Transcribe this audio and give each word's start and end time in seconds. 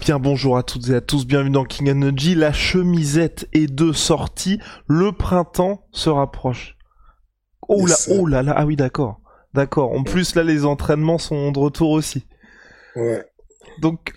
Bien 0.00 0.18
bonjour 0.18 0.56
à 0.56 0.62
toutes 0.62 0.88
et 0.88 0.94
à 0.94 1.00
tous, 1.00 1.26
bienvenue 1.26 1.50
dans 1.50 1.64
King 1.64 1.90
Energy. 1.90 2.34
La 2.34 2.52
chemisette 2.52 3.48
est 3.52 3.72
de 3.72 3.92
sortie, 3.92 4.58
le 4.86 5.12
printemps 5.12 5.82
se 5.92 6.08
rapproche. 6.08 6.76
Oh 7.68 7.86
là, 7.86 7.94
oh 8.10 8.26
là 8.26 8.42
là, 8.42 8.54
ah 8.56 8.64
oui 8.66 8.76
d'accord, 8.76 9.20
d'accord. 9.54 9.92
En 9.92 10.02
plus 10.02 10.34
là 10.34 10.42
les 10.42 10.64
entraînements 10.64 11.18
sont 11.18 11.52
de 11.52 11.58
retour 11.58 11.90
aussi. 11.90 12.26
Ouais. 12.96 13.24
Donc 13.80 14.12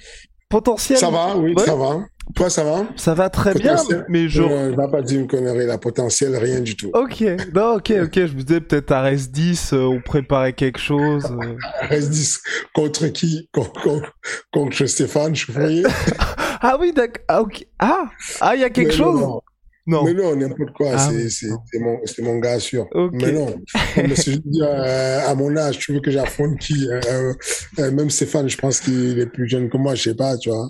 potentiel. 0.49 0.97
Ça 0.97 1.09
va, 1.09 1.35
oui, 1.37 1.53
Ouais. 1.55 1.65
ça 1.65 1.75
va. 1.75 1.99
Toi, 2.35 2.49
ça 2.49 2.63
va? 2.63 2.85
Ça 2.95 3.13
va 3.13 3.29
très 3.29 3.53
bien, 3.53 3.75
mais 4.09 4.27
je. 4.27 4.41
Euh, 4.41 4.71
je 4.71 4.75
vais 4.81 4.91
pas 4.91 5.01
dire 5.01 5.19
une 5.19 5.27
connerie, 5.27 5.65
la 5.67 5.77
potentiel, 5.77 6.35
rien 6.35 6.61
du 6.61 6.75
tout. 6.75 6.89
Ok, 6.93 7.21
non, 7.53 7.75
ok, 7.75 7.93
ok. 8.03 8.15
Je 8.15 8.33
me 8.33 8.41
disais 8.41 8.61
peut-être 8.61 8.91
à 8.91 9.11
RS10, 9.11 9.73
euh, 9.75 9.83
on 9.83 10.01
préparait 10.01 10.53
quelque 10.53 10.79
chose. 10.79 11.25
euh. 11.31 11.55
Reste 11.81 12.09
10 12.09 12.41
contre 12.73 13.07
qui? 13.07 13.49
Contre, 13.53 14.13
contre, 14.51 14.85
Stéphane 14.85 15.35
Choufrier 15.35 15.83
Ah 16.61 16.77
oui, 16.79 16.93
d'accord. 16.93 17.23
Ah, 17.27 17.41
ok. 17.41 17.65
Ah, 17.77 18.05
ah, 18.41 18.55
il 18.55 18.61
y 18.61 18.63
a 18.63 18.69
quelque 18.69 18.87
Mais 18.91 18.93
chose? 18.97 19.19
non, 19.21 19.27
Non. 19.27 19.41
Mais 19.85 20.13
non, 20.13 20.35
n'importe 20.35 20.71
quoi, 20.73 20.91
Ah 20.93 21.11
c'est 21.29 21.47
non. 21.47 21.97
mon, 22.21 22.39
gars 22.39 22.59
sûr. 22.59 22.87
Mais 23.11 23.33
non, 23.33 23.53
mais 23.97 24.13
dire, 24.45 24.65
euh, 24.65 25.19
à 25.27 25.35
mon 25.35 25.55
âge, 25.57 25.79
tu 25.79 25.93
veux 25.93 25.99
que 25.99 26.09
j'affronte 26.09 26.57
qui 26.59 26.87
euh, 26.89 27.01
euh, 27.11 27.33
euh, 27.79 27.91
Même 27.91 28.09
Stéphane, 28.09 28.47
je 28.49 28.57
pense 28.57 28.79
qu'il 28.79 29.19
est 29.19 29.25
plus 29.25 29.47
jeune 29.47 29.69
que 29.69 29.77
moi, 29.77 29.95
je 29.95 30.03
sais 30.03 30.15
pas, 30.15 30.37
tu 30.37 30.49
vois. 30.49 30.69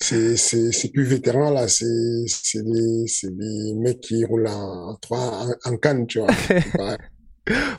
C'est 0.00 0.92
plus 0.92 1.04
vétéran, 1.04 1.50
là, 1.50 1.66
c'est 1.66 1.84
des, 1.84 3.04
c'est 3.06 3.36
des 3.36 3.74
mecs 3.74 4.00
qui 4.00 4.24
roulent 4.24 4.46
en, 4.48 4.96
en, 5.10 5.48
en 5.64 5.76
canne, 5.76 6.06
tu 6.06 6.20
vois. 6.20 6.28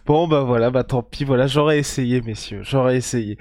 Bon 0.05 0.27
bah 0.27 0.41
voilà, 0.41 0.71
bah 0.71 0.83
tant 0.83 1.01
pis, 1.03 1.23
voilà, 1.23 1.47
j'aurais 1.47 1.79
essayé 1.79 2.21
messieurs, 2.21 2.59
j'aurais 2.63 2.97
essayé. 2.97 3.37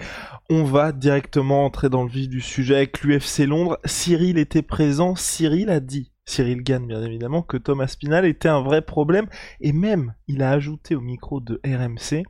On 0.48 0.62
va 0.62 0.92
directement 0.92 1.64
entrer 1.64 1.88
dans 1.88 2.04
le 2.04 2.08
vif 2.08 2.28
du 2.28 2.40
sujet 2.40 2.76
avec 2.76 3.02
l'UFC 3.02 3.40
Londres. 3.40 3.78
Cyril 3.84 4.38
était 4.38 4.62
présent, 4.62 5.16
Cyril 5.16 5.68
a 5.68 5.80
dit, 5.80 6.11
Cyril 6.24 6.62
Gann 6.62 6.86
bien 6.86 7.02
évidemment, 7.02 7.42
que 7.42 7.56
Thomas 7.56 7.88
Spinal 7.88 8.24
était 8.24 8.48
un 8.48 8.62
vrai 8.62 8.82
problème, 8.82 9.26
et 9.60 9.72
même 9.72 10.14
il 10.28 10.42
a 10.42 10.50
ajouté 10.50 10.94
au 10.94 11.00
micro 11.00 11.40
de 11.40 11.60
RMC 11.64 12.24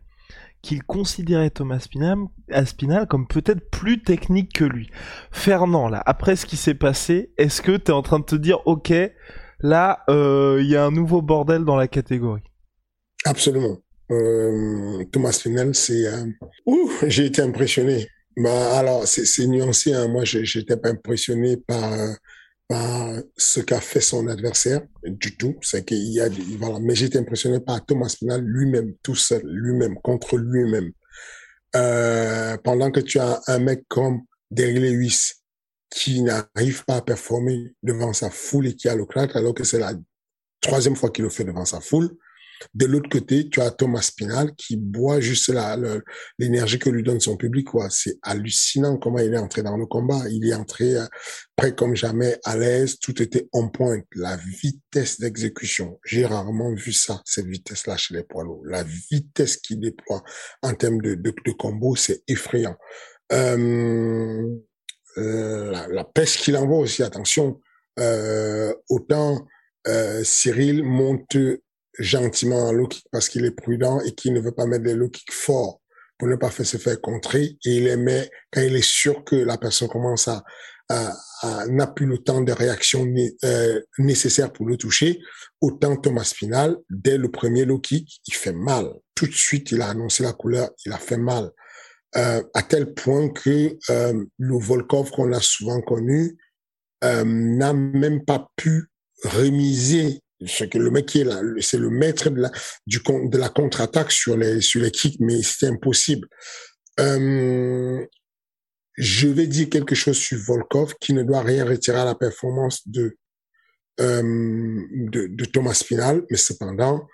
qu'il 0.63 0.85
considérait 0.85 1.51
Thomas 1.51 1.81
Spinal, 1.81 3.07
comme 3.09 3.27
peut-être 3.27 3.69
plus 3.71 4.01
technique 4.03 4.53
que 4.53 4.65
lui. 4.65 4.91
Fernand, 5.33 5.89
là, 5.89 6.03
après 6.07 6.37
ce 6.37 6.47
qui 6.47 6.57
s'est 6.57 6.75
passé, 6.75 7.33
est-ce 7.37 7.61
que 7.63 7.77
t'es 7.77 7.93
en 7.93 8.03
train 8.03 8.21
de 8.21 8.25
te 8.25 8.37
dire, 8.37 8.61
ok, 8.67 8.93
là, 9.61 10.05
euh, 10.09 10.61
il 10.63 10.71
y 10.71 10.77
a 10.77 10.85
un 10.85 10.93
nouveau 10.93 11.21
bordel 11.21 11.65
dans 11.65 11.77
la 11.77 11.89
catégorie? 11.89 12.45
Absolument. 13.25 13.79
Euh, 14.13 15.05
Thomas 15.11 15.39
Pinel, 15.43 15.75
c'est... 15.75 16.05
Ouh, 16.67 16.91
j'ai 17.09 17.27
été 17.27 17.43
impressionné. 17.43 18.07
Bah, 18.37 18.79
alors, 18.79 19.07
c'est 19.07 19.47
nuancé. 19.47 19.93
Hein. 19.93 20.09
Moi, 20.09 20.25
j'étais 20.25 20.77
pas 20.77 20.91
impressionné 20.91 21.57
par, 21.57 21.93
euh, 21.93 22.13
ce 23.37 23.61
qu'a 23.61 23.81
fait 23.81 24.01
son 24.01 24.29
adversaire 24.29 24.83
du 25.05 25.37
tout. 25.37 25.57
C'est 25.63 25.85
qu'il 25.85 26.13
y 26.13 26.21
a... 26.21 26.29
Voilà. 26.59 26.79
Mais 26.81 27.01
été 27.01 27.19
impressionné 27.19 27.61
par 27.61 27.85
Thomas 27.85 28.15
Pinel 28.19 28.43
lui-même, 28.43 28.95
tout 29.03 29.15
seul, 29.15 29.43
lui-même, 29.45 29.97
contre 30.03 30.37
lui-même. 30.37 30.93
Euh, 31.75 32.57
pendant 32.59 32.91
que 32.91 33.01
tu 33.01 33.19
as 33.19 33.41
un 33.47 33.59
mec 33.59 33.85
comme 33.89 34.23
Derrick 34.51 34.79
Lewis 34.79 35.33
qui 35.91 36.23
n'arrive 36.23 36.85
pas 36.85 36.97
à 36.97 37.03
performer 37.03 37.75
devant 37.83 38.13
sa 38.13 38.31
foule 38.31 38.69
et 38.69 38.77
qui 38.77 38.89
a 38.89 38.97
le 38.97 39.07
crack, 39.07 39.37
alors 39.37 39.55
que 39.55 39.65
c'est 39.65 39.79
la 39.79 39.93
troisième 40.61 40.97
fois 40.97 41.11
qu'il 41.11 41.25
le 41.25 41.31
fait 41.31 41.45
devant 41.45 41.65
sa 41.65 41.81
foule. 41.81 42.11
De 42.75 42.87
l'autre 42.87 43.09
côté, 43.09 43.49
tu 43.49 43.61
as 43.61 43.71
Thomas 43.71 44.03
Spinal 44.03 44.55
qui 44.57 44.77
boit 44.77 45.21
juste 45.21 45.53
l'énergie 46.39 46.79
que 46.79 46.91
lui 46.91 47.03
donne 47.03 47.21
son 47.21 47.37
public. 47.37 47.69
quoi. 47.69 47.89
C'est 47.91 48.19
hallucinant 48.23 48.97
comment 48.97 49.19
il 49.19 49.35
est 49.35 49.39
entré 49.39 49.63
dans 49.63 49.77
le 49.77 49.87
combat. 49.87 50.23
Il 50.31 50.49
est 50.49 50.55
entré 50.55 50.97
euh, 50.97 51.07
prêt 51.57 51.75
comme 51.75 51.97
jamais, 51.97 52.39
à 52.45 52.57
l'aise. 52.57 52.99
Tout 52.99 53.21
était 53.23 53.49
en 53.53 53.69
point. 53.69 54.01
La 54.15 54.37
vitesse 54.37 55.21
d'exécution, 55.21 55.99
j'ai 56.05 56.27
rarement 56.27 56.73
vu 56.75 56.93
ça, 56.93 57.21
cette 57.25 57.47
vitesse-là 57.47 57.97
chez 57.97 58.15
les 58.15 58.23
poids 58.23 58.45
lourds. 58.45 58.63
La 58.65 58.83
vitesse 58.83 59.57
qu'il 59.57 59.81
déploie 59.81 60.23
en 60.63 60.75
termes 60.75 61.01
de, 61.01 61.15
de, 61.15 61.35
de 61.45 61.53
combo, 61.53 61.97
c'est 61.97 62.23
effrayant. 62.29 62.77
Euh, 63.33 64.49
la, 65.17 65.89
la 65.89 66.05
pêche 66.05 66.39
qu'il 66.39 66.57
envoie 66.57 66.79
aussi, 66.79 67.03
attention. 67.03 67.61
Euh, 67.99 68.75
autant 68.89 69.47
euh, 69.87 70.25
Cyril 70.25 70.83
monte 70.83 71.37
gentiment 71.99 72.69
en 72.69 72.73
low 72.73 72.87
kick 72.89 73.05
parce 73.11 73.29
qu'il 73.29 73.45
est 73.45 73.51
prudent 73.51 74.01
et 74.01 74.13
qu'il 74.13 74.33
ne 74.33 74.41
veut 74.41 74.53
pas 74.53 74.67
mettre 74.67 74.85
des 74.85 74.95
low 74.95 75.09
kicks 75.09 75.33
forts 75.33 75.81
pour 76.19 76.29
ne 76.29 76.37
pas 76.37 76.51
se 76.51 76.77
faire 76.77 77.01
contrer. 77.01 77.57
Et 77.65 77.77
il 77.77 77.85
les 77.85 77.97
met 77.97 78.31
quand 78.53 78.61
il 78.61 78.77
est 78.77 78.85
sûr 78.85 79.25
que 79.25 79.37
la 79.37 79.59
personne 79.59 79.89
commence 79.89 80.29
à, 80.29 80.43
à, 80.89 81.13
à- 81.43 81.67
n'a 81.67 81.87
plus 81.87 82.07
le 82.07 82.19
temps 82.19 82.41
de 82.41 82.53
réaction 82.53 83.07
euh, 83.45 83.81
nécessaire 83.99 84.53
pour 84.53 84.67
le 84.67 84.77
toucher 84.77 85.21
autant 85.61 85.97
Thomas 85.97 86.25
Spinal 86.25 86.77
dès 86.91 87.19
le 87.19 87.31
premier 87.31 87.65
low 87.65 87.79
kick 87.79 88.21
il 88.27 88.35
fait 88.35 88.53
mal. 88.53 88.89
Tout 89.15 89.27
de 89.27 89.33
suite 89.33 89.73
il 89.73 89.83
a 89.83 89.89
annoncé 89.89 90.23
la 90.23 90.33
couleur 90.33 90.71
il 90.87 90.93
a 90.93 90.99
fait 90.99 91.17
mal. 91.19 91.51
Euh, 92.15 92.43
à 92.53 92.63
tel 92.63 92.93
point 92.93 93.31
que 93.31 93.77
euh, 93.91 94.25
le 94.39 94.59
Volkov 94.59 95.11
qu'on 95.11 95.33
a 95.33 95.41
souvent 95.41 95.81
connu 95.81 96.37
n'a 97.03 97.73
même 97.73 98.25
pas 98.25 98.47
pu 98.55 98.89
remiser 99.25 100.21
le 100.75 100.91
mec 100.91 101.07
qui 101.07 101.21
est 101.21 101.25
là, 101.25 101.41
c'est 101.61 101.79
le 101.79 101.91
maître 101.91 102.31
de 102.31 102.41
la, 102.43 102.51
du, 102.87 102.99
de 102.99 103.39
la 103.39 103.49
contre-attaque 103.49 104.13
sur 104.13 104.37
les, 104.37 104.61
sur 104.61 104.81
les 104.81 104.91
kicks, 104.91 105.21
mais 105.21 105.43
c'était 105.43 105.67
impossible. 105.67 106.29
Euh, 107.01 108.05
je 108.97 109.29
vais 109.29 109.47
dire 109.47 109.69
quelque 109.71 109.95
chose 109.95 110.19
sur 110.19 110.39
Volkov 110.39 110.95
qui 111.01 111.15
ne 111.15 111.23
doit 111.23 111.43
rien 111.43 111.65
retirer 111.65 112.01
à 112.01 112.05
la 112.05 112.15
performance 112.15 112.87
de, 112.87 113.17
euh, 114.01 114.23
de, 114.23 115.27
de 115.27 115.45
Thomas 115.47 115.75
Spinal, 115.75 116.25
mais 116.31 116.37
cependant, 116.37 117.09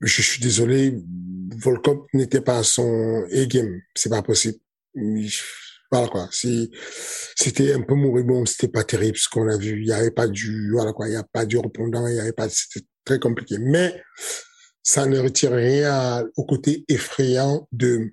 je 0.00 0.22
suis 0.22 0.40
désolé, 0.40 0.94
Volkov 1.56 2.06
n'était 2.14 2.40
pas 2.40 2.58
à 2.58 2.62
son 2.62 3.24
A-game. 3.32 3.80
C'est 3.94 4.08
pas 4.08 4.22
possible. 4.22 4.58
Il- 5.92 5.96
Voilà 5.96 6.08
quoi. 6.08 6.28
C'était 7.36 7.72
un 7.72 7.82
peu 7.82 7.94
moribond, 7.94 8.46
c'était 8.46 8.68
pas 8.68 8.84
terrible 8.84 9.16
ce 9.18 9.28
qu'on 9.28 9.48
a 9.48 9.56
vu. 9.56 9.80
Il 9.80 9.86
y 9.88 9.92
avait 9.92 10.10
pas 10.10 10.28
du, 10.28 10.70
voilà 10.72 10.92
quoi, 10.92 11.08
il 11.08 11.12
y 11.14 11.16
a 11.16 11.24
pas 11.24 11.46
du 11.46 11.58
répondant, 11.58 12.06
il 12.06 12.16
y 12.16 12.20
avait 12.20 12.32
pas, 12.32 12.48
c'était 12.48 12.86
très 13.04 13.18
compliqué. 13.18 13.56
Mais 13.58 14.00
ça 14.82 15.06
ne 15.06 15.18
retire 15.18 15.52
rien 15.52 16.24
au 16.36 16.44
côté 16.44 16.84
effrayant 16.88 17.68
de 17.72 18.12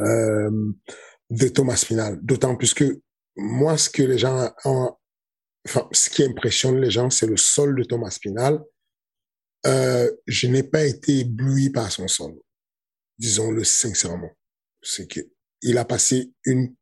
euh, 0.00 0.72
de 1.30 1.48
Thomas 1.48 1.76
Spinal. 1.76 2.18
D'autant 2.22 2.56
plus 2.56 2.74
que 2.74 3.00
moi, 3.36 3.76
ce 3.78 3.90
que 3.90 4.02
les 4.02 4.18
gens 4.18 4.50
ont, 4.64 4.92
enfin, 5.68 5.88
ce 5.92 6.10
qui 6.10 6.24
impressionne 6.24 6.80
les 6.80 6.90
gens, 6.90 7.10
c'est 7.10 7.26
le 7.26 7.36
sol 7.36 7.76
de 7.78 7.84
Thomas 7.84 8.10
Spinal. 8.10 8.60
Euh, 9.66 10.10
je 10.26 10.46
n'ai 10.46 10.62
pas 10.62 10.84
été 10.84 11.18
ébloui 11.20 11.70
par 11.70 11.92
son 11.92 12.08
sol. 12.08 12.32
Disons-le 13.18 13.62
sincèrement. 13.62 14.30
C'est 14.82 15.06
que 15.06 15.20
il 15.62 15.78
a 15.78 15.84
passé 15.84 16.32
une, 16.44 16.74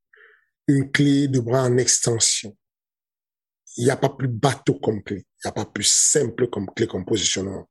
une 0.66 0.90
clé 0.90 1.28
de 1.28 1.40
bras 1.40 1.64
en 1.64 1.76
extension. 1.78 2.56
Il 3.76 3.84
n'y 3.84 3.90
a 3.90 3.96
pas 3.96 4.08
plus 4.10 4.28
bateau 4.28 4.74
comme 4.74 5.02
clé. 5.02 5.18
Il 5.18 5.46
n'y 5.46 5.48
a 5.48 5.52
pas 5.52 5.66
plus 5.66 5.86
simple 5.86 6.48
comme 6.48 6.66
clé 6.74 6.86
comme 6.86 7.04
positionnement. 7.04 7.68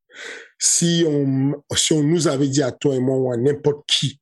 Si 0.60 1.04
on, 1.08 1.62
si 1.76 1.94
on 1.94 2.04
nous 2.04 2.28
avait 2.28 2.48
dit 2.48 2.64
à 2.64 2.72
toi 2.72 2.96
et 2.96 3.00
moi 3.00 3.18
ou 3.18 3.32
à 3.32 3.38
n'importe 3.38 3.86
qui 3.88 4.20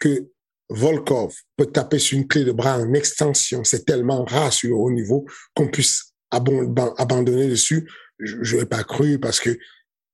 que 0.00 0.30
Volkov 0.70 1.34
peut 1.56 1.66
taper 1.66 1.98
sur 1.98 2.18
une 2.18 2.28
clé 2.28 2.44
de 2.44 2.52
bras 2.52 2.78
en 2.78 2.92
extension, 2.94 3.64
c'est 3.64 3.84
tellement 3.84 4.24
rare 4.24 4.52
sur 4.52 4.68
le 4.70 4.76
haut 4.76 4.90
niveau 4.90 5.26
qu'on 5.54 5.68
puisse 5.68 6.12
abandonner 6.30 7.48
dessus, 7.48 7.90
je 8.18 8.54
n'aurais 8.54 8.66
pas 8.68 8.84
cru 8.84 9.18
parce 9.18 9.40
que 9.40 9.58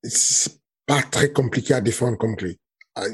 c'est- 0.03 0.59
pas 0.87 1.03
très 1.03 1.33
compliqué 1.33 1.73
à 1.75 1.81
défendre 1.81 2.19
comme 2.19 2.37
clé. 2.37 2.59
Ah, 2.97 3.07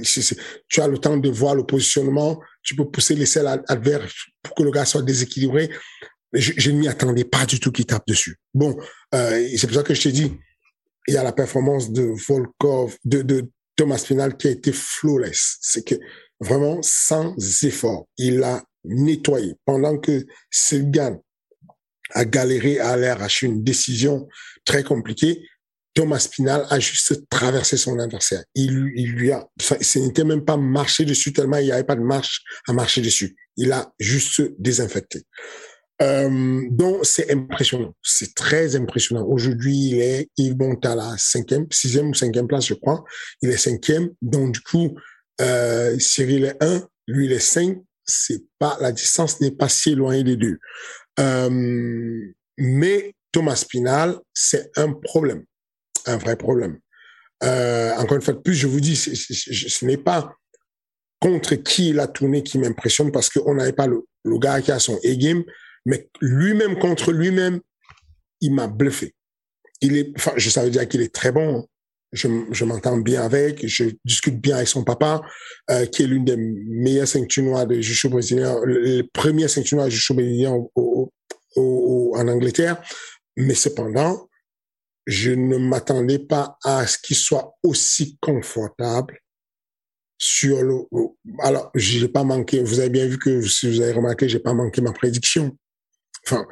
tu 0.69 0.81
as 0.81 0.88
le 0.88 0.99
temps 0.99 1.17
de 1.17 1.31
voir 1.31 1.55
le 1.55 1.65
positionnement, 1.65 2.41
tu 2.62 2.77
peux 2.77 2.91
pousser 2.91 3.15
les 3.15 3.27
selles 3.27 3.62
adverses 3.69 4.27
pour 4.43 4.55
que 4.55 4.62
le 4.62 4.71
gars 4.71 4.85
soit 4.85 5.03
déséquilibré. 5.03 5.71
Je, 6.32 6.71
ne 6.71 6.77
m'y 6.77 6.88
attendais 6.88 7.25
pas 7.25 7.47
du 7.47 7.59
tout 7.59 7.73
qu'il 7.73 7.87
tape 7.87 8.06
dessus. 8.06 8.38
Bon, 8.55 8.77
euh, 9.15 9.49
c'est 9.56 9.67
pour 9.67 9.77
ça 9.77 9.82
que 9.82 9.94
je 9.94 10.03
t'ai 10.03 10.12
dit, 10.12 10.32
il 11.09 11.15
y 11.15 11.17
a 11.17 11.25
la 11.25 11.32
performance 11.32 11.91
de 11.91 12.12
Volkov, 12.29 12.97
de, 13.05 13.49
Thomas 13.75 14.05
Pinal 14.06 14.37
qui 14.37 14.49
a 14.49 14.50
été 14.50 14.73
flawless. 14.73 15.56
C'est 15.62 15.87
que 15.87 15.94
vraiment 16.38 16.81
sans 16.83 17.35
effort, 17.65 18.06
il 18.19 18.43
a 18.43 18.62
nettoyé. 18.85 19.55
Pendant 19.65 19.97
que 19.97 20.26
Silgan 20.50 21.23
a 22.11 22.25
galéré 22.26 22.79
à 22.79 22.91
aller 22.91 23.06
arracher 23.06 23.47
une 23.47 23.65
décision 23.65 24.29
très 24.67 24.85
compliquée, 24.85 25.43
Thomas 25.94 26.28
Pinal 26.31 26.66
a 26.70 26.78
juste 26.78 27.28
traversé 27.28 27.76
son 27.76 27.98
adversaire. 27.98 28.44
Il, 28.54 28.92
il 28.94 29.12
lui 29.12 29.32
a, 29.32 29.46
ce 29.58 29.98
n'était 29.98 30.25
même 30.25 30.44
pas 30.44 30.56
marché 30.56 31.04
dessus 31.04 31.32
tellement 31.32 31.56
il 31.58 31.66
n'y 31.66 31.72
avait 31.72 31.84
pas 31.84 31.96
de 31.96 32.02
marche 32.02 32.42
à 32.69 32.72
marcher 32.72 33.00
dessus. 33.00 33.37
Il 33.56 33.72
a 33.72 33.92
juste 33.98 34.42
désinfecté. 34.58 35.22
Euh, 36.02 36.66
donc 36.70 37.04
c'est 37.04 37.31
impressionnant, 37.31 37.94
c'est 38.02 38.34
très 38.34 38.75
impressionnant. 38.75 39.26
Aujourd'hui, 39.26 39.90
il 39.90 40.00
est, 40.00 40.31
il 40.38 40.56
monte 40.56 40.87
à 40.87 40.94
la 40.94 41.14
cinquième, 41.19 41.66
sixième 41.70 42.08
ou 42.08 42.14
cinquième 42.14 42.46
place, 42.46 42.66
je 42.66 42.75
crois. 42.75 43.04
Il 43.42 43.50
est 43.50 43.58
cinquième, 43.58 44.10
donc 44.22 44.52
du 44.52 44.60
coup, 44.60 44.96
euh, 45.42 45.98
Cyril 45.98 46.46
est 46.46 46.62
un, 46.62 46.88
lui 47.06 47.26
il 47.26 47.32
est 47.32 47.38
cinq. 47.38 47.78
C'est 48.06 48.42
pas 48.58 48.78
la 48.81 48.92
distance 48.92 49.40
n'est 49.40 49.50
pas 49.50 49.69
si 49.69 49.90
éloignée 49.90 50.25
des 50.25 50.37
deux. 50.37 50.58
Euh, 51.19 52.32
mais 52.56 53.14
Thomas 53.31 53.62
Pinal, 53.69 54.19
c'est 54.32 54.70
un 54.76 54.92
problème, 54.92 55.44
un 56.06 56.17
vrai 56.17 56.37
problème. 56.37 56.79
Euh, 57.43 57.94
encore 57.97 58.17
une 58.17 58.23
fois 58.23 58.35
de 58.35 58.41
plus, 58.41 58.55
je 58.55 58.67
vous 58.67 58.81
dis, 58.81 58.97
ce 58.97 59.85
n'est 59.85 59.97
pas 59.97 60.35
contre 61.20 61.55
qui 61.55 61.91
il 61.91 62.00
a 62.00 62.06
tourné 62.06 62.43
qui 62.43 62.58
m'impressionne 62.58 63.12
parce 63.12 63.29
qu'on 63.29 63.55
n'avait 63.55 63.73
pas 63.73 63.87
le, 63.87 64.05
le, 64.25 64.38
gars 64.38 64.61
qui 64.61 64.73
a 64.73 64.79
son 64.79 64.99
A-game, 65.05 65.44
mais 65.87 66.08
lui-même 66.20 66.79
contre 66.79 67.12
lui-même, 67.12 67.61
il 68.41 68.55
m'a 68.55 68.67
bluffé. 68.67 69.14
Il 69.81 69.97
est, 69.97 70.12
enfin, 70.17 70.32
je 70.37 70.50
savais 70.50 70.70
dire 70.70 70.87
qu'il 70.88 71.00
est 71.00 71.14
très 71.14 71.32
bon. 71.32 71.67
Je, 72.12 72.26
je 72.50 72.64
m'entends 72.64 72.97
bien 72.97 73.23
avec, 73.23 73.64
je 73.67 73.85
discute 74.05 74.41
bien 74.41 74.56
avec 74.56 74.69
son 74.69 74.82
papa, 74.82 75.23
euh, 75.70 75.87
qui 75.87 76.02
est 76.02 76.06
l'une 76.06 76.25
des 76.25 76.37
meilleures 76.37 77.06
ceintures 77.06 77.44
noires 77.44 77.67
de 77.67 77.81
jiu 77.81 78.08
brésilien, 78.08 78.58
le 78.64 79.02
premier 79.12 79.47
ceinture 79.47 79.76
noire 79.76 79.88
de 79.88 79.93
jiu 79.93 80.14
brésilien 80.14 80.58
en 81.56 82.29
Angleterre. 82.29 82.82
Mais 83.37 83.55
cependant, 83.55 84.29
je 85.11 85.33
ne 85.33 85.57
m'attendais 85.57 86.21
pas 86.21 86.57
à 86.62 86.87
ce 86.87 86.97
qu'il 86.97 87.17
soit 87.17 87.57
aussi 87.65 88.17
confortable 88.21 89.19
sur 90.19 90.62
le. 90.62 90.83
Alors, 91.41 91.73
j'ai 91.75 92.07
pas 92.07 92.23
manqué. 92.23 92.62
Vous 92.62 92.79
avez 92.79 92.91
bien 92.91 93.07
vu 93.07 93.19
que 93.19 93.43
si 93.43 93.69
vous 93.69 93.81
avez 93.81 93.91
remarqué, 93.91 94.29
j'ai 94.29 94.39
pas 94.39 94.55
manqué 94.55 94.81
ma 94.81 94.93
prédiction. 94.93 95.57
Enfin, 96.25 96.47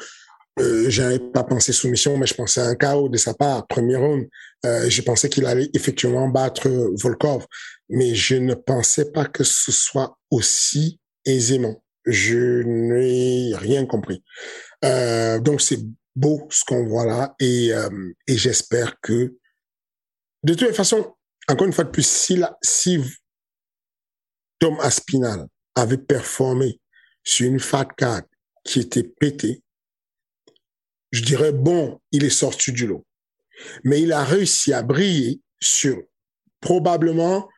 euh, 0.59 0.91
j'avais 0.91 1.21
pas 1.21 1.45
pensé 1.45 1.73
soumission, 1.73 2.19
mais 2.19 2.27
je 2.27 2.35
pensais 2.35 2.61
à 2.61 2.65
un 2.65 2.75
chaos 2.75 3.09
de 3.09 3.17
sa 3.17 3.33
part, 3.33 3.65
premier 3.69 3.95
round. 3.95 4.27
Euh, 4.67 4.91
je 4.91 5.03
pensais 5.03 5.29
qu'il 5.29 5.47
allait 5.47 5.71
effectivement 5.75 6.27
battre 6.29 6.69
Volkov, 7.01 7.47
mais 7.89 8.17
je 8.17 8.35
ne 8.35 8.55
pensais 8.55 9.13
pas 9.13 9.27
que 9.27 9.45
ce 9.45 9.71
soit 9.71 10.19
aussi 10.33 10.99
aisément. 11.25 11.81
Je 12.07 12.63
n'ai 12.65 13.55
rien 13.55 13.87
compris. 13.87 14.25
Euh, 14.85 15.39
donc 15.39 15.61
c'est 15.61 15.79
beau 16.19 16.47
ce 16.50 16.65
qu'on 16.65 16.85
voit 16.87 17.06
là 17.06 17.35
et, 17.38 17.73
euh, 17.73 17.88
j'espère 18.26 19.00
que 19.00 19.37
de 20.43 20.55
toute 20.55 20.75
façon, 20.75 21.15
encore 21.49 21.67
une 21.67 21.73
fois 21.73 21.85
de 21.85 21.91
plus, 21.91 22.06
si, 22.06 22.41
si 22.62 23.00
Tom 24.59 24.79
Aspinal 24.81 25.47
avait 25.75 25.99
performé 25.99 26.81
sur 27.25 27.47
une 27.47 27.61
fat 27.61 27.88
card 27.97 28.23
qui 28.65 28.81
était 28.81 29.03
pétée, 29.03 29.62
je 31.11 31.23
dirais, 31.23 31.53
bon, 31.53 32.00
il 32.12 32.25
est 32.25 32.31
sorti 32.31 32.73
du 32.73 32.87
lot. 32.87 33.05
Mais 33.85 34.03
il 34.03 34.12
a 34.12 34.25
réussi 34.25 34.73
à 34.73 34.82
briller 34.82 35.41
sur 35.61 36.00
probablement 36.61 37.49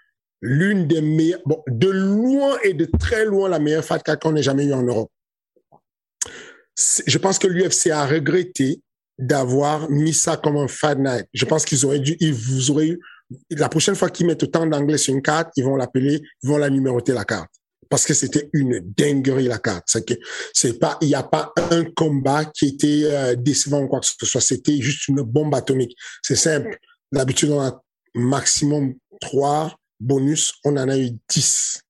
l'une 0.41 0.87
des 0.87 1.03
meilleures, 1.03 1.43
de 1.69 1.89
loin 1.89 2.59
et 2.65 2.73
de 2.73 2.87
très 2.87 3.25
loin 3.25 3.49
la 3.49 3.59
meilleure 3.59 3.85
fat 3.85 3.99
qu'on 3.99 4.37
ait 4.37 4.43
jamais 4.43 4.67
eu 4.67 4.73
en 4.73 4.83
Europe. 4.83 5.11
Je 7.07 7.19
pense 7.19 7.39
que 7.39 7.47
l'UFC 7.47 7.89
a 7.89 8.07
regretté 8.07 8.81
d'avoir 9.19 9.91
mis 9.91 10.15
ça 10.15 10.37
comme 10.37 10.57
un 10.57 10.69
fat 10.69 10.95
night. 10.95 11.27
Je 11.35 11.45
pense 11.45 11.65
qu'ils 11.65 11.85
auraient 11.85 12.01
dû, 12.01 12.17
ils 12.21 12.33
vous 12.33 12.71
auraient 12.71 12.89
eu, 12.89 13.01
la 13.51 13.69
prochaine 13.69 13.95
fois 13.95 14.09
qu'ils 14.09 14.27
mettent 14.27 14.43
autant 14.43 14.67
d'anglais 14.67 14.99
sur 14.99 15.15
une 15.15 15.23
carte, 15.23 15.51
ils 15.57 15.65
vont 15.65 15.77
l'appeler, 15.77 16.21
ils 16.43 16.49
vont 16.49 16.57
la 16.57 16.71
numéroter 16.71 17.13
la 17.13 17.25
carte 17.25 17.51
parce 17.91 18.07
que 18.07 18.15
c'était 18.15 18.49
une 18.53 18.81
dinguerie 18.97 19.49
la 19.49 19.59
carte. 19.59 19.95
C'est 20.55 20.79
pas, 20.79 20.97
il 21.03 21.09
n'y 21.09 21.15
a 21.15 21.25
pas 21.25 21.53
un 21.57 21.85
combat 21.85 22.45
qui 22.45 22.69
était 22.69 23.03
euh, 23.05 23.35
décevant 23.35 23.83
ou 23.83 23.89
quoi 23.89 23.99
que 24.01 24.07
ce 24.07 24.15
soit. 24.27 24.41
C'était 24.41 24.81
juste 24.81 25.09
une 25.09 25.23
bombe 25.23 25.55
atomique. 25.55 25.97
C'est 26.23 26.37
simple. 26.37 26.79
D'habitude, 27.13 27.51
on 27.51 27.61
a 27.61 27.83
maximum 28.15 28.95
trois 29.21 29.77
bonus. 29.99 30.55
On 30.65 30.77
en 30.77 30.89
a 30.89 30.97
eu 30.97 31.11
dix. 31.29 31.81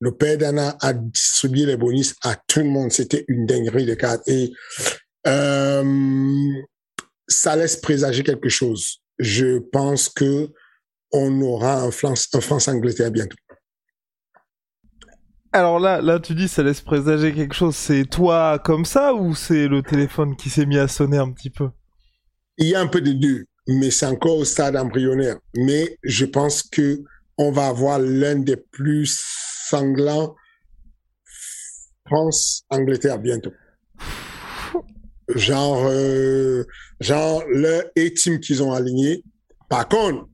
Le 0.00 0.12
père 0.12 0.38
d'Anna 0.38 0.76
a 0.80 0.94
distribué 0.94 1.66
les 1.66 1.76
bonus 1.76 2.14
à 2.22 2.34
tout 2.46 2.60
le 2.60 2.70
monde. 2.70 2.90
C'était 2.90 3.24
une 3.28 3.44
dinguerie 3.44 3.84
de 3.84 3.94
cartes. 3.94 4.26
Et 4.26 4.50
euh, 5.26 6.52
ça 7.28 7.54
laisse 7.54 7.76
présager 7.76 8.22
quelque 8.22 8.48
chose. 8.48 9.02
Je 9.18 9.58
pense 9.58 10.08
que 10.08 10.48
on 11.12 11.40
aura 11.42 11.82
un 11.82 11.90
France, 11.90 12.28
un 12.32 12.40
France-Angleterre 12.40 13.10
bientôt. 13.10 13.36
Alors 15.52 15.80
là, 15.80 16.00
là, 16.00 16.20
tu 16.20 16.34
dis 16.34 16.48
ça 16.48 16.62
laisse 16.62 16.80
présager 16.80 17.34
quelque 17.34 17.54
chose. 17.54 17.76
C'est 17.76 18.04
toi 18.04 18.58
comme 18.64 18.84
ça 18.84 19.14
ou 19.14 19.34
c'est 19.34 19.66
le 19.66 19.82
téléphone 19.82 20.36
qui 20.36 20.48
s'est 20.48 20.66
mis 20.66 20.78
à 20.78 20.88
sonner 20.88 21.18
un 21.18 21.30
petit 21.32 21.50
peu? 21.50 21.70
Il 22.56 22.68
y 22.68 22.74
a 22.74 22.80
un 22.80 22.86
peu 22.86 23.00
de 23.00 23.12
deux, 23.12 23.46
mais 23.66 23.90
c'est 23.90 24.06
encore 24.06 24.38
au 24.38 24.44
stade 24.44 24.76
embryonnaire. 24.76 25.36
Mais 25.56 25.98
je 26.04 26.24
pense 26.24 26.62
que 26.62 27.02
on 27.36 27.50
va 27.50 27.66
avoir 27.66 27.98
l'un 27.98 28.36
des 28.36 28.56
plus 28.56 29.20
sanglants 29.70 30.34
France-Angleterre 32.06 33.18
bientôt. 33.18 33.52
Genre, 35.34 35.86
euh, 35.86 36.64
genre 36.98 37.44
le 37.46 37.90
A-team 37.96 38.40
qu'ils 38.40 38.62
ont 38.62 38.72
aligné. 38.72 39.22
Par 39.68 39.88
contre, 39.88 40.28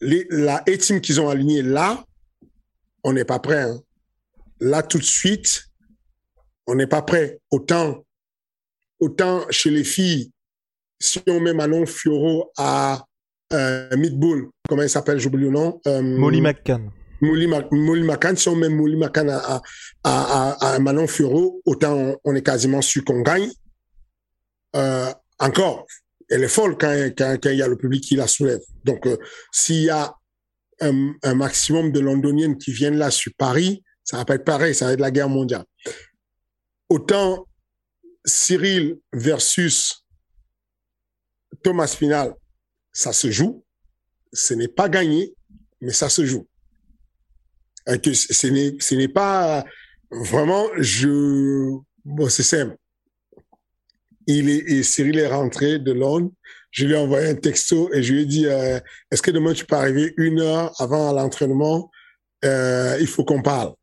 les, 0.00 0.26
la 0.28 0.58
A-team 0.68 1.00
qu'ils 1.00 1.20
ont 1.20 1.28
aligné 1.28 1.62
là, 1.62 2.04
on 3.02 3.14
n'est 3.14 3.24
pas 3.24 3.38
prêt. 3.38 3.62
Hein 3.62 3.80
là 4.62 4.82
tout 4.82 4.98
de 4.98 5.04
suite, 5.04 5.64
on 6.66 6.74
n'est 6.74 6.86
pas 6.86 7.02
prêt. 7.02 7.40
Autant, 7.50 8.04
autant 9.00 9.44
chez 9.50 9.70
les 9.70 9.84
filles, 9.84 10.30
si 11.00 11.20
on 11.28 11.40
met 11.40 11.52
Manon 11.52 11.84
Fioro 11.84 12.50
à 12.56 13.04
euh, 13.52 13.96
Midbull, 13.96 14.48
comment 14.68 14.82
il 14.82 14.88
s'appelle, 14.88 15.18
j'oublie 15.18 15.44
le 15.44 15.50
nom. 15.50 15.80
Euh, 15.86 16.00
Molly 16.00 16.40
McCann. 16.40 16.90
Molly, 17.22 18.02
McCann, 18.02 18.36
si 18.36 18.48
on 18.48 18.56
met 18.56 18.68
Molly 18.68 18.96
McCann 18.96 19.30
à, 19.30 19.62
à, 20.02 20.74
à, 20.74 20.78
Manon 20.80 21.06
Fioro, 21.06 21.62
autant 21.64 22.16
on, 22.24 22.34
est 22.34 22.42
quasiment 22.42 22.82
sûr 22.82 23.04
qu'on 23.04 23.20
gagne. 23.20 23.50
Euh, 24.74 25.12
encore, 25.38 25.86
elle 26.28 26.42
est 26.42 26.48
folle 26.48 26.76
quand, 26.76 26.92
quand, 27.16 27.38
il 27.44 27.56
y 27.56 27.62
a 27.62 27.68
le 27.68 27.76
public 27.76 28.02
qui 28.02 28.16
la 28.16 28.26
soulève. 28.26 28.60
Donc, 28.84 29.06
euh, 29.06 29.16
s'il 29.52 29.84
y 29.84 29.90
a 29.90 30.14
un, 30.80 31.12
un, 31.22 31.34
maximum 31.34 31.92
de 31.92 32.00
londoniennes 32.00 32.58
qui 32.58 32.72
viennent 32.72 32.98
là 32.98 33.10
sur 33.10 33.32
Paris, 33.38 33.84
ça 34.02 34.16
va 34.16 34.24
pas 34.24 34.34
être 34.34 34.44
pareil, 34.44 34.74
ça 34.74 34.86
va 34.86 34.92
être 34.92 35.00
la 35.00 35.12
guerre 35.12 35.28
mondiale. 35.28 35.64
Autant 36.88 37.46
Cyril 38.24 38.98
versus 39.12 40.04
Thomas 41.62 41.94
Final, 41.96 42.34
ça 42.92 43.12
se 43.12 43.30
joue. 43.30 43.64
Ce 44.32 44.54
n'est 44.54 44.68
pas 44.68 44.88
gagné, 44.88 45.34
mais 45.80 45.92
ça 45.92 46.08
se 46.08 46.24
joue. 46.24 46.48
Que 47.86 48.12
ce 48.12 48.46
n'est, 48.46 48.74
ce 48.78 48.94
n'est 48.94 49.08
pas 49.08 49.64
vraiment, 50.10 50.66
je, 50.78 51.78
bon, 52.04 52.28
c'est 52.28 52.42
simple. 52.42 52.76
Il 54.26 54.48
est, 54.48 54.82
Cyril 54.82 55.18
est 55.18 55.26
rentré 55.26 55.78
de 55.78 55.92
Londres. 55.92 56.30
Je 56.70 56.86
lui 56.86 56.94
ai 56.94 56.96
envoyé 56.96 57.28
un 57.28 57.34
texto 57.34 57.92
et 57.92 58.02
je 58.02 58.14
lui 58.14 58.22
ai 58.22 58.26
dit, 58.26 58.46
euh, 58.46 58.78
est-ce 59.10 59.20
que 59.20 59.30
demain 59.30 59.52
tu 59.52 59.66
peux 59.66 59.76
arriver 59.76 60.14
une 60.16 60.40
heure 60.40 60.72
avant 60.80 61.12
l'entraînement? 61.12 61.90
Euh, 62.44 62.96
il 63.00 63.06
faut 63.06 63.24
qu'on 63.24 63.42
parle. 63.42 63.74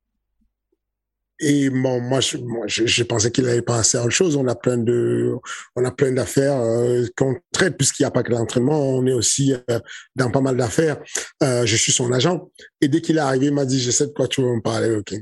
Et 1.42 1.70
bon, 1.70 2.02
moi, 2.02 2.20
je, 2.20 2.38
moi, 2.38 2.66
je, 2.68 3.04
pensais 3.04 3.32
qu'il 3.32 3.48
avait 3.48 3.62
pensé 3.62 3.98
à 3.98 4.02
autre 4.02 4.10
chose. 4.10 4.36
On 4.36 4.48
a 4.48 4.56
plein 4.56 4.78
de, 4.78 5.36
on 5.76 5.86
a 5.86 5.92
plein 5.92 6.12
d'affaires 6.12 6.60
euh, 6.60 7.06
qu'on 7.16 7.36
traite 7.54 7.78
puisqu'il 7.78 8.04
n'y 8.04 8.08
a 8.08 8.12
pas 8.12 8.24
que 8.24 8.32
l'entraînement. 8.32 8.78
On 8.78 9.06
est 9.06 9.14
aussi 9.14 9.54
euh, 9.54 9.80
dans 10.16 10.32
pas 10.32 10.42
mal 10.42 10.58
d'affaires. 10.58 10.98
Euh, 11.44 11.66
je 11.66 11.76
suis 11.78 11.94
son 11.94 12.12
agent. 12.12 12.52
Et 12.82 12.90
dès 12.90 13.00
qu'il 13.00 13.18
est 13.18 13.22
arrivé, 13.22 13.48
il 13.48 13.54
m'a 13.54 13.66
dit, 13.66 13.80
je 13.82 13.92
sais 13.92 14.08
de 14.08 14.12
quoi 14.12 14.28
tu 14.28 14.42
veux 14.42 14.54
me 14.54 14.62
parler, 14.62 14.94
ok. 14.96 15.14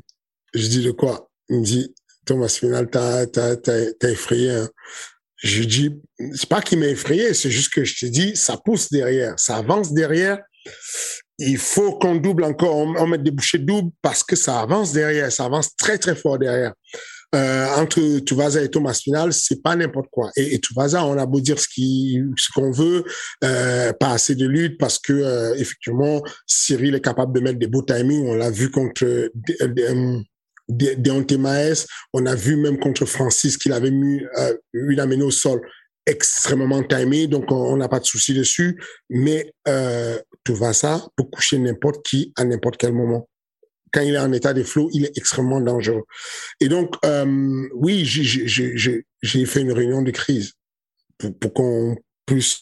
Je 0.53 0.67
dis 0.67 0.83
de 0.83 0.91
quoi? 0.91 1.29
Il 1.49 1.59
me 1.59 1.63
dit, 1.63 1.93
Thomas 2.25 2.47
Final, 2.47 2.89
t'as, 2.89 3.27
t'as, 3.27 3.55
t'as, 3.55 3.91
t'as 3.99 4.09
effrayé. 4.09 4.51
Hein. 4.51 4.69
Je 5.37 5.63
dis, 5.63 6.01
c'est 6.33 6.49
pas 6.49 6.61
qu'il 6.61 6.79
m'a 6.79 6.87
effrayé, 6.87 7.35
c'est 7.35 7.51
juste 7.51 7.71
que 7.71 7.83
je 7.83 7.99
te 7.99 8.05
dis, 8.07 8.35
ça 8.35 8.57
pousse 8.57 8.89
derrière, 8.89 9.39
ça 9.39 9.57
avance 9.57 9.93
derrière. 9.93 10.39
Il 11.39 11.57
faut 11.57 11.97
qu'on 11.99 12.15
double 12.15 12.43
encore, 12.43 12.75
on, 12.75 12.95
on 12.97 13.07
mette 13.07 13.23
des 13.23 13.31
bouchées 13.31 13.59
doubles 13.59 13.91
parce 14.01 14.23
que 14.23 14.35
ça 14.35 14.59
avance 14.61 14.91
derrière, 14.91 15.31
ça 15.31 15.45
avance 15.45 15.75
très 15.75 15.97
très 15.97 16.15
fort 16.15 16.39
derrière. 16.39 16.73
Euh, 17.35 17.67
entre 17.75 18.19
Tuvaza 18.19 18.61
et 18.61 18.69
Thomas 18.69 18.93
Final, 18.93 19.33
c'est 19.33 19.61
pas 19.61 19.75
n'importe 19.75 20.07
quoi. 20.09 20.31
Et, 20.37 20.55
et 20.55 20.59
Tuvaza, 20.59 21.03
on 21.05 21.17
a 21.17 21.25
beau 21.25 21.41
dire 21.41 21.59
ce 21.59 21.67
qui, 21.67 22.21
ce 22.37 22.49
qu'on 22.53 22.71
veut, 22.71 23.03
euh, 23.43 23.91
pas 23.93 24.11
assez 24.11 24.33
de 24.33 24.47
lutte 24.47 24.77
parce 24.77 24.97
que 24.97 25.11
euh, 25.11 25.53
effectivement, 25.55 26.23
Cyril 26.45 26.95
est 26.95 27.01
capable 27.01 27.33
de 27.33 27.41
mettre 27.41 27.59
des 27.59 27.67
beaux 27.67 27.81
timings. 27.81 28.25
On 28.27 28.35
l'a 28.35 28.49
vu 28.49 28.71
contre 28.71 29.03
euh, 29.03 30.21
Deontay 30.69 31.37
Maes, 31.37 31.85
on 32.13 32.25
a 32.25 32.35
vu 32.35 32.55
même 32.55 32.79
contre 32.79 33.05
Francis 33.05 33.57
qu'il 33.57 33.73
avait 33.73 33.91
mis 33.91 34.21
euh, 34.37 34.55
une 34.73 34.99
amené 34.99 35.23
au 35.23 35.31
sol 35.31 35.61
extrêmement 36.07 36.81
timé, 36.83 37.27
donc 37.27 37.51
on 37.51 37.77
n'a 37.77 37.87
pas 37.87 37.99
de 37.99 38.05
souci 38.05 38.33
dessus. 38.33 38.81
Mais 39.09 39.53
euh, 39.67 40.17
Tuvaza 40.43 41.05
peut 41.15 41.25
coucher 41.25 41.59
n'importe 41.59 42.03
qui 42.05 42.33
à 42.35 42.45
n'importe 42.45 42.77
quel 42.77 42.93
moment 42.93 43.27
quand 43.93 44.01
il 44.01 44.15
est 44.15 44.19
en 44.19 44.31
état 44.33 44.53
de 44.53 44.63
flow, 44.63 44.89
il 44.93 45.05
est 45.05 45.17
extrêmement 45.17 45.61
dangereux. 45.61 46.03
Et 46.59 46.67
donc, 46.67 46.95
euh, 47.05 47.67
oui, 47.73 48.05
j'ai 48.05 49.45
fait 49.45 49.61
une 49.61 49.71
réunion 49.71 50.01
de 50.01 50.11
crise 50.11 50.53
pour, 51.17 51.37
pour 51.37 51.53
qu'on 51.53 51.95
puisse 52.25 52.59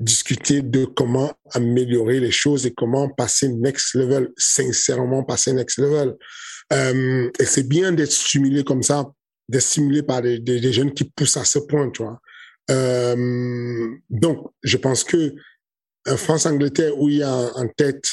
discuter 0.00 0.62
de 0.62 0.84
comment 0.84 1.32
améliorer 1.52 2.20
les 2.20 2.32
choses 2.32 2.66
et 2.66 2.74
comment 2.74 3.08
passer 3.08 3.48
next 3.48 3.94
level, 3.94 4.32
sincèrement 4.36 5.22
passer 5.22 5.52
next 5.52 5.78
level. 5.78 6.16
Euh, 6.72 7.30
et 7.38 7.44
c'est 7.44 7.68
bien 7.68 7.92
d'être 7.92 8.12
stimulé 8.12 8.64
comme 8.64 8.82
ça, 8.82 9.06
d'être 9.48 9.62
stimulé 9.62 10.02
par 10.02 10.20
des, 10.20 10.40
des, 10.40 10.60
des, 10.60 10.72
jeunes 10.72 10.92
qui 10.92 11.04
poussent 11.04 11.36
à 11.36 11.44
ce 11.44 11.60
point, 11.60 11.90
tu 11.90 12.02
vois. 12.02 12.20
Euh, 12.70 13.96
donc, 14.10 14.52
je 14.62 14.76
pense 14.76 15.04
que 15.04 15.34
France-Angleterre 16.06 16.98
où 16.98 17.08
il 17.08 17.16
y 17.18 17.22
a 17.22 17.34
en 17.56 17.68
tête, 17.68 18.10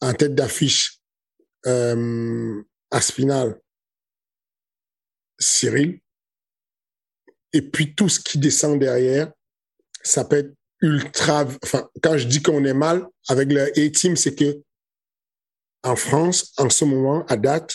en 0.00 0.12
tête 0.12 0.34
d'affiche 0.34 1.00
euh, 1.66 2.62
Aspinal, 2.90 3.60
Cyril, 5.38 6.00
et 7.52 7.62
puis 7.62 7.94
tout 7.94 8.08
ce 8.08 8.20
qui 8.20 8.38
descend 8.38 8.78
derrière, 8.78 9.32
ça 10.02 10.24
peut 10.24 10.36
être 10.36 10.54
ultra. 10.80 11.46
Enfin, 11.62 11.88
quand 12.02 12.16
je 12.16 12.26
dis 12.26 12.42
qu'on 12.42 12.64
est 12.64 12.74
mal 12.74 13.06
avec 13.28 13.52
le 13.52 13.64
A-Team, 13.78 14.16
c'est 14.16 14.34
que 14.34 14.62
en 15.82 15.96
France, 15.96 16.52
en 16.58 16.68
ce 16.68 16.84
moment, 16.84 17.24
à 17.26 17.36
date, 17.36 17.74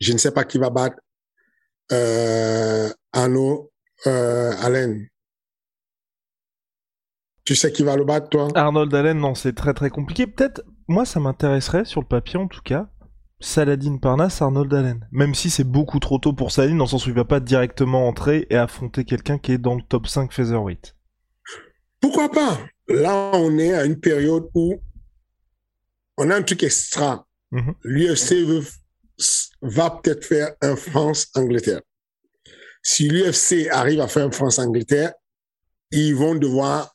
je 0.00 0.12
ne 0.12 0.18
sais 0.18 0.32
pas 0.32 0.44
qui 0.44 0.58
va 0.58 0.70
battre 0.70 0.96
euh, 1.92 2.92
Arnaud 3.12 3.71
euh, 4.06 4.52
Allen. 4.60 5.06
Tu 7.44 7.56
sais 7.56 7.72
qui 7.72 7.82
va 7.82 7.96
le 7.96 8.04
battre, 8.04 8.28
toi? 8.28 8.48
Arnold 8.54 8.94
Allen, 8.94 9.18
non, 9.18 9.34
c'est 9.34 9.54
très 9.54 9.74
très 9.74 9.90
compliqué. 9.90 10.26
Peut-être, 10.26 10.62
moi, 10.86 11.04
ça 11.04 11.18
m'intéresserait, 11.18 11.84
sur 11.84 12.00
le 12.00 12.06
papier 12.06 12.38
en 12.38 12.46
tout 12.46 12.62
cas, 12.62 12.88
Saladin 13.40 13.96
Parnasse, 13.96 14.40
Arnold 14.40 14.72
Allen. 14.72 15.08
Même 15.10 15.34
si 15.34 15.50
c'est 15.50 15.64
beaucoup 15.64 15.98
trop 15.98 16.18
tôt 16.18 16.32
pour 16.32 16.52
Saladin, 16.52 16.76
dans 16.76 16.84
le 16.84 16.90
sens 16.90 17.06
où 17.06 17.10
il 17.10 17.16
va 17.16 17.24
pas 17.24 17.40
directement 17.40 18.06
entrer 18.06 18.46
et 18.50 18.56
affronter 18.56 19.04
quelqu'un 19.04 19.38
qui 19.38 19.52
est 19.52 19.58
dans 19.58 19.74
le 19.74 19.82
top 19.82 20.06
5 20.06 20.32
featherweight. 20.32 20.94
Pourquoi 22.00 22.30
pas? 22.30 22.60
Là, 22.88 23.32
on 23.34 23.58
est 23.58 23.74
à 23.74 23.84
une 23.84 23.98
période 23.98 24.48
où 24.54 24.80
on 26.18 26.30
a 26.30 26.36
un 26.36 26.42
truc 26.42 26.62
extra. 26.62 27.26
Mm 27.50 27.60
-hmm. 27.60 27.74
L'UFC 27.82 28.34
va 29.62 29.90
peut-être 29.90 30.24
faire 30.24 30.54
un 30.60 30.76
France-Angleterre. 30.76 31.80
Si 32.82 33.08
l'UFC 33.08 33.68
arrive 33.70 34.00
à 34.00 34.08
faire 34.08 34.32
France-Angleterre, 34.32 35.12
ils 35.90 36.14
vont 36.14 36.34
devoir 36.34 36.94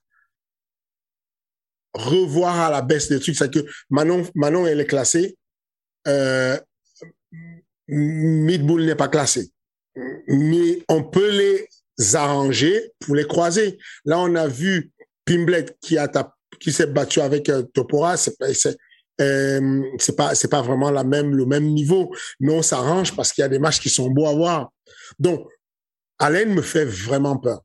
revoir 1.94 2.60
à 2.60 2.72
la 2.72 2.82
baisse 2.82 3.10
des 3.10 3.20
trucs. 3.20 3.36
C'est 3.36 3.52
que 3.52 3.66
Manon, 3.90 4.26
Manon, 4.36 4.68
elle 4.68 4.80
est 4.80 4.86
classée. 4.86 5.38
Euh, 6.08 6.58
Midbull 7.88 8.86
n'est 8.86 8.96
pas 8.96 9.08
classé. 9.08 9.50
Mais 10.28 10.84
on 10.90 11.04
peut 11.04 11.32
les 11.32 12.16
arranger 12.16 12.92
pour 13.00 13.16
les 13.16 13.26
croiser. 13.26 13.80
Là, 14.06 14.20
on 14.20 14.36
a 14.36 14.48
vu 14.48 14.92
Pimblet 15.26 15.66
qui 15.82 15.98
qui 16.60 16.72
s'est 16.72 16.88
battu 16.88 17.22
avec 17.22 17.50
euh, 17.50 17.64
Topora. 17.64 18.16
C'est 18.18 18.36
euh, 19.20 19.82
pas 20.16 20.36
c'est 20.36 20.48
pas 20.50 20.62
vraiment 20.62 20.92
la 20.92 21.04
même 21.04 21.36
le 21.36 21.46
même 21.46 21.66
niveau. 21.66 22.14
Mais 22.40 22.54
on 22.54 22.62
s'arrange 22.62 23.16
parce 23.16 23.32
qu'il 23.32 23.42
y 23.42 23.46
a 23.46 23.50
des 23.50 23.60
matchs 23.60 23.80
qui 23.80 23.90
sont 23.90 24.10
beaux 24.10 24.28
à 24.28 24.34
voir. 24.34 24.72
Donc, 25.20 25.48
Allen 26.20 26.54
me 26.54 26.62
fait 26.62 26.86
vraiment 26.86 27.38
peur 27.38 27.62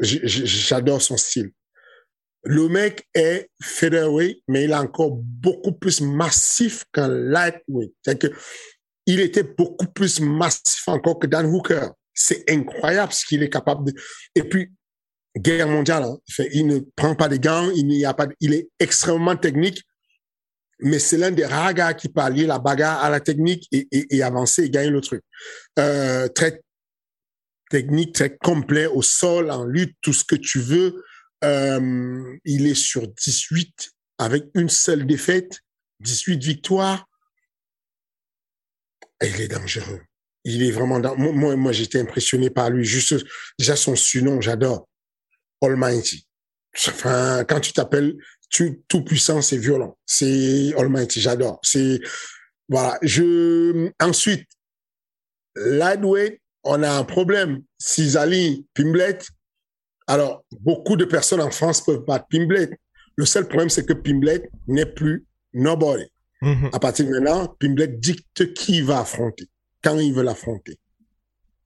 j'adore 0.00 1.02
son 1.02 1.16
style. 1.16 1.52
Le 2.44 2.68
mec 2.68 3.06
est 3.14 3.50
featherweight, 3.60 4.42
mais 4.48 4.64
il 4.64 4.70
est 4.70 4.76
encore 4.76 5.10
beaucoup 5.10 5.72
plus 5.72 6.00
massif 6.00 6.84
qu'un 6.92 7.08
lightweight. 7.08 7.92
C'est 8.02 8.18
que 8.18 8.28
il 9.06 9.20
était 9.20 9.42
beaucoup 9.42 9.86
plus 9.86 10.20
massif 10.20 10.86
encore 10.86 11.18
que 11.18 11.26
Dan 11.26 11.46
Hooker. 11.46 11.88
C'est 12.14 12.48
incroyable 12.50 13.12
ce 13.12 13.26
qu'il 13.26 13.42
est 13.42 13.50
capable 13.50 13.84
de. 13.86 14.00
Et 14.34 14.42
puis, 14.42 14.72
guerre 15.36 15.68
mondiale, 15.68 16.04
hein. 16.04 16.18
il 16.52 16.66
ne 16.66 16.80
prend 16.96 17.14
pas 17.14 17.28
de 17.28 17.36
gants, 17.36 17.70
il 17.70 17.86
n'y 17.86 18.04
a 18.04 18.14
pas, 18.14 18.28
il 18.40 18.54
est 18.54 18.68
extrêmement 18.78 19.36
technique, 19.36 19.82
mais 20.80 20.98
c'est 20.98 21.16
l'un 21.16 21.30
des 21.30 21.44
rares 21.44 21.96
qui 21.96 22.08
peut 22.08 22.20
allier 22.20 22.46
la 22.46 22.58
bagarre 22.58 23.02
à 23.02 23.10
la 23.10 23.20
technique 23.20 23.68
et, 23.72 23.88
et, 23.90 24.22
avancer 24.22 24.64
et 24.64 24.70
gagner 24.70 24.90
le 24.90 25.00
truc. 25.00 25.22
Euh, 25.78 26.28
très 26.28 26.62
technique 27.70 28.14
très 28.14 28.36
complet 28.36 28.86
au 28.86 29.02
sol, 29.02 29.50
en 29.50 29.64
lutte, 29.64 29.96
tout 30.00 30.12
ce 30.12 30.24
que 30.24 30.36
tu 30.36 30.60
veux. 30.60 31.04
Euh, 31.44 32.36
il 32.44 32.66
est 32.66 32.74
sur 32.74 33.06
18 33.08 33.90
avec 34.18 34.46
une 34.54 34.68
seule 34.68 35.06
défaite, 35.06 35.60
18 36.00 36.42
victoires. 36.42 37.06
Il 39.22 39.40
est 39.40 39.48
dangereux. 39.48 40.00
Il 40.44 40.62
est 40.62 40.70
vraiment. 40.70 41.00
Moi, 41.16 41.56
moi 41.56 41.72
j'étais 41.72 42.00
impressionné 42.00 42.50
par 42.50 42.70
lui. 42.70 42.84
Juste 42.84 43.16
déjà 43.58 43.76
son 43.76 43.96
surnom, 43.96 44.40
j'adore. 44.40 44.88
Almighty. 45.60 46.26
Enfin, 46.86 47.44
quand 47.44 47.60
tu 47.60 47.72
t'appelles 47.72 48.16
tu, 48.48 48.82
tout 48.88 49.02
puissant, 49.04 49.42
c'est 49.42 49.58
violent. 49.58 49.96
C'est 50.06 50.74
Almighty, 50.76 51.20
j'adore. 51.20 51.60
C'est 51.62 52.00
voilà. 52.68 52.98
Je 53.02 53.90
ensuite 54.00 54.46
lightweight, 55.56 56.40
on 56.64 56.82
a 56.82 56.90
un 56.90 57.04
problème. 57.04 57.62
S'ils 57.78 58.16
Pimblet, 58.74 59.18
alors 60.06 60.44
beaucoup 60.60 60.96
de 60.96 61.04
personnes 61.04 61.40
en 61.40 61.50
France 61.50 61.84
peuvent 61.84 62.04
battre 62.06 62.26
Pimblet. 62.30 62.70
Le 63.16 63.26
seul 63.26 63.46
problème, 63.46 63.68
c'est 63.68 63.84
que 63.84 63.92
Pimblet 63.92 64.48
n'est 64.66 64.86
plus 64.86 65.26
nobody. 65.52 66.06
Mm 66.40 66.52
-hmm. 66.52 66.70
À 66.72 66.78
partir 66.78 67.06
de 67.06 67.10
maintenant, 67.10 67.56
Pimblet 67.60 67.88
dicte 67.88 68.54
qui 68.54 68.80
va 68.82 69.00
affronter, 69.00 69.46
quand 69.82 69.98
il 69.98 70.14
veut 70.14 70.22
l'affronter. 70.22 70.78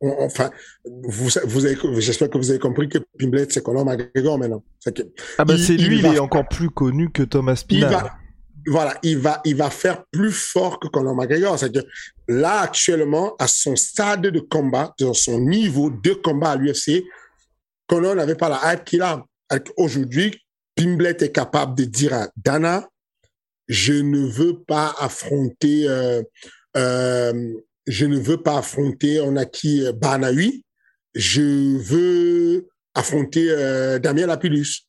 Enfin, 0.03 0.51
vous, 0.85 1.31
vous 1.45 1.67
avez, 1.67 1.79
j'espère 1.99 2.29
que 2.29 2.37
vous 2.37 2.51
avez 2.51 2.59
compris 2.59 2.89
que 2.89 2.99
Pimblet, 3.19 3.47
c'est 3.51 3.63
Conor 3.63 3.85
McGregor 3.85 4.39
maintenant. 4.39 4.65
Que 4.85 5.03
ah 5.39 5.45
ben 5.45 5.57
c'est 5.57 5.77
lui, 5.77 5.99
il, 5.99 6.07
il 6.07 6.17
est 6.17 6.19
encore 6.19 6.49
plus 6.49 6.71
connu 6.71 7.11
que 7.11 7.23
Thomas 7.23 7.63
Pinal 7.67 8.11
voilà, 8.67 8.97
il 9.03 9.19
va, 9.19 9.41
il 9.45 9.57
va 9.57 9.71
faire 9.71 10.05
plus 10.11 10.33
fort 10.33 10.79
que 10.79 10.89
Conor 10.89 11.15
McGregor. 11.15 11.59
C'est 11.59 11.73
que 11.73 11.85
là, 12.29 12.61
actuellement, 12.61 13.35
à 13.39 13.47
son 13.47 13.77
stade 13.77 14.23
de 14.23 14.41
combat, 14.41 14.95
dans 14.99 15.15
son 15.15 15.41
niveau 15.41 15.91
de 15.91 16.13
combat 16.13 16.53
à 16.53 16.57
l'UFC, 16.57 17.05
Conor 17.87 18.15
n'avait 18.15 18.35
pas 18.35 18.49
la 18.49 18.73
hype 18.73 18.85
qu'il 18.85 19.03
a. 19.03 19.25
Aujourd'hui, 19.77 20.39
Pimblet 20.77 21.17
est 21.21 21.33
capable 21.33 21.75
de 21.75 21.85
dire 21.85 22.15
à 22.15 22.29
Dana, 22.37 22.89
je 23.69 23.93
ne 23.93 24.21
veux 24.21 24.63
pas 24.63 24.95
affronter, 24.99 25.89
euh, 25.89 26.23
euh, 26.77 27.55
je 27.87 28.07
ne 28.07 28.19
veux 28.19 28.43
pas 28.43 28.59
affronter, 28.59 29.21
on 29.21 29.37
a 29.37 29.45
qui, 29.45 29.85
euh, 29.85 29.93
je 31.15 31.77
veux 31.79 32.69
affronter 32.95 33.47
euh, 33.51 33.99
Damien 33.99 34.27
Lapillus 34.27 34.87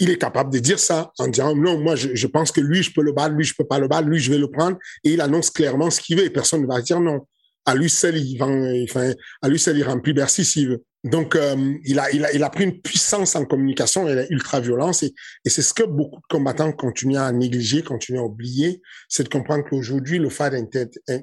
il 0.00 0.10
est 0.10 0.18
capable 0.18 0.52
de 0.52 0.58
dire 0.58 0.78
ça 0.78 1.12
en 1.18 1.28
disant 1.28 1.54
non, 1.54 1.78
moi 1.78 1.94
je, 1.96 2.14
je, 2.14 2.26
pense 2.26 2.50
que 2.50 2.60
lui 2.60 2.82
je 2.82 2.92
peux 2.92 3.02
le 3.02 3.12
battre, 3.12 3.34
lui 3.34 3.44
je 3.44 3.54
peux 3.56 3.66
pas 3.66 3.78
le 3.78 3.88
battre, 3.88 4.08
lui 4.08 4.18
je 4.18 4.30
vais 4.30 4.38
le 4.38 4.50
prendre 4.50 4.76
et 5.04 5.12
il 5.12 5.20
annonce 5.20 5.50
clairement 5.50 5.90
ce 5.90 6.00
qu'il 6.00 6.16
veut 6.16 6.24
et 6.24 6.30
personne 6.30 6.62
ne 6.62 6.66
va 6.66 6.80
dire 6.80 7.00
non. 7.00 7.26
À 7.66 7.74
lui 7.74 7.88
seul 7.88 8.16
il 8.16 8.36
vend, 8.36 8.72
enfin 8.82 9.12
à 9.40 9.48
lui 9.48 9.58
seul 9.58 9.78
il 9.78 9.84
remplit 9.84 10.12
Bercy 10.12 10.44
s'il 10.44 10.70
veut. 10.70 10.84
Donc 11.04 11.36
euh, 11.36 11.74
il 11.84 11.98
a 11.98 12.10
il 12.12 12.24
a 12.24 12.32
il 12.32 12.42
a 12.42 12.48
pris 12.48 12.64
une 12.64 12.80
puissance 12.80 13.36
en 13.36 13.44
communication, 13.44 14.08
elle 14.08 14.20
est 14.20 14.30
ultra 14.30 14.58
violence 14.60 15.02
et, 15.02 15.12
et 15.44 15.50
c'est 15.50 15.60
ce 15.60 15.74
que 15.74 15.82
beaucoup 15.82 16.16
de 16.16 16.26
combattants 16.30 16.72
continuent 16.72 17.18
à 17.18 17.30
négliger, 17.30 17.82
continuent 17.82 18.20
à 18.20 18.22
oublier, 18.22 18.80
c'est 19.10 19.24
de 19.24 19.28
comprendre 19.28 19.64
qu'aujourd'hui 19.68 20.18
le 20.18 20.30
fight 20.30 20.54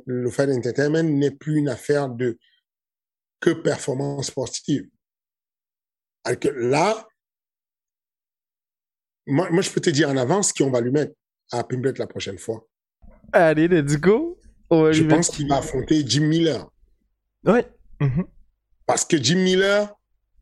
le 0.05 0.29
fight 0.29 0.49
entertainment 0.51 1.01
n'est 1.03 1.31
plus 1.31 1.57
une 1.57 1.67
affaire 1.67 2.09
de 2.09 2.37
que 3.39 3.49
performance 3.49 4.27
sportive. 4.27 4.87
Alors 6.23 6.39
que 6.39 6.49
là, 6.49 7.07
moi, 9.25 9.49
moi, 9.49 9.61
je 9.61 9.71
peux 9.71 9.81
te 9.81 9.89
dire 9.89 10.09
en 10.09 10.17
avance 10.17 10.53
qui 10.53 10.61
on 10.63 10.69
va 10.69 10.79
lui 10.79 10.91
mettre 10.91 11.13
à 11.51 11.63
Pimblet 11.63 11.93
la 11.97 12.07
prochaine 12.07 12.37
fois. 12.37 12.67
Allez, 13.33 13.67
let's 13.67 13.97
go. 13.97 14.39
je 14.69 15.03
pense 15.03 15.29
qu'il 15.29 15.47
va 15.47 15.57
affronter 15.57 16.03
Jim 16.07 16.27
Miller. 16.27 16.69
Ouais. 17.43 17.65
Mm 17.99 18.07
-hmm. 18.07 18.25
Parce 18.91 19.05
que 19.05 19.15
Jim 19.15 19.37
Miller, 19.37 19.87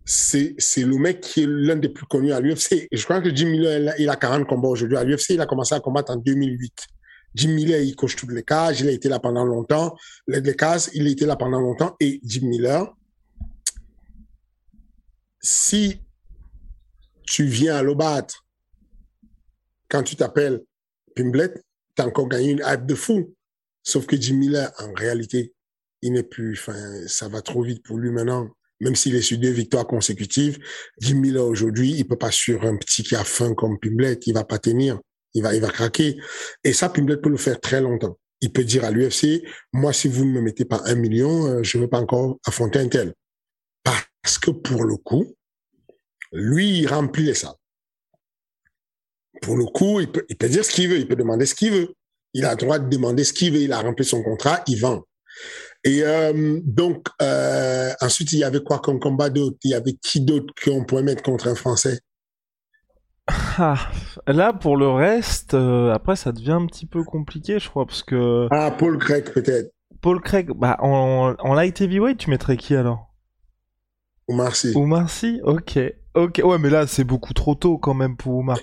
c'est 0.03 0.56
le 0.77 0.98
mec 0.98 1.22
qui 1.22 1.44
est 1.44 1.48
l'un 1.48 1.75
des 1.75 1.89
plus 1.89 2.08
connus 2.08 2.34
à 2.34 2.39
l'UFC. 2.39 2.88
Je 2.91 3.03
crois 3.03 3.22
que 3.22 3.29
Jim 3.29 3.46
Miller, 3.46 3.94
il 4.00 4.10
a 4.10 4.15
40 4.15 4.48
combats 4.48 4.70
aujourd'hui 4.70 4.98
à 4.98 5.03
l'UFC. 5.03 5.36
Il 5.36 5.41
a 5.41 5.46
commencé 5.46 5.75
à 5.75 5.79
combattre 5.79 6.13
en 6.13 6.15
2008. 6.15 6.88
Jim 7.36 7.50
Miller, 7.50 7.79
il 7.79 7.96
coche 7.96 8.15
toutes 8.15 8.32
les 8.32 8.41
cages. 8.41 8.82
Il 8.82 8.88
a 8.88 8.91
été 8.91 9.08
là 9.08 9.20
pendant 9.20 9.46
longtemps. 9.46 9.96
Les, 10.25 10.56
cases, 10.56 10.89
il 10.96 11.06
a 11.06 11.12
été 11.12 11.27
là 11.27 11.36
pendant 11.36 11.60
longtemps. 11.60 11.96
Et 12.00 12.20
Jim 12.24 12.48
Miller, 12.48 12.91
si 15.39 16.01
tu 17.27 17.44
viens 17.44 17.75
à 17.75 17.84
le 17.84 17.94
battre 17.94 18.48
quand 19.89 20.01
tu 20.01 20.15
t'appelles 20.15 20.63
Pimblet, 21.15 21.53
t'as 21.94 22.08
encore 22.08 22.27
gagné 22.27 22.53
une 22.53 22.63
hype 22.65 22.88
de 22.88 22.96
fou. 22.96 23.36
Sauf 23.84 24.08
que 24.08 24.20
Jim 24.20 24.38
Miller, 24.38 24.72
en 24.79 24.91
réalité, 24.94 25.53
il 26.01 26.13
n'est 26.13 26.24
plus, 26.24 26.58
enfin, 26.60 27.08
ça 27.08 27.27
va 27.27 27.41
trop 27.41 27.63
vite 27.63 27.84
pour 27.84 27.98
lui 27.98 28.12
maintenant. 28.12 28.50
Même 28.82 28.96
s'il 28.96 29.15
est 29.15 29.22
sur 29.22 29.38
deux 29.38 29.51
victoires 29.51 29.86
consécutives, 29.86 30.58
Jim 31.00 31.15
Miller 31.15 31.46
aujourd'hui, 31.46 31.91
il 31.98 32.08
peut 32.08 32.18
pas 32.18 32.32
sur 32.32 32.63
un 32.63 32.77
petit 32.77 33.03
qui 33.03 33.15
a 33.15 33.24
faim 33.25 33.53
comme 33.53 33.77
Pimblet, 33.77 34.20
il 34.25 34.34
va 34.34 34.46
pas 34.46 34.58
tenir. 34.58 35.00
Il 35.36 35.44
va, 35.44 35.70
craquer. 35.70 36.18
Et 36.63 36.74
ça, 36.74 36.89
Pimblet 36.89 37.18
peut 37.18 37.29
le 37.29 37.38
faire 37.38 37.60
très 37.60 37.82
longtemps. 37.82 38.18
Il 38.41 38.51
peut 38.51 38.63
dire 38.63 38.84
à 38.84 38.91
l'UFC, 38.91 39.44
moi, 39.74 39.94
si 39.94 40.08
vous 40.08 40.25
ne 40.25 40.32
me 40.32 40.41
mettez 40.41 40.65
pas 40.65 40.82
un 40.86 40.96
million, 40.96 41.46
euh, 41.46 41.63
je 41.63 41.77
ne 41.77 41.84
veux 41.84 41.89
pas 41.89 42.00
encore 42.00 42.39
affronter 42.46 42.79
un 42.79 42.88
tel. 42.88 43.13
Parce 43.84 44.39
que 44.39 44.51
pour 44.51 44.86
le 44.86 44.96
coup, 44.96 45.36
lui, 46.32 46.79
il 46.79 46.88
remplit 46.88 47.24
les 47.24 47.34
salles. 47.36 47.53
Pour 49.41 49.56
le 49.56 49.65
coup, 49.65 50.00
il 50.00 50.12
peut 50.12 50.50
dire 50.50 50.65
ce 50.65 50.72
qu'il 50.72 50.89
veut, 50.89 50.98
il 50.98 51.08
peut 51.08 51.15
demander 51.15 51.46
ce 51.46 51.56
qu'il 51.56 51.72
veut. 51.72 51.94
Il 52.34 52.46
a 52.46 52.51
le 52.51 52.58
droit 52.58 52.79
de 52.79 52.89
demander 52.89 53.24
ce 53.24 53.34
qu'il 53.34 53.53
veut. 53.53 53.62
Il 53.62 53.72
a 53.72 53.82
rempli 53.82 54.06
son 54.06 54.24
contrat, 54.24 54.63
il 54.68 54.79
vend. 54.79 55.06
Et 55.84 56.04
euh, 56.04 56.60
donc, 56.64 57.08
euh, 57.22 57.92
ensuite, 58.02 58.32
il 58.34 58.40
y 58.40 58.44
avait 58.44 58.62
quoi 58.62 58.80
comme 58.80 59.00
combat 59.00 59.30
d'autre? 59.30 59.58
Il 59.64 59.72
y 59.72 59.76
avait 59.76 59.94
qui 59.94 60.20
d'autre 60.22 60.54
qu'on 60.64 60.84
pourrait 60.84 61.04
mettre 61.04 61.24
contre 61.24 61.48
un 61.48 61.56
Français? 61.56 62.00
Ah, 63.58 63.92
Là, 64.28 64.54
pour 64.54 64.78
le 64.78 64.90
reste, 64.90 65.54
euh, 65.54 65.94
après, 65.94 66.16
ça 66.16 66.32
devient 66.32 66.52
un 66.54 66.66
petit 66.66 66.86
peu 66.86 67.04
compliqué, 67.04 67.60
je 67.60 67.70
crois, 67.70 67.86
parce 67.86 68.04
que... 68.04 68.48
Ah, 68.52 68.72
Paul 68.72 68.98
Craig, 68.98 69.32
peut-être. 69.34 69.72
Paul 70.02 70.22
Craig, 70.22 70.50
bah, 70.56 70.78
en, 70.80 71.36
en 71.38 71.54
light 71.54 71.80
heavyweight, 71.82 72.18
tu 72.18 72.30
mettrais 72.30 72.58
qui 72.58 72.76
alors? 72.76 73.14
Oumar 74.30 74.56
Sy. 74.56 74.72
Oumar 74.76 75.10
Sy 75.10 75.42
Ok. 75.44 75.80
Ok, 76.16 76.42
ouais, 76.44 76.58
mais 76.58 76.70
là, 76.70 76.88
c'est 76.88 77.04
beaucoup 77.04 77.34
trop 77.34 77.56
tôt 77.56 77.78
quand 77.78 77.94
même 77.94 78.18
pour 78.18 78.36
Oumar. 78.36 78.60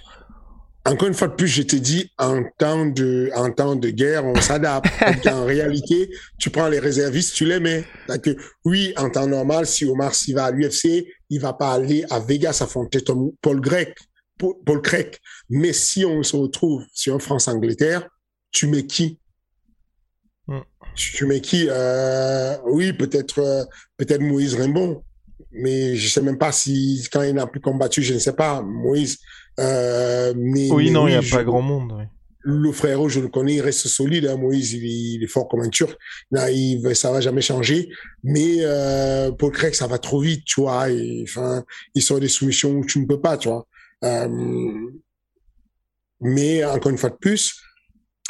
Encore 0.87 1.09
une 1.09 1.14
fois 1.14 1.26
de 1.26 1.35
plus, 1.35 1.49
je 1.49 1.62
te 1.62 1.75
dis, 1.75 2.12
en 2.16 2.45
temps 2.59 2.87
de, 2.87 3.31
en 3.35 3.50
temps 3.50 3.75
de 3.75 3.90
guerre, 3.90 4.25
on 4.25 4.40
s'adapte. 4.40 4.87
en 5.26 5.45
réalité, 5.45 6.11
tu 6.38 6.50
prends 6.50 6.69
les 6.69 6.78
réservistes, 6.78 7.35
tu 7.35 7.45
les 7.45 7.59
mets. 7.59 7.85
Que, 8.23 8.37
oui, 8.64 8.93
en 8.97 9.11
temps 9.11 9.26
normal, 9.26 9.66
si 9.66 9.85
Omar 9.85 10.14
Sy 10.14 10.33
va 10.33 10.45
à 10.45 10.50
l'UFC, 10.52 11.07
il 11.28 11.40
va 11.40 11.55
pas 11.55 11.73
aller 11.73 12.05
à 12.09 12.21
Vegas 12.21 12.59
affronter 12.61 13.00
Paul 13.40 13.61
Grec, 13.61 13.97
Paul. 14.38 14.81
Mais 15.50 15.73
si 15.73 16.05
on 16.05 16.23
se 16.23 16.37
retrouve 16.37 16.85
sur 16.93 17.21
France-Angleterre, 17.21 18.09
tu 18.52 18.69
mets 18.69 18.87
qui? 18.87 19.19
Hmm. 20.47 20.61
Tu, 20.95 21.26
mets 21.26 21.40
qui? 21.40 21.66
Euh, 21.69 22.57
oui, 22.66 22.93
peut-être, 22.93 23.40
euh, 23.40 23.64
peut-être 23.97 24.21
Moïse 24.21 24.55
Rimbon 24.55 25.02
mais 25.57 25.97
je 25.97 26.09
sais 26.09 26.21
même 26.21 26.38
pas 26.38 26.52
si 26.52 27.07
quand 27.11 27.23
il 27.23 27.35
n'a 27.35 27.47
plus 27.47 27.61
combattu, 27.61 28.02
je 28.02 28.14
ne 28.14 28.19
sais 28.19 28.35
pas, 28.35 28.62
Moïse. 28.62 29.19
Euh, 29.61 30.35
mais, 30.37 30.71
oui, 30.71 30.91
non, 30.91 31.09
il 31.09 31.19
n'y 31.19 31.27
a 31.27 31.37
pas 31.37 31.45
grand 31.45 31.63
monde. 31.63 31.95
Oui. 31.97 32.05
Le 32.49 32.71
frère, 32.71 33.09
je 33.09 33.19
le 33.19 33.29
connais, 33.29 33.55
il 33.55 33.61
reste 33.61 33.89
solide. 33.89 34.27
Hein, 34.27 34.37
Moïse, 34.37 34.73
il, 34.73 35.23
est 35.23 35.27
fort 35.27 35.49
comme 35.49 35.63
un 35.63 35.69
Turc. 35.69 35.99
Là, 36.31 36.51
il, 36.51 36.95
ça 36.95 37.11
va 37.11 37.21
jamais 37.21 37.41
changer. 37.41 37.89
Mais 38.23 38.59
euh, 38.61 39.33
Paul 39.33 39.51
Craig, 39.51 39.75
ça 39.75 39.89
va 39.89 39.99
trop 39.99 40.21
vite, 40.21 40.45
tu 40.45 40.61
vois. 40.61 40.87
Enfin, 41.23 41.65
il 41.95 42.03
sort 42.03 42.21
des 42.21 42.29
soumissions 42.29 42.71
où 42.71 42.85
tu 42.85 43.01
ne 43.01 43.07
peux 43.07 43.21
pas, 43.21 43.37
tu 43.37 43.49
vois. 43.49 43.67
Euh, 44.05 44.91
mais 46.21 46.65
encore 46.65 46.93
une 46.93 46.99
fois 46.99 47.11
de 47.11 47.17
plus, 47.17 47.61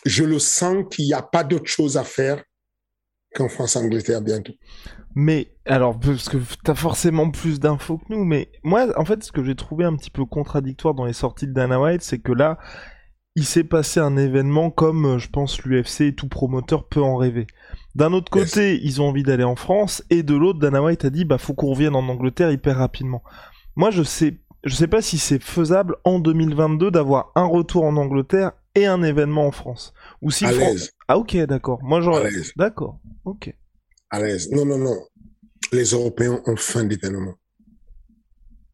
je 0.07 0.25
le 0.25 0.39
sens 0.39 0.85
qu'il 0.91 1.05
n'y 1.05 1.13
a 1.13 1.23
pas 1.23 1.45
d'autre 1.45 1.67
chose 1.67 1.99
à 1.99 2.05
faire 2.05 2.43
qu'en 3.37 3.49
France-Angleterre 3.49 4.23
bientôt. 4.23 4.53
Mais 5.15 5.49
alors, 5.65 5.99
parce 5.99 6.29
que 6.29 6.39
t'as 6.65 6.75
forcément 6.75 7.31
plus 7.31 7.61
d'infos 7.61 7.99
que 7.99 8.05
nous, 8.11 8.25
mais 8.25 8.51
moi, 8.65 8.87
en 8.99 9.05
fait, 9.05 9.23
ce 9.25 9.33
que 9.33 9.43
j'ai 9.43 9.55
trouvé 9.55 9.85
un 9.85 9.97
petit 9.97 10.11
peu 10.11 10.25
contradictoire 10.25 10.95
dans 10.95 11.05
les 11.05 11.13
sorties 11.13 11.47
de 11.47 11.53
Dana 11.53 11.81
White, 11.81 12.03
c'est 12.03 12.19
que 12.19 12.33
là, 12.33 12.59
il 13.35 13.45
s'est 13.45 13.65
passé 13.65 14.01
un 14.01 14.17
événement 14.17 14.71
comme, 14.71 15.07
euh, 15.07 15.19
je 15.19 15.29
pense, 15.29 15.63
l'UFC 15.63 16.03
et 16.03 16.15
tout 16.15 16.29
promoteur 16.29 16.89
peut 16.89 17.03
en 17.03 17.17
rêver. 17.17 17.47
D'un 17.95 18.13
autre 18.13 18.31
côté, 18.31 18.79
ils 18.83 19.01
ont 19.01 19.09
envie 19.09 19.23
d'aller 19.23 19.45
en 19.45 19.57
France, 19.57 20.03
et 20.11 20.23
de 20.23 20.35
l'autre, 20.35 20.59
Dana 20.59 20.83
White 20.83 21.05
a 21.05 21.11
dit, 21.11 21.25
bah, 21.25 21.39
faut 21.39 21.55
qu'on 21.55 21.71
revienne 21.71 21.97
en 21.97 22.09
Angleterre 22.09 22.51
hyper 22.51 22.77
rapidement. 22.77 23.23
Moi, 23.75 23.91
je 23.91 24.03
sais, 24.03 24.39
je 24.65 24.75
sais 24.75 24.87
pas 24.87 25.01
si 25.01 25.17
c'est 25.19 25.43
faisable 25.43 25.97
en 26.05 26.19
2022 26.19 26.91
d'avoir 26.91 27.33
un 27.37 27.45
retour 27.47 27.85
en 27.85 27.97
Angleterre 27.97 28.53
et 28.75 28.87
un 28.87 29.03
événement 29.03 29.47
en 29.47 29.51
France. 29.51 29.95
Ou 30.23 30.31
si 30.31 30.45
à 30.45 30.51
Ah, 31.09 31.19
ok, 31.19 31.37
d'accord. 31.45 31.79
Moi, 31.83 32.01
j'aurais. 32.01 32.31
D'accord. 32.57 32.99
Ok 33.25 33.55
à 34.11 34.21
l'aise. 34.21 34.51
Non, 34.51 34.65
non, 34.65 34.79
non. 34.79 35.07
Les 35.73 35.85
Européens 35.85 36.43
ont 36.47 36.57
faim 36.57 36.85
d'événements. 36.85 37.35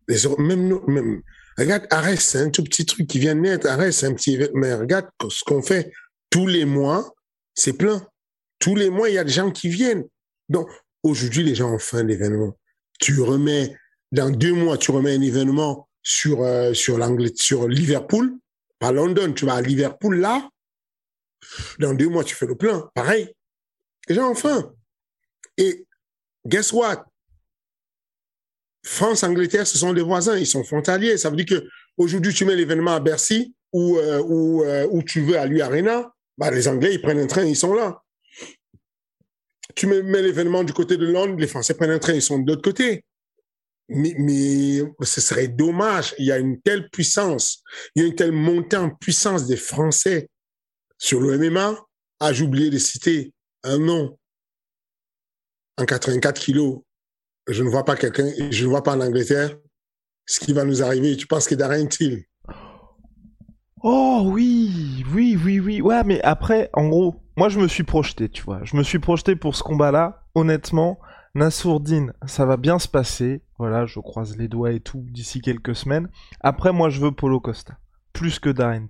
Les 0.08 0.18
même 0.38 0.68
nous, 0.68 0.82
même, 0.88 1.22
regarde, 1.56 1.86
arrête, 1.90 2.20
c'est 2.20 2.38
un 2.38 2.50
tout 2.50 2.64
petit 2.64 2.84
truc 2.84 3.06
qui 3.06 3.18
vient 3.18 3.34
de 3.34 3.40
naître, 3.40 3.66
arrête, 3.68 3.92
c'est 3.92 4.06
un 4.06 4.14
petit 4.14 4.34
événement. 4.34 4.60
Mais 4.60 4.74
regarde 4.74 5.06
ce 5.28 5.44
qu'on 5.44 5.62
fait 5.62 5.92
tous 6.28 6.46
les 6.46 6.64
mois, 6.64 7.14
c'est 7.54 7.72
plein. 7.72 8.06
Tous 8.58 8.74
les 8.74 8.90
mois, 8.90 9.08
il 9.08 9.14
y 9.14 9.18
a 9.18 9.24
des 9.24 9.32
gens 9.32 9.50
qui 9.50 9.68
viennent. 9.68 10.04
Donc, 10.48 10.68
aujourd'hui, 11.02 11.44
les 11.44 11.54
gens 11.54 11.72
ont 11.72 11.78
faim 11.78 12.04
d'événements. 12.04 12.56
Tu 13.00 13.20
remets, 13.20 13.74
dans 14.10 14.30
deux 14.30 14.52
mois, 14.52 14.76
tu 14.76 14.90
remets 14.90 15.14
un 15.16 15.22
événement 15.22 15.88
sur, 16.02 16.42
euh, 16.42 16.74
sur 16.74 16.98
sur 17.36 17.68
Liverpool, 17.68 18.34
pas 18.78 18.92
London, 18.92 19.32
tu 19.32 19.46
vas 19.46 19.54
à 19.54 19.62
Liverpool 19.62 20.18
là, 20.18 20.48
dans 21.78 21.94
deux 21.94 22.08
mois, 22.08 22.24
tu 22.24 22.34
fais 22.34 22.46
le 22.46 22.56
plein. 22.56 22.90
Pareil. 22.94 23.34
Ont 24.10 24.34
faim. 24.34 24.74
Et 25.56 25.86
guess 26.46 26.72
what? 26.72 27.06
France, 28.84 29.22
Angleterre, 29.22 29.66
ce 29.66 29.78
sont 29.78 29.92
des 29.92 30.02
voisins, 30.02 30.36
ils 30.36 30.46
sont 30.46 30.64
frontaliers. 30.64 31.16
Ça 31.16 31.30
veut 31.30 31.36
dire 31.36 31.46
que 31.46 31.68
aujourd'hui, 31.96 32.34
tu 32.34 32.44
mets 32.44 32.56
l'événement 32.56 32.94
à 32.94 33.00
Bercy 33.00 33.54
ou 33.72 33.96
euh, 33.96 34.22
euh, 34.66 35.02
tu 35.06 35.22
veux 35.22 35.38
à 35.38 35.46
lui 35.46 35.62
Arena, 35.62 36.12
bah, 36.36 36.50
les 36.50 36.68
Anglais, 36.68 36.94
ils 36.94 37.00
prennent 37.00 37.20
un 37.20 37.26
train, 37.26 37.44
ils 37.44 37.56
sont 37.56 37.74
là. 37.74 38.02
Tu 39.74 39.86
mets, 39.86 40.02
mets 40.02 40.20
l'événement 40.20 40.64
du 40.64 40.72
côté 40.72 40.96
de 40.96 41.06
Londres, 41.06 41.36
les 41.38 41.46
Français 41.46 41.74
prennent 41.74 41.90
un 41.90 41.98
train, 41.98 42.14
ils 42.14 42.22
sont 42.22 42.38
de 42.38 42.50
l'autre 42.50 42.62
côté. 42.62 43.04
Mais, 43.88 44.14
mais 44.18 44.82
ce 45.02 45.20
serait 45.20 45.48
dommage. 45.48 46.14
Il 46.18 46.26
y 46.26 46.32
a 46.32 46.38
une 46.38 46.60
telle 46.60 46.90
puissance, 46.90 47.62
il 47.94 48.02
y 48.02 48.04
a 48.04 48.08
une 48.08 48.14
telle 48.14 48.32
montée 48.32 48.76
en 48.76 48.90
puissance 48.90 49.46
des 49.46 49.56
Français 49.56 50.28
sur 51.02 51.20
le 51.20 51.36
MMA. 51.36 51.74
Ah, 52.20 52.32
j'ai 52.32 52.44
oublié 52.44 52.70
de 52.70 52.78
citer 52.78 53.32
un 53.64 53.78
nom 53.78 54.16
en 55.76 55.84
84 55.84 56.40
kilos, 56.40 56.82
je 57.48 57.64
ne 57.64 57.68
vois 57.68 57.84
pas 57.84 57.96
quelqu'un, 57.96 58.30
je 58.50 58.64
ne 58.64 58.70
vois 58.70 58.84
pas 58.84 58.94
en 58.94 59.00
Angleterre 59.00 59.58
ce 60.26 60.38
qui 60.38 60.52
va 60.52 60.64
nous 60.64 60.80
arriver. 60.80 61.16
Tu 61.16 61.26
penses 61.26 61.48
que 61.48 61.56
Darren 61.56 61.88
Till 61.88 62.24
Oh 63.82 64.22
oui, 64.26 65.04
oui, 65.12 65.36
oui, 65.44 65.58
oui. 65.58 65.80
Ouais, 65.80 66.04
mais 66.04 66.22
après, 66.22 66.70
en 66.72 66.88
gros, 66.88 67.16
moi 67.36 67.48
je 67.48 67.58
me 67.58 67.66
suis 67.66 67.82
projeté, 67.82 68.28
tu 68.28 68.44
vois. 68.44 68.60
Je 68.62 68.76
me 68.76 68.84
suis 68.84 69.00
projeté 69.00 69.34
pour 69.34 69.56
ce 69.56 69.64
combat-là. 69.64 70.28
Honnêtement, 70.36 71.00
Nassourdine, 71.34 72.12
ça 72.26 72.46
va 72.46 72.56
bien 72.56 72.78
se 72.78 72.86
passer. 72.86 73.42
Voilà, 73.58 73.86
je 73.86 73.98
croise 73.98 74.36
les 74.36 74.46
doigts 74.46 74.70
et 74.70 74.78
tout 74.78 75.04
d'ici 75.10 75.40
quelques 75.40 75.74
semaines. 75.74 76.08
Après, 76.40 76.72
moi 76.72 76.90
je 76.90 77.00
veux 77.00 77.10
Polo 77.10 77.40
Costa. 77.40 77.76
Plus 78.12 78.38
que 78.38 78.50
Darren. 78.50 78.88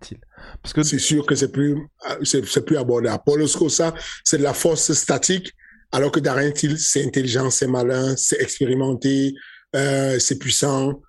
Parce 0.63 0.73
que... 0.75 0.83
C'est 0.83 0.99
sûr 0.99 1.25
que 1.27 1.35
c'est 1.35 1.53
plus, 1.53 1.77
c'est 2.25 2.65
plus 2.65 2.77
abordable. 2.77 3.23
Polo 3.25 3.47
Costa, 3.47 3.95
c'est 4.25 4.39
de 4.39 4.43
la 4.43 4.55
force 4.55 4.93
statique 4.93 5.53
alors 5.93 6.11
que 6.11 6.21
Darren 6.21 6.53
c'est 6.79 7.05
intelligent, 7.05 7.51
c'est 7.51 7.67
malin, 7.67 8.15
c'est 8.17 8.41
expérimenté, 8.41 9.35
euh, 9.77 10.19
c'est 10.19 10.39
puissant. 10.39 11.03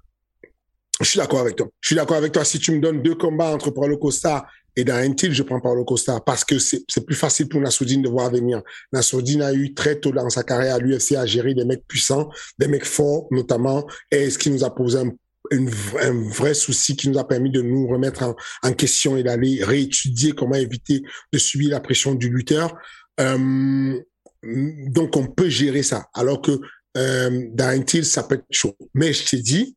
Je 1.00 1.06
suis 1.06 1.18
d'accord 1.18 1.40
avec 1.40 1.56
toi. 1.56 1.68
Je 1.80 1.88
suis 1.88 1.96
d'accord 1.96 2.18
avec 2.18 2.34
toi. 2.34 2.44
Si 2.44 2.60
tu 2.60 2.72
me 2.74 2.80
donnes 2.80 3.02
deux 3.02 3.16
combats 3.16 3.50
entre 3.54 3.72
Paulo 3.72 3.98
Costa 3.98 4.46
et 4.76 4.84
Darren 4.84 5.14
Till, 5.16 5.34
je 5.34 5.42
prends 5.42 5.60
Paulo 5.60 5.86
Costa 5.86 6.20
parce 6.20 6.44
que 6.44 6.60
c'est 6.60 7.06
plus 7.06 7.16
facile 7.16 7.48
pour 7.48 7.62
Nassoudine 7.62 8.02
de 8.02 8.10
voir 8.10 8.30
venir. 8.30 8.62
Nassoudine 8.92 9.42
a 9.42 9.54
eu 9.54 9.74
très 9.74 10.00
tôt 10.00 10.12
dans 10.12 10.30
sa 10.30 10.44
carrière 10.44 10.76
à 10.76 10.80
l'UFC 10.80 11.14
à 11.14 11.26
gérer 11.26 11.54
des 11.54 11.66
mecs 11.66 11.88
puissants, 11.88 12.30
des 12.60 12.68
mecs 12.68 12.86
forts 12.86 13.28
notamment, 13.32 13.88
et 14.12 14.30
ce 14.30 14.38
qui 14.38 14.50
nous 14.50 14.64
a 14.64 14.76
posé 14.76 15.00
un, 15.00 15.12
un 15.52 16.30
vrai 16.30 16.54
souci 16.54 16.96
qui 16.96 17.10
nous 17.10 17.20
a 17.20 17.28
permis 17.28 17.52
de 17.52 17.62
nous 17.62 17.88
remettre 17.88 18.24
en, 18.24 18.36
en 18.64 18.74
question 18.74 19.18
et 19.18 19.24
d'aller 19.24 19.64
réétudier 19.64 20.32
comment 20.32 20.56
éviter 20.56 21.04
de 21.32 21.38
subir 21.38 21.72
la 21.72 21.80
pression 21.80 22.16
du 22.16 22.30
lutteur. 22.30 22.76
Euh, 23.20 24.00
donc, 24.44 25.16
on 25.16 25.28
peut 25.28 25.50
gérer 25.50 25.84
ça. 25.84 26.08
Alors 26.14 26.42
que 26.42 26.60
euh, 26.98 27.48
dans 27.52 27.84
Till, 27.84 28.06
ça 28.06 28.24
peut 28.24 28.36
être 28.36 28.46
chaud. 28.52 28.76
Mais 28.94 29.14
je 29.14 29.26
t'ai 29.26 29.42
dit, 29.42 29.76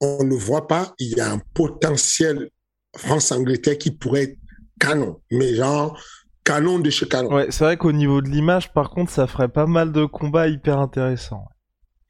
on 0.00 0.24
ne 0.24 0.34
voit 0.34 0.66
pas, 0.66 0.94
il 0.98 1.16
y 1.16 1.20
a 1.20 1.30
un 1.32 1.40
potentiel 1.54 2.50
France-Angleterre 2.96 3.78
qui 3.78 3.90
pourrait 3.90 4.22
être 4.24 4.38
canon. 4.78 5.20
Mais 5.30 5.54
genre, 5.54 6.00
canon 6.44 6.78
de 6.78 6.90
chez 6.90 7.08
canon. 7.08 7.34
Ouais, 7.34 7.46
c'est 7.50 7.64
vrai 7.64 7.76
qu'au 7.76 7.92
niveau 7.92 8.20
de 8.20 8.28
l'image, 8.28 8.72
par 8.72 8.90
contre, 8.90 9.10
ça 9.10 9.26
ferait 9.26 9.48
pas 9.48 9.66
mal 9.66 9.92
de 9.92 10.04
combats 10.04 10.48
hyper 10.48 10.78
intéressants. 10.78 11.46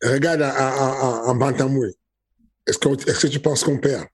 regarde 0.03 0.43
en 0.43 1.35
bantamweight. 1.35 1.97
Est-ce 2.67 2.79
que, 2.79 2.89
est 2.89 3.21
que 3.23 3.27
tu 3.27 3.41
penses 3.41 3.65
qu'on 3.65 3.79
perd? 3.79 4.07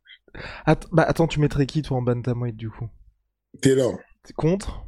Att 0.65 0.87
bah, 0.93 1.05
Attends, 1.05 1.27
tu 1.27 1.41
mettrais 1.41 1.67
qui 1.67 1.83
toi 1.83 1.99
en 1.99 2.03
bantamweight 2.03 2.57
du 2.57 2.71
coup? 2.71 2.89
Taylor. 3.63 3.99
Contre? 4.37 4.87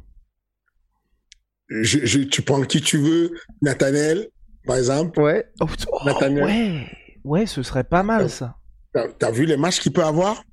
Je, 1.69 2.05
je, 2.05 2.19
Tu 2.19 2.41
prends 2.41 2.61
qui 2.61 2.81
tu 2.81 2.97
veux, 2.97 3.31
Nathaniel, 3.61 4.29
par 4.65 4.77
exemple. 4.77 5.19
Ouais. 5.19 5.51
Oh, 5.59 5.65
Nathaniel. 6.05 6.43
Ouais. 6.45 6.87
Ouais, 7.23 7.45
ce 7.45 7.63
serait 7.63 7.83
pas 7.83 8.03
mal 8.03 8.29
ça. 8.29 8.57
T'as 9.17 9.31
vu 9.31 9.45
les 9.45 9.57
matchs 9.57 9.79
qu'il 9.79 9.93
peut 9.93 10.03
avoir? 10.03 10.43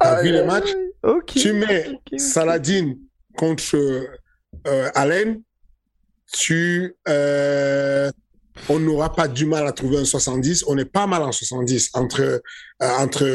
T'as 0.00 0.22
vu 0.22 0.32
les 0.32 0.44
matchs? 0.44 0.72
Tu 1.26 1.52
mets 1.52 1.86
Saladin 2.18 2.94
contre 3.36 3.76
euh, 4.66 4.90
Allen, 4.94 5.42
tu, 6.32 6.96
euh, 7.08 8.10
on 8.68 8.78
n'aura 8.78 9.12
pas 9.14 9.28
du 9.28 9.46
mal 9.46 9.66
à 9.66 9.72
trouver 9.72 9.98
un 9.98 10.04
70. 10.04 10.64
On 10.68 10.76
est 10.78 10.84
pas 10.84 11.06
mal 11.06 11.22
en 11.22 11.32
70 11.32 11.90
entre 11.94 12.20
euh, 12.22 12.38
entre. 12.98 13.26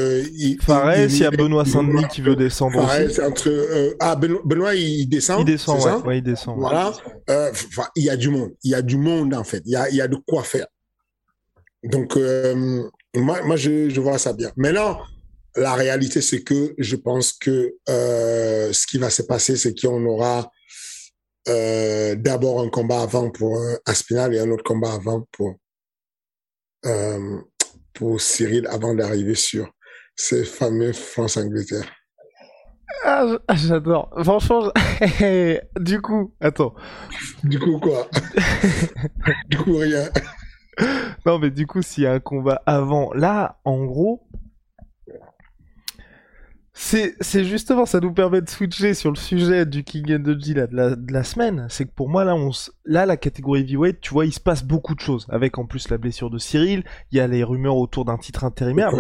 Fares, 0.62 0.98
il 0.98 1.18
y 1.18 1.26
a 1.26 1.32
Benoît 1.32 1.66
Saint-Denis 1.66 2.06
qui 2.12 2.22
veut 2.22 2.36
descendre 2.36 2.86
Fares, 2.88 3.06
aussi. 3.06 3.22
entre 3.22 3.50
euh, 3.50 3.96
ah 4.00 4.16
Benoît, 4.16 4.76
il 4.76 5.08
descend. 5.08 5.42
Il 5.42 5.46
descend, 5.46 5.82
ouais, 5.84 6.08
ouais, 6.08 6.18
il 6.20 6.24
descend. 6.24 6.58
Voilà. 6.58 6.94
Euh, 7.30 7.52
il 7.96 8.04
y 8.04 8.10
a 8.10 8.18
du 8.18 8.30
monde. 8.30 8.52
Il 8.64 8.72
y 8.72 8.76
a 8.76 8.82
du 8.82 8.98
monde 8.98 9.34
en 9.34 9.44
fait. 9.44 9.62
Il 9.66 9.72
y 9.72 9.76
a 9.76 9.90
il 9.90 9.96
y 9.96 10.02
a 10.02 10.08
de 10.08 10.18
quoi 10.28 10.44
faire. 10.44 10.68
Donc 11.84 12.16
euh, 12.18 12.84
moi 13.16 13.42
moi 13.44 13.56
je 13.56 13.90
je 13.90 14.02
vois 14.02 14.18
ça 14.18 14.34
bien. 14.34 14.52
Maintenant 14.56 15.00
la 15.56 15.74
réalité 15.74 16.22
c'est 16.22 16.44
que 16.44 16.74
je 16.78 16.96
pense 16.96 17.34
que 17.34 17.74
euh, 17.90 18.72
ce 18.72 18.88
qui 18.88 18.98
va 18.98 19.10
se 19.10 19.22
passer 19.22 19.58
c'est 19.58 19.80
qu'on 19.80 20.06
aura 20.06 20.50
euh, 21.48 22.16
d'abord 22.16 22.62
un 22.62 22.70
combat 22.70 23.02
avant 23.02 23.32
pour 23.32 23.60
Aspinal 23.86 24.34
et 24.36 24.40
un 24.40 24.52
autre 24.52 24.64
combat 24.64 24.94
avant 24.94 25.26
pour 25.32 25.56
euh, 26.86 27.42
pour 27.94 28.20
Cyril 28.20 28.68
avant 28.68 28.96
d'arriver 28.96 29.36
sur 29.36 29.72
ces 30.16 30.44
fameux 30.44 30.94
France-Angleterre. 30.94 31.92
Ah, 33.04 33.26
ah, 33.48 33.56
j'adore. 33.56 34.10
Franchement, 34.24 34.72
du 35.80 36.02
coup, 36.02 36.34
attends. 36.40 36.76
Du 37.44 37.60
coup 37.60 37.80
quoi? 37.80 38.08
Du 39.50 39.58
coup 39.58 39.78
rien. 39.78 40.10
non 41.26 41.38
mais 41.38 41.52
du 41.52 41.68
coup 41.68 41.82
s'il 41.82 42.04
y 42.04 42.08
a 42.08 42.14
un 42.14 42.20
combat 42.20 42.62
avant, 42.66 43.14
là 43.14 43.60
en 43.66 43.86
gros, 43.86 44.28
c'est 46.74 47.44
justement, 47.44 47.86
ça 47.86 48.00
nous 48.00 48.14
permet 48.14 48.42
de 48.42 48.50
switcher 48.50 48.94
sur 48.94 49.10
le 49.10 49.18
sujet 49.18 49.66
du 49.66 49.84
King 49.84 50.16
and 50.16 50.24
the 50.24 50.40
G 50.42 50.54
là, 50.54 50.68
de, 50.68 50.76
la, 50.76 50.96
de 50.96 51.12
la 51.12 51.24
semaine. 51.26 51.68
C'est 51.70 51.86
que 51.86 51.92
pour 51.92 52.10
moi, 52.10 52.24
là, 52.24 52.34
on 52.34 52.52
là, 52.86 53.06
la 53.06 53.18
catégorie 53.18 53.62
heavyweight, 53.62 54.00
tu 54.00 54.14
vois, 54.14 54.26
il 54.26 54.32
se 54.32 54.40
passe 54.40 54.64
beaucoup 54.64 54.96
de 54.96 55.02
choses. 55.02 55.28
Avec 55.30 55.58
en 55.58 55.66
plus 55.66 55.90
la 55.90 55.98
blessure 55.98 56.30
de 56.30 56.38
Cyril, 56.38 56.86
il 57.12 57.18
y 57.18 57.22
a 57.22 57.28
les 57.28 57.44
rumeurs 57.44 57.76
autour 57.76 58.06
d'un 58.06 58.18
titre 58.18 58.46
intérimaire. 58.46 58.92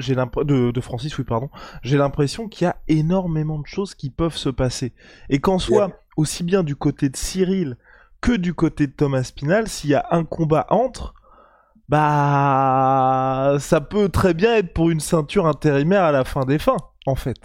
J'ai 0.00 0.16
de, 0.16 0.70
de 0.72 0.80
Francis, 0.80 1.16
oui, 1.18 1.24
pardon. 1.24 1.50
J'ai 1.82 1.96
l'impression 1.96 2.48
qu'il 2.48 2.64
y 2.64 2.68
a 2.68 2.76
énormément 2.88 3.60
de 3.60 3.66
choses 3.66 3.94
qui 3.94 4.10
peuvent 4.10 4.36
se 4.36 4.48
passer. 4.48 4.92
Et 5.28 5.38
qu'en 5.38 5.60
soit, 5.60 6.02
aussi 6.16 6.42
bien 6.42 6.64
du 6.64 6.74
côté 6.74 7.08
de 7.08 7.16
Cyril 7.16 7.76
que 8.20 8.32
du 8.32 8.54
côté 8.54 8.88
de 8.88 8.92
Thomas 8.92 9.22
Spinal, 9.22 9.68
s'il 9.68 9.90
y 9.90 9.94
a 9.94 10.04
un 10.10 10.24
combat 10.24 10.66
entre, 10.68 11.14
bah, 11.88 13.56
ça 13.60 13.80
peut 13.80 14.08
très 14.08 14.34
bien 14.34 14.56
être 14.56 14.74
pour 14.74 14.90
une 14.90 15.00
ceinture 15.00 15.46
intérimaire 15.46 16.02
à 16.02 16.12
la 16.12 16.24
fin 16.24 16.44
des 16.44 16.58
fins 16.58 16.76
en 17.06 17.14
fait. 17.14 17.36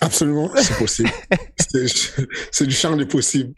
Absolument, 0.00 0.50
c'est 0.56 0.78
possible. 0.78 1.10
c'est 2.50 2.66
du 2.66 2.74
champ 2.74 2.96
des 2.96 3.06
possibles. 3.06 3.54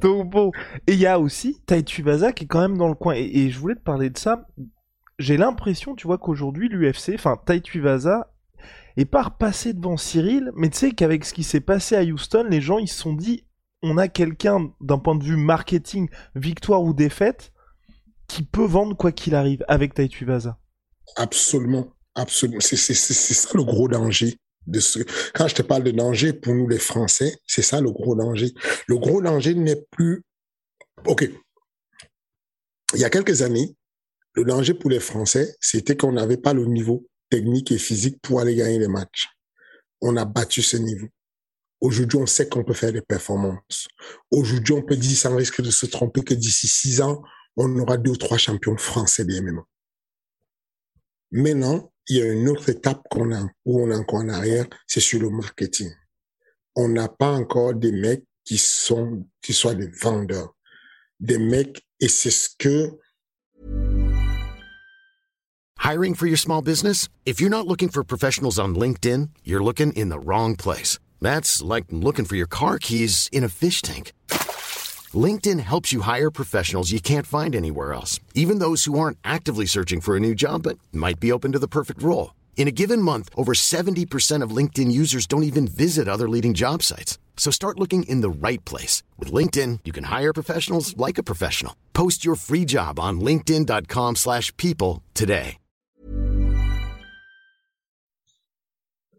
Donc 0.00 0.30
bon, 0.30 0.50
et 0.86 0.92
il 0.92 0.98
y 0.98 1.06
a 1.06 1.18
aussi 1.18 1.62
Taitu 1.66 2.02
Vaza 2.02 2.32
qui 2.32 2.44
est 2.44 2.46
quand 2.46 2.60
même 2.60 2.76
dans 2.76 2.88
le 2.88 2.94
coin. 2.94 3.14
Et, 3.14 3.48
je 3.50 3.58
voulais 3.58 3.76
te 3.76 3.82
parler 3.82 4.10
de 4.10 4.18
ça. 4.18 4.46
J'ai 5.18 5.36
l'impression, 5.36 5.94
tu 5.94 6.06
vois, 6.06 6.18
qu'aujourd'hui 6.18 6.68
l'UFC, 6.68 7.14
enfin 7.14 7.40
Taitu 7.46 7.80
Vaza, 7.80 8.32
est 8.96 9.06
pas 9.06 9.22
repassé 9.22 9.72
devant 9.72 9.96
Cyril, 9.96 10.50
mais 10.54 10.68
tu 10.68 10.78
sais 10.78 10.90
qu'avec 10.90 11.24
ce 11.24 11.32
qui 11.32 11.44
s'est 11.44 11.60
passé 11.60 11.96
à 11.96 12.02
Houston, 12.02 12.46
les 12.48 12.60
gens 12.60 12.78
ils 12.78 12.88
se 12.88 12.98
sont 12.98 13.14
dit, 13.14 13.44
on 13.82 13.98
a 13.98 14.08
quelqu'un 14.08 14.70
d'un 14.80 14.98
point 14.98 15.14
de 15.14 15.24
vue 15.24 15.36
marketing, 15.36 16.08
victoire 16.34 16.82
ou 16.82 16.92
défaite, 16.92 17.52
qui 18.26 18.42
peut 18.42 18.64
vendre 18.64 18.96
quoi 18.96 19.12
qu'il 19.12 19.34
arrive 19.34 19.64
avec 19.68 19.94
Taitu 19.94 20.24
Vaza. 20.24 20.58
Absolument. 21.16 21.95
Absolument. 22.16 22.60
C'est 22.60 22.76
ça 22.76 23.50
le 23.54 23.62
gros 23.62 23.88
danger. 23.88 24.36
De 24.66 24.80
ce... 24.80 24.98
Quand 25.32 25.46
je 25.46 25.54
te 25.54 25.62
parle 25.62 25.84
de 25.84 25.92
danger 25.92 26.32
pour 26.32 26.52
nous 26.52 26.66
les 26.66 26.80
Français, 26.80 27.38
c'est 27.46 27.62
ça 27.62 27.80
le 27.80 27.92
gros 27.92 28.16
danger. 28.16 28.52
Le 28.88 28.98
gros 28.98 29.22
danger 29.22 29.54
n'est 29.54 29.80
plus... 29.92 30.24
OK. 31.04 31.30
Il 32.94 33.00
y 33.00 33.04
a 33.04 33.10
quelques 33.10 33.42
années, 33.42 33.76
le 34.32 34.44
danger 34.44 34.74
pour 34.74 34.90
les 34.90 34.98
Français, 34.98 35.54
c'était 35.60 35.96
qu'on 35.96 36.12
n'avait 36.12 36.36
pas 36.36 36.52
le 36.52 36.64
niveau 36.64 37.06
technique 37.30 37.70
et 37.70 37.78
physique 37.78 38.18
pour 38.22 38.40
aller 38.40 38.56
gagner 38.56 38.78
les 38.78 38.88
matchs. 38.88 39.28
On 40.00 40.16
a 40.16 40.24
battu 40.24 40.62
ce 40.62 40.76
niveau. 40.76 41.08
Aujourd'hui, 41.80 42.18
on 42.18 42.26
sait 42.26 42.48
qu'on 42.48 42.64
peut 42.64 42.74
faire 42.74 42.92
des 42.92 43.02
performances. 43.02 43.88
Aujourd'hui, 44.30 44.74
on 44.74 44.82
peut 44.82 44.96
dire 44.96 45.16
sans 45.16 45.36
risque 45.36 45.60
de 45.60 45.70
se 45.70 45.86
tromper 45.86 46.22
que 46.22 46.34
d'ici 46.34 46.66
six 46.66 47.00
ans, 47.02 47.22
on 47.56 47.78
aura 47.78 47.98
deux 47.98 48.12
ou 48.12 48.16
trois 48.16 48.38
champions 48.38 48.76
français 48.78 49.24
des 49.24 49.40
MMA. 49.40 49.62
Maintenant, 51.32 51.92
il 52.08 52.16
y 52.16 52.22
a 52.22 52.32
une 52.32 52.48
autre 52.48 52.68
étape 52.68 53.02
qu'on 53.10 53.32
a, 53.32 53.42
où 53.64 53.80
on 53.80 53.90
est 53.90 53.96
encore 53.96 54.20
en 54.20 54.28
arrière, 54.28 54.66
c'est 54.86 55.00
sur 55.00 55.20
le 55.20 55.30
marketing. 55.30 55.90
On 56.74 56.88
n'a 56.88 57.08
pas 57.08 57.32
encore 57.32 57.74
des 57.74 57.92
mecs 57.92 58.24
qui 58.44 58.58
sont, 58.58 59.26
soient 59.42 59.74
des 59.74 59.88
vendeurs. 59.88 60.54
Des 61.18 61.38
mecs, 61.38 61.82
et 62.00 62.08
c'est 62.08 62.30
ce 62.30 62.50
que 62.58 62.90
Hiring 65.78 66.14
for 66.14 66.26
your 66.26 66.36
small 66.36 66.62
business? 66.62 67.08
If 67.24 67.40
you're 67.40 67.50
not 67.50 67.66
looking 67.66 67.88
for 67.90 68.02
professionals 68.02 68.58
on 68.58 68.74
LinkedIn, 68.74 69.28
you're 69.44 69.62
looking 69.62 69.92
in 69.92 70.08
the 70.08 70.18
wrong 70.18 70.56
place. 70.56 70.98
That's 71.20 71.62
like 71.62 71.84
looking 71.90 72.24
for 72.24 72.34
your 72.34 72.48
car 72.48 72.78
keys 72.78 73.28
in 73.32 73.44
a 73.44 73.48
fish 73.48 73.82
tank. 73.82 74.12
LinkedIn 75.14 75.60
helps 75.60 75.92
you 75.92 76.00
hire 76.00 76.30
professionals 76.30 76.90
you 76.90 77.00
can't 77.00 77.26
find 77.26 77.54
anywhere 77.54 77.92
else, 77.92 78.18
even 78.34 78.58
those 78.58 78.86
who 78.86 78.98
aren't 78.98 79.18
actively 79.22 79.66
searching 79.66 80.00
for 80.00 80.16
a 80.16 80.20
new 80.20 80.34
job 80.34 80.64
but 80.64 80.78
might 80.92 81.20
be 81.20 81.30
open 81.30 81.52
to 81.52 81.60
the 81.60 81.68
perfect 81.68 82.02
role. 82.02 82.34
In 82.56 82.66
a 82.66 82.72
given 82.72 83.00
month, 83.00 83.28
over 83.36 83.52
70% 83.52 84.42
of 84.42 84.50
LinkedIn 84.50 84.90
users 84.90 85.28
don't 85.28 85.44
even 85.44 85.68
visit 85.68 86.08
other 86.08 86.28
leading 86.28 86.54
job 86.54 86.82
sites. 86.82 87.18
So 87.36 87.52
start 87.52 87.78
looking 87.78 88.02
in 88.08 88.22
the 88.22 88.30
right 88.30 88.64
place. 88.64 89.04
With 89.18 89.30
LinkedIn, 89.30 89.80
you 89.84 89.92
can 89.92 90.04
hire 90.04 90.32
professionals 90.32 90.96
like 90.96 91.18
a 91.18 91.22
professional. 91.22 91.76
Post 91.92 92.24
your 92.24 92.34
free 92.34 92.64
job 92.64 92.98
on 92.98 93.20
linkedin.com 93.20 94.16
slash 94.16 94.52
people 94.56 95.04
today. 95.14 95.58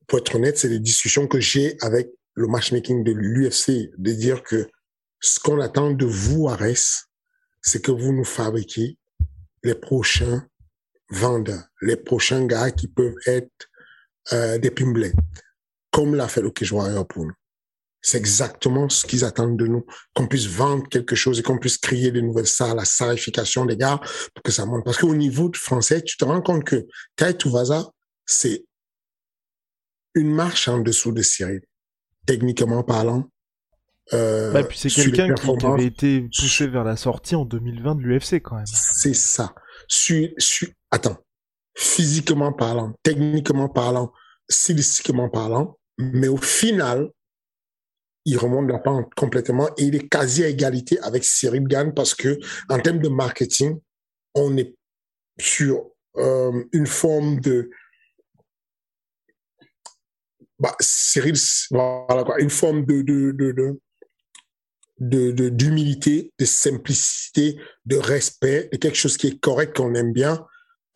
Pour 0.08 0.20
être 0.20 0.36
honnête, 0.36 0.58
c'est 0.58 0.70
les 0.70 0.80
discussions 0.80 1.28
que 1.28 1.42
j'ai 1.42 1.76
avec 1.82 2.08
le 2.34 2.48
matchmaking 2.48 3.04
de 3.04 3.12
l'UFC, 3.12 3.90
de 3.98 4.14
dire 4.14 4.42
que 4.42 4.70
ce 5.20 5.40
qu'on 5.40 5.60
attend 5.60 5.92
de 5.92 6.06
vous, 6.06 6.48
Ares, 6.48 7.08
c'est 7.62 7.82
que 7.82 7.92
vous 7.92 8.14
nous 8.14 8.26
fabriquiez 8.26 8.98
les 9.64 9.76
prochains 9.76 10.48
vendeurs, 11.10 11.64
les 11.82 11.96
prochains 11.96 12.46
gars 12.46 12.72
qui 12.72 12.88
peuvent 12.88 13.18
être 13.26 13.70
euh, 14.34 14.58
des 14.58 14.72
pimblettes, 14.72 15.16
comme 15.92 16.16
l'a 16.16 16.28
fait 16.28 16.42
le 16.42 16.52
Warrior 16.72 17.08
pour 17.08 17.26
nous. 17.26 17.34
C'est 18.02 18.18
exactement 18.18 18.88
ce 18.88 19.06
qu'ils 19.06 19.26
attendent 19.26 19.58
de 19.58 19.68
nous, 19.68 19.86
qu'on 20.14 20.28
puisse 20.28 20.46
vendre 20.46 20.88
quelque 20.88 21.16
chose 21.16 21.40
et 21.40 21.44
qu'on 21.44 21.58
puisse 21.58 21.78
créer 21.78 22.12
de 22.12 22.22
nouvelles 22.22 22.48
salles, 22.48 22.78
la 22.78 22.86
sarification 22.86 23.66
des 23.66 23.76
gars 23.76 24.00
pour 24.34 24.44
que 24.44 24.52
ça 24.52 24.66
monte. 24.66 24.86
Parce 24.86 24.98
qu'au 24.98 25.16
niveau 25.16 25.52
français, 25.54 26.02
tu 26.02 26.16
te 26.16 26.24
rends 26.24 26.42
compte 26.42 26.64
que 26.64 26.86
Tai 27.16 27.36
Tuvaza, 27.36 27.90
c'est 28.26 28.66
une 30.14 30.34
marche 30.34 30.68
en 30.68 30.80
dessous 30.80 31.12
de 31.12 31.22
Cyril, 31.22 31.62
techniquement 32.26 32.84
parlant, 32.84 33.30
euh, 34.14 34.52
bah, 34.52 34.64
puis 34.64 34.78
c'est 34.78 34.90
quelqu'un 34.90 35.34
qui, 35.34 35.66
avait 35.66 35.86
été 35.86 36.22
poussé 36.22 36.68
vers 36.68 36.84
la 36.84 36.96
sortie 36.96 37.36
en 37.36 37.46
2020 37.46 37.96
de 37.96 38.02
l'UFC 38.02 38.42
quand 38.42 38.56
même. 38.56 38.66
C'est 38.66 39.14
ça. 39.14 39.54
Su, 39.88 40.34
su, 40.38 40.74
attends, 40.92 41.18
physiquement 41.76 42.54
parlant, 42.54 42.94
techniquement 43.04 43.70
parlant, 43.70 44.14
stylistiquement 44.50 45.30
parlant, 45.30 45.78
mais 45.98 46.28
au 46.28 46.38
final, 46.38 47.10
il 48.26 48.38
remonte 48.38 48.70
la 48.70 48.80
pente 48.80 49.14
complètement 49.16 49.70
et 49.78 49.84
il 49.84 49.96
est 49.96 50.08
quasi 50.08 50.44
à 50.44 50.48
égalité 50.48 51.00
avec 51.00 51.24
Cyril 51.24 51.64
Gann 51.64 51.94
parce 51.94 52.14
que 52.14 52.38
en 52.70 52.80
termes 52.80 53.00
de 53.00 53.10
marketing, 53.10 53.80
on 54.36 54.58
est 54.58 54.76
sur 55.40 55.92
euh, 56.18 56.64
une 56.72 56.88
forme 56.88 57.40
de 57.40 57.70
bah, 60.60 60.76
Cyril, 60.80 61.36
voilà 61.70 62.24
quoi, 62.24 62.40
une 62.40 62.50
forme 62.50 62.86
de, 62.86 63.02
de, 63.02 63.32
de, 63.32 63.52
de 63.52 63.80
de 65.00 65.50
d'humilité, 65.50 66.34
de, 66.40 66.46
simplicité, 66.46 67.58
de 67.86 67.98
respect, 67.98 68.70
de 68.72 68.78
quelque 68.78 68.98
chose 68.98 69.18
qui 69.18 69.28
est 69.28 69.40
correct, 69.40 69.76
qu'on 69.78 69.94
aime 69.96 70.14
bien, 70.14 70.46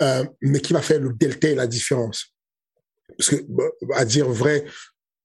euh, 0.01 0.25
mais 0.41 0.59
qui 0.59 0.73
va 0.73 0.81
faire 0.81 0.99
le 0.99 1.13
delta 1.13 1.49
et 1.49 1.55
la 1.55 1.67
différence. 1.67 2.33
Parce 3.17 3.29
que, 3.29 3.35
à 3.93 4.05
dire 4.05 4.27
vrai, 4.29 4.65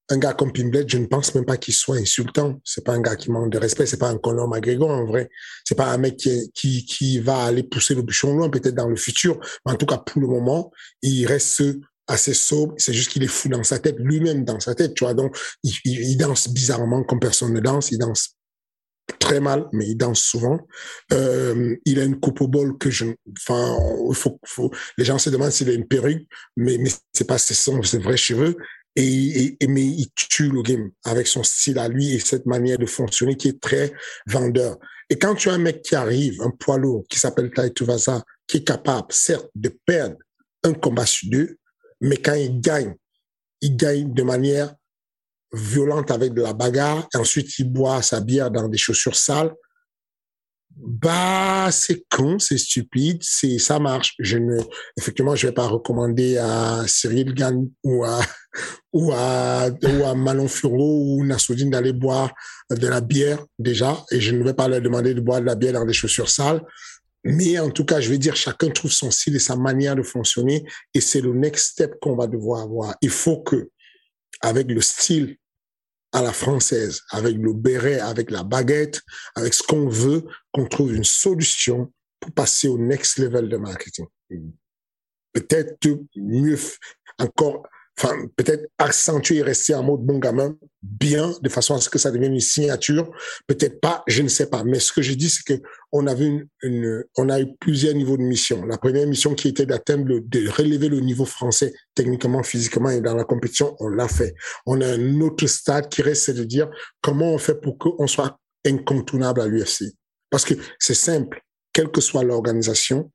un 0.08 0.18
gars 0.18 0.34
comme 0.34 0.52
Pimblet, 0.52 0.84
je 0.86 0.98
ne 0.98 1.06
pense 1.06 1.34
même 1.34 1.44
pas 1.44 1.56
qu'il 1.56 1.74
soit 1.74 1.96
insultant. 1.96 2.60
C'est 2.64 2.84
pas 2.84 2.92
un 2.92 3.00
gars 3.00 3.16
qui 3.16 3.30
manque 3.30 3.50
de 3.50 3.58
respect. 3.58 3.86
C'est 3.86 3.98
pas 3.98 4.08
un 4.08 4.18
Conor 4.18 4.48
McGregor, 4.48 4.90
en 4.90 5.04
vrai. 5.04 5.28
C'est 5.64 5.74
pas 5.74 5.90
un 5.90 5.98
mec 5.98 6.16
qui, 6.16 6.50
qui, 6.54 6.84
qui 6.84 7.18
va 7.18 7.44
aller 7.44 7.64
pousser 7.64 7.94
le 7.94 8.02
bouchon 8.02 8.36
loin, 8.36 8.48
peut-être 8.48 8.74
dans 8.74 8.88
le 8.88 8.96
futur. 8.96 9.40
Mais 9.64 9.72
en 9.72 9.76
tout 9.76 9.86
cas, 9.86 9.98
pour 9.98 10.20
le 10.20 10.28
moment, 10.28 10.70
il 11.02 11.26
reste 11.26 11.62
assez 12.06 12.34
sobre. 12.34 12.74
C'est 12.76 12.92
juste 12.92 13.10
qu'il 13.10 13.24
est 13.24 13.28
fou 13.28 13.48
dans 13.48 13.64
sa 13.64 13.80
tête, 13.80 13.96
lui-même 13.98 14.44
dans 14.44 14.60
sa 14.60 14.74
tête, 14.76 14.94
tu 14.94 15.04
vois. 15.04 15.14
Donc, 15.14 15.36
il, 15.64 15.74
il, 15.84 16.16
danse 16.16 16.48
bizarrement 16.48 17.02
comme 17.02 17.18
personne 17.18 17.52
ne 17.52 17.60
danse. 17.60 17.90
Il 17.90 17.98
danse 17.98 18.35
très 19.18 19.40
mal, 19.40 19.66
mais 19.72 19.86
il 19.86 19.96
danse 19.96 20.20
souvent. 20.20 20.66
Euh, 21.12 21.76
il 21.84 22.00
a 22.00 22.04
une 22.04 22.18
coupe 22.18 22.40
au 22.40 22.48
bol 22.48 22.76
que 22.78 22.90
je, 22.90 23.06
enfin, 23.38 23.76
faut, 24.12 24.38
faut, 24.44 24.70
les 24.98 25.04
gens 25.04 25.18
se 25.18 25.30
demandent 25.30 25.52
s'il 25.52 25.70
a 25.70 25.72
une 25.72 25.86
perruque, 25.86 26.26
mais, 26.56 26.78
mais 26.78 26.90
c'est 27.12 27.26
pas, 27.26 27.38
ses 27.38 27.98
vrais 27.98 28.16
cheveux 28.16 28.56
et, 28.96 29.56
et, 29.60 29.66
mais 29.66 29.84
il 29.84 30.08
tue 30.14 30.48
le 30.48 30.62
game 30.62 30.90
avec 31.04 31.26
son 31.26 31.42
style 31.42 31.78
à 31.78 31.88
lui 31.88 32.14
et 32.14 32.18
cette 32.18 32.46
manière 32.46 32.78
de 32.78 32.86
fonctionner 32.86 33.36
qui 33.36 33.48
est 33.48 33.60
très 33.60 33.92
vendeur. 34.26 34.78
Et 35.10 35.18
quand 35.18 35.34
tu 35.34 35.50
as 35.50 35.52
un 35.52 35.58
mec 35.58 35.82
qui 35.82 35.94
arrive, 35.94 36.40
un 36.42 36.50
poids 36.50 36.78
lourd, 36.78 37.04
qui 37.08 37.18
s'appelle 37.18 37.50
Tai 37.50 37.72
Tuvasa, 37.72 38.24
qui 38.46 38.58
est 38.58 38.64
capable, 38.64 39.08
certes, 39.10 39.50
de 39.54 39.76
perdre 39.86 40.16
un 40.64 40.72
combat 40.72 41.06
sur 41.06 41.28
deux, 41.30 41.58
mais 42.00 42.16
quand 42.16 42.34
il 42.34 42.60
gagne, 42.60 42.94
il 43.60 43.76
gagne 43.76 44.12
de 44.12 44.22
manière 44.22 44.74
violente 45.52 46.10
avec 46.10 46.34
de 46.34 46.42
la 46.42 46.52
bagarre, 46.52 47.08
et 47.14 47.18
ensuite 47.18 47.58
il 47.58 47.72
boit 47.72 48.02
sa 48.02 48.20
bière 48.20 48.50
dans 48.50 48.68
des 48.68 48.78
chaussures 48.78 49.16
sales, 49.16 49.54
bah, 50.78 51.70
c'est 51.72 52.04
con, 52.10 52.38
c'est 52.38 52.58
stupide, 52.58 53.18
c'est 53.22 53.58
ça 53.58 53.78
marche. 53.78 54.14
Je 54.18 54.36
ne, 54.36 54.58
effectivement, 54.98 55.34
je 55.34 55.46
vais 55.46 55.54
pas 55.54 55.66
recommander 55.66 56.36
à 56.36 56.84
Cyril 56.86 57.32
Gann 57.32 57.66
ou 57.82 58.04
à 58.04 58.20
ou 58.92 59.10
à 59.12 59.70
ou 59.70 60.04
à 60.04 60.14
Manon 60.14 60.48
Furo 60.48 61.16
ou 61.16 61.24
Nassoudine 61.24 61.70
d'aller 61.70 61.94
boire 61.94 62.30
de 62.70 62.86
la 62.86 63.00
bière 63.00 63.42
déjà, 63.58 64.04
et 64.10 64.20
je 64.20 64.34
ne 64.34 64.44
vais 64.44 64.52
pas 64.52 64.68
leur 64.68 64.82
demander 64.82 65.14
de 65.14 65.20
boire 65.20 65.40
de 65.40 65.46
la 65.46 65.54
bière 65.54 65.72
dans 65.72 65.86
des 65.86 65.94
chaussures 65.94 66.28
sales. 66.28 66.60
Mais 67.24 67.58
en 67.58 67.70
tout 67.70 67.84
cas, 67.84 68.00
je 68.00 68.10
vais 68.10 68.18
dire, 68.18 68.36
chacun 68.36 68.68
trouve 68.68 68.92
son 68.92 69.10
style 69.10 69.34
et 69.34 69.40
sa 69.40 69.56
manière 69.56 69.96
de 69.96 70.02
fonctionner, 70.02 70.64
et 70.92 71.00
c'est 71.00 71.22
le 71.22 71.32
next 71.32 71.72
step 71.72 71.94
qu'on 72.00 72.16
va 72.16 72.26
devoir 72.26 72.62
avoir. 72.62 72.94
Il 73.00 73.10
faut 73.10 73.42
que, 73.42 73.70
avec 74.40 74.68
le 74.68 74.80
style 74.80 75.36
à 76.12 76.22
la 76.22 76.32
française, 76.32 77.02
avec 77.10 77.36
le 77.36 77.52
béret, 77.52 78.00
avec 78.00 78.30
la 78.30 78.42
baguette, 78.42 79.02
avec 79.34 79.52
ce 79.54 79.62
qu'on 79.62 79.88
veut, 79.88 80.24
qu'on 80.52 80.66
trouve 80.66 80.94
une 80.94 81.04
solution 81.04 81.92
pour 82.20 82.32
passer 82.32 82.68
au 82.68 82.78
next 82.78 83.18
level 83.18 83.48
de 83.48 83.56
marketing. 83.56 84.06
Peut-être 85.32 85.76
mieux, 86.14 86.58
encore 87.18 87.66
enfin, 87.98 88.14
peut-être 88.36 88.68
accentuer 88.78 89.36
et 89.36 89.42
rester 89.42 89.74
en 89.74 89.82
mode 89.82 90.00
bon 90.00 90.18
gamin 90.18 90.56
bien, 90.82 91.34
de 91.42 91.48
façon 91.48 91.74
à 91.74 91.80
ce 91.80 91.88
que 91.88 91.98
ça 91.98 92.10
devienne 92.10 92.34
une 92.34 92.40
signature. 92.40 93.10
Peut-être 93.46 93.80
pas, 93.80 94.02
je 94.06 94.22
ne 94.22 94.28
sais 94.28 94.48
pas. 94.48 94.64
Mais 94.64 94.78
ce 94.78 94.92
que 94.92 95.02
je 95.02 95.14
dis, 95.14 95.30
c'est 95.30 95.42
que 95.42 95.62
on 95.92 96.06
une, 96.06 96.46
une, 96.62 97.04
on 97.16 97.28
a 97.28 97.40
eu 97.40 97.48
plusieurs 97.58 97.94
niveaux 97.94 98.16
de 98.16 98.22
mission. 98.22 98.64
La 98.66 98.78
première 98.78 99.06
mission 99.06 99.34
qui 99.34 99.48
était 99.48 99.66
d'atteindre 99.66 100.04
le, 100.04 100.20
de 100.20 100.48
relever 100.48 100.88
le 100.88 101.00
niveau 101.00 101.24
français 101.24 101.72
techniquement, 101.94 102.42
physiquement 102.42 102.90
et 102.90 103.00
dans 103.00 103.14
la 103.14 103.24
compétition, 103.24 103.74
on 103.80 103.88
l'a 103.88 104.08
fait. 104.08 104.34
On 104.66 104.80
a 104.80 104.86
un 104.86 105.20
autre 105.20 105.46
stade 105.46 105.88
qui 105.88 106.02
reste, 106.02 106.24
c'est 106.24 106.34
de 106.34 106.44
dire 106.44 106.68
comment 107.00 107.32
on 107.32 107.38
fait 107.38 107.60
pour 107.60 107.78
qu'on 107.78 108.06
soit 108.06 108.38
incontournable 108.66 109.40
à 109.40 109.46
l'UFC. 109.46 109.84
Parce 110.30 110.44
que 110.44 110.54
c'est 110.78 110.94
simple, 110.94 111.40
quelle 111.72 111.90
que 111.90 112.00
soit 112.00 112.24
l'organisation, 112.24 113.10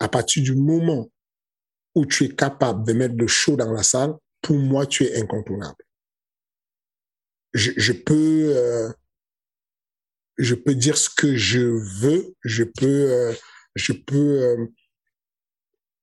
à 0.00 0.08
partir 0.08 0.42
du 0.42 0.54
moment 0.54 1.08
où 1.96 2.04
tu 2.04 2.24
es 2.24 2.28
capable 2.28 2.86
de 2.86 2.92
mettre 2.92 3.16
le 3.16 3.26
show 3.26 3.56
dans 3.56 3.72
la 3.72 3.82
salle, 3.82 4.14
pour 4.42 4.56
moi, 4.56 4.86
tu 4.86 5.04
es 5.04 5.20
incontournable. 5.20 5.82
Je, 7.54 7.92
peux, 7.92 8.54
euh, 8.54 8.92
je 10.36 10.54
peux 10.54 10.74
dire 10.74 10.98
ce 10.98 11.08
que 11.08 11.36
je 11.36 11.60
veux, 11.60 12.34
je 12.44 12.64
peux, 12.64 12.86
euh, 12.86 13.32
je 13.76 13.94
peux 13.94 14.66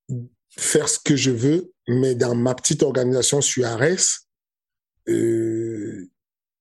euh, 0.10 0.18
faire 0.50 0.90
ce 0.90 0.98
que 0.98 1.16
je 1.16 1.30
veux, 1.30 1.72
mais 1.88 2.16
dans 2.16 2.34
ma 2.34 2.56
petite 2.56 2.82
organisation 2.82 3.40
sur 3.40 3.64
Ares, 3.68 4.26
je 5.06 6.08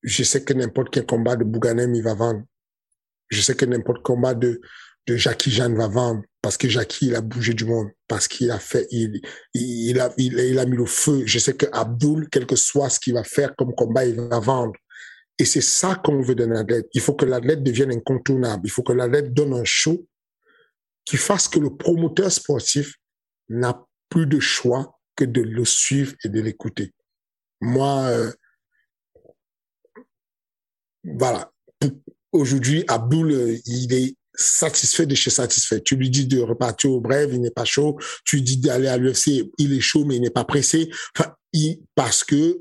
sais 0.03 0.43
que 0.43 0.53
n'importe 0.53 0.91
quel 0.91 1.07
combat 1.07 1.35
de 1.35 1.43
Bouganem, 1.43 1.95
il 1.95 2.03
va 2.03 2.13
vendre. 2.13 2.43
Je 3.29 3.41
sais 3.41 3.55
que 3.55 3.65
n'importe 3.65 4.03
combat 4.03 4.35
de, 4.35 4.61
de 5.07 5.15
Jackie 5.15 5.49
Jeanne 5.49 5.75
va 5.75 5.87
vendre 5.87 6.21
parce 6.43 6.57
que 6.57 6.67
Jackie, 6.67 7.07
il 7.07 7.15
a 7.15 7.21
bougé 7.21 7.53
du 7.53 7.63
monde, 7.63 7.87
parce 8.09 8.27
qu'il 8.27 8.51
a 8.51 8.59
fait, 8.59 8.85
il, 8.91 9.21
a, 10.01 10.13
il, 10.17 10.35
mis 10.67 10.75
le 10.75 10.85
feu. 10.85 11.23
Je 11.25 11.39
sais 11.39 11.55
que 11.55 11.67
Abdul, 11.71 12.27
quel 12.29 12.45
que 12.45 12.57
soit 12.57 12.89
ce 12.89 12.99
qu'il 12.99 13.13
va 13.13 13.23
faire 13.23 13.55
comme 13.55 13.73
combat, 13.73 14.05
il 14.05 14.15
va 14.15 14.41
vendre. 14.41 14.73
Et 15.39 15.45
c'est 15.45 15.61
ça 15.61 15.95
qu'on 15.95 16.21
veut 16.21 16.35
d'un 16.35 16.51
athlète. 16.51 16.89
Il 16.93 16.99
faut 16.99 17.13
que 17.13 17.23
l'athlète 17.23 17.63
devienne 17.63 17.93
incontournable. 17.93 18.67
Il 18.67 18.71
faut 18.71 18.83
que 18.83 18.91
l'athlète 18.91 19.33
donne 19.33 19.53
un 19.53 19.63
show 19.63 20.05
qui 21.05 21.15
fasse 21.15 21.47
que 21.47 21.59
le 21.59 21.77
promoteur 21.77 22.29
sportif 22.29 22.93
n'a 23.47 23.81
plus 24.09 24.27
de 24.27 24.41
choix 24.41 24.99
que 25.15 25.23
de 25.23 25.39
le 25.39 25.63
suivre 25.63 26.13
et 26.25 26.29
de 26.29 26.41
l'écouter. 26.41 26.93
Moi, 27.61 28.01
euh, 28.07 28.33
voilà. 31.05 31.53
Aujourd'hui, 32.33 32.83
Abdul, 32.89 33.31
euh, 33.31 33.57
il 33.65 33.93
est 33.93 34.17
satisfait 34.35 35.05
de 35.05 35.15
chez 35.15 35.29
satisfait. 35.29 35.81
Tu 35.81 35.95
lui 35.95 36.09
dis 36.09 36.25
de 36.25 36.39
repartir 36.39 36.91
au 36.91 37.01
bref, 37.01 37.29
il 37.31 37.41
n'est 37.41 37.51
pas 37.51 37.65
chaud. 37.65 37.97
Tu 38.25 38.37
lui 38.37 38.43
dis 38.43 38.57
d'aller 38.57 38.87
à 38.87 38.97
l'UFC, 38.97 39.51
il 39.57 39.73
est 39.73 39.81
chaud, 39.81 40.05
mais 40.05 40.15
il 40.15 40.21
n'est 40.21 40.29
pas 40.29 40.45
pressé. 40.45 40.89
Enfin, 41.15 41.33
il, 41.53 41.81
parce 41.95 42.23
que 42.23 42.59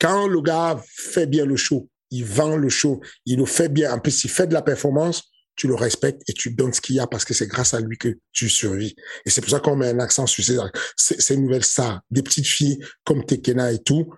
quand 0.00 0.26
le 0.26 0.40
gars 0.40 0.82
fait 0.86 1.26
bien 1.26 1.46
le 1.46 1.56
show, 1.56 1.88
il 2.10 2.24
vend 2.24 2.56
le 2.56 2.68
show, 2.68 3.00
il 3.26 3.38
le 3.38 3.46
fait 3.46 3.68
bien. 3.68 3.92
En 3.92 3.98
plus, 3.98 4.24
il 4.24 4.30
fait 4.30 4.46
de 4.46 4.54
la 4.54 4.62
performance, 4.62 5.22
tu 5.56 5.68
le 5.68 5.74
respectes 5.74 6.22
et 6.28 6.32
tu 6.32 6.50
donnes 6.50 6.72
ce 6.72 6.80
qu'il 6.80 6.96
y 6.96 7.00
a 7.00 7.06
parce 7.06 7.24
que 7.24 7.34
c'est 7.34 7.46
grâce 7.46 7.74
à 7.74 7.80
lui 7.80 7.96
que 7.96 8.18
tu 8.32 8.48
survis. 8.48 8.94
Et 9.24 9.30
c'est 9.30 9.40
pour 9.40 9.50
ça 9.50 9.60
qu'on 9.60 9.76
met 9.76 9.88
un 9.88 10.00
accent 10.00 10.26
sur 10.26 10.44
ces, 10.44 10.58
ces, 10.96 11.36
nouvelles 11.36 11.64
stars. 11.64 12.00
Des 12.10 12.22
petites 12.22 12.46
filles 12.46 12.78
comme 13.04 13.24
Tekena 13.24 13.72
et 13.72 13.78
tout, 13.82 14.12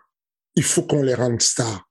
il 0.55 0.65
faut 0.65 0.83
qu'on 0.83 1.03
les 1.03 1.15
rende 1.15 1.43
stars. 1.43 1.86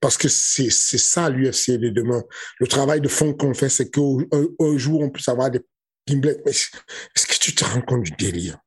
Parce 0.00 0.16
que 0.16 0.28
c'est 0.28 0.70
ça 0.70 1.28
l'UFC 1.28 1.72
de 1.72 1.90
demain. 1.90 2.22
Le 2.58 2.66
travail 2.66 3.00
de 3.00 3.08
fond 3.08 3.34
qu'on 3.34 3.52
fait, 3.52 3.68
c'est 3.68 3.90
qu'un 3.90 4.18
un 4.32 4.76
jour, 4.78 5.00
on 5.00 5.10
puisse 5.10 5.28
avoir 5.28 5.50
des 5.50 5.60
Pimblet. 6.06 6.40
Mais 6.44 6.52
est-ce 6.52 7.26
que 7.26 7.38
tu 7.38 7.54
te 7.54 7.64
rends 7.64 7.82
compte 7.82 8.02
du 8.02 8.12
délire? 8.12 8.58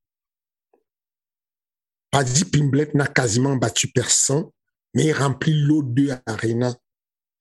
Paddy 2.12 2.46
Pimblet 2.46 2.92
n'a 2.94 3.08
quasiment 3.08 3.56
battu 3.56 3.88
personne, 3.88 4.46
mais 4.94 5.06
il 5.06 5.14
remplit 5.14 5.66
l'O2 5.66 6.22
Arena. 6.26 6.76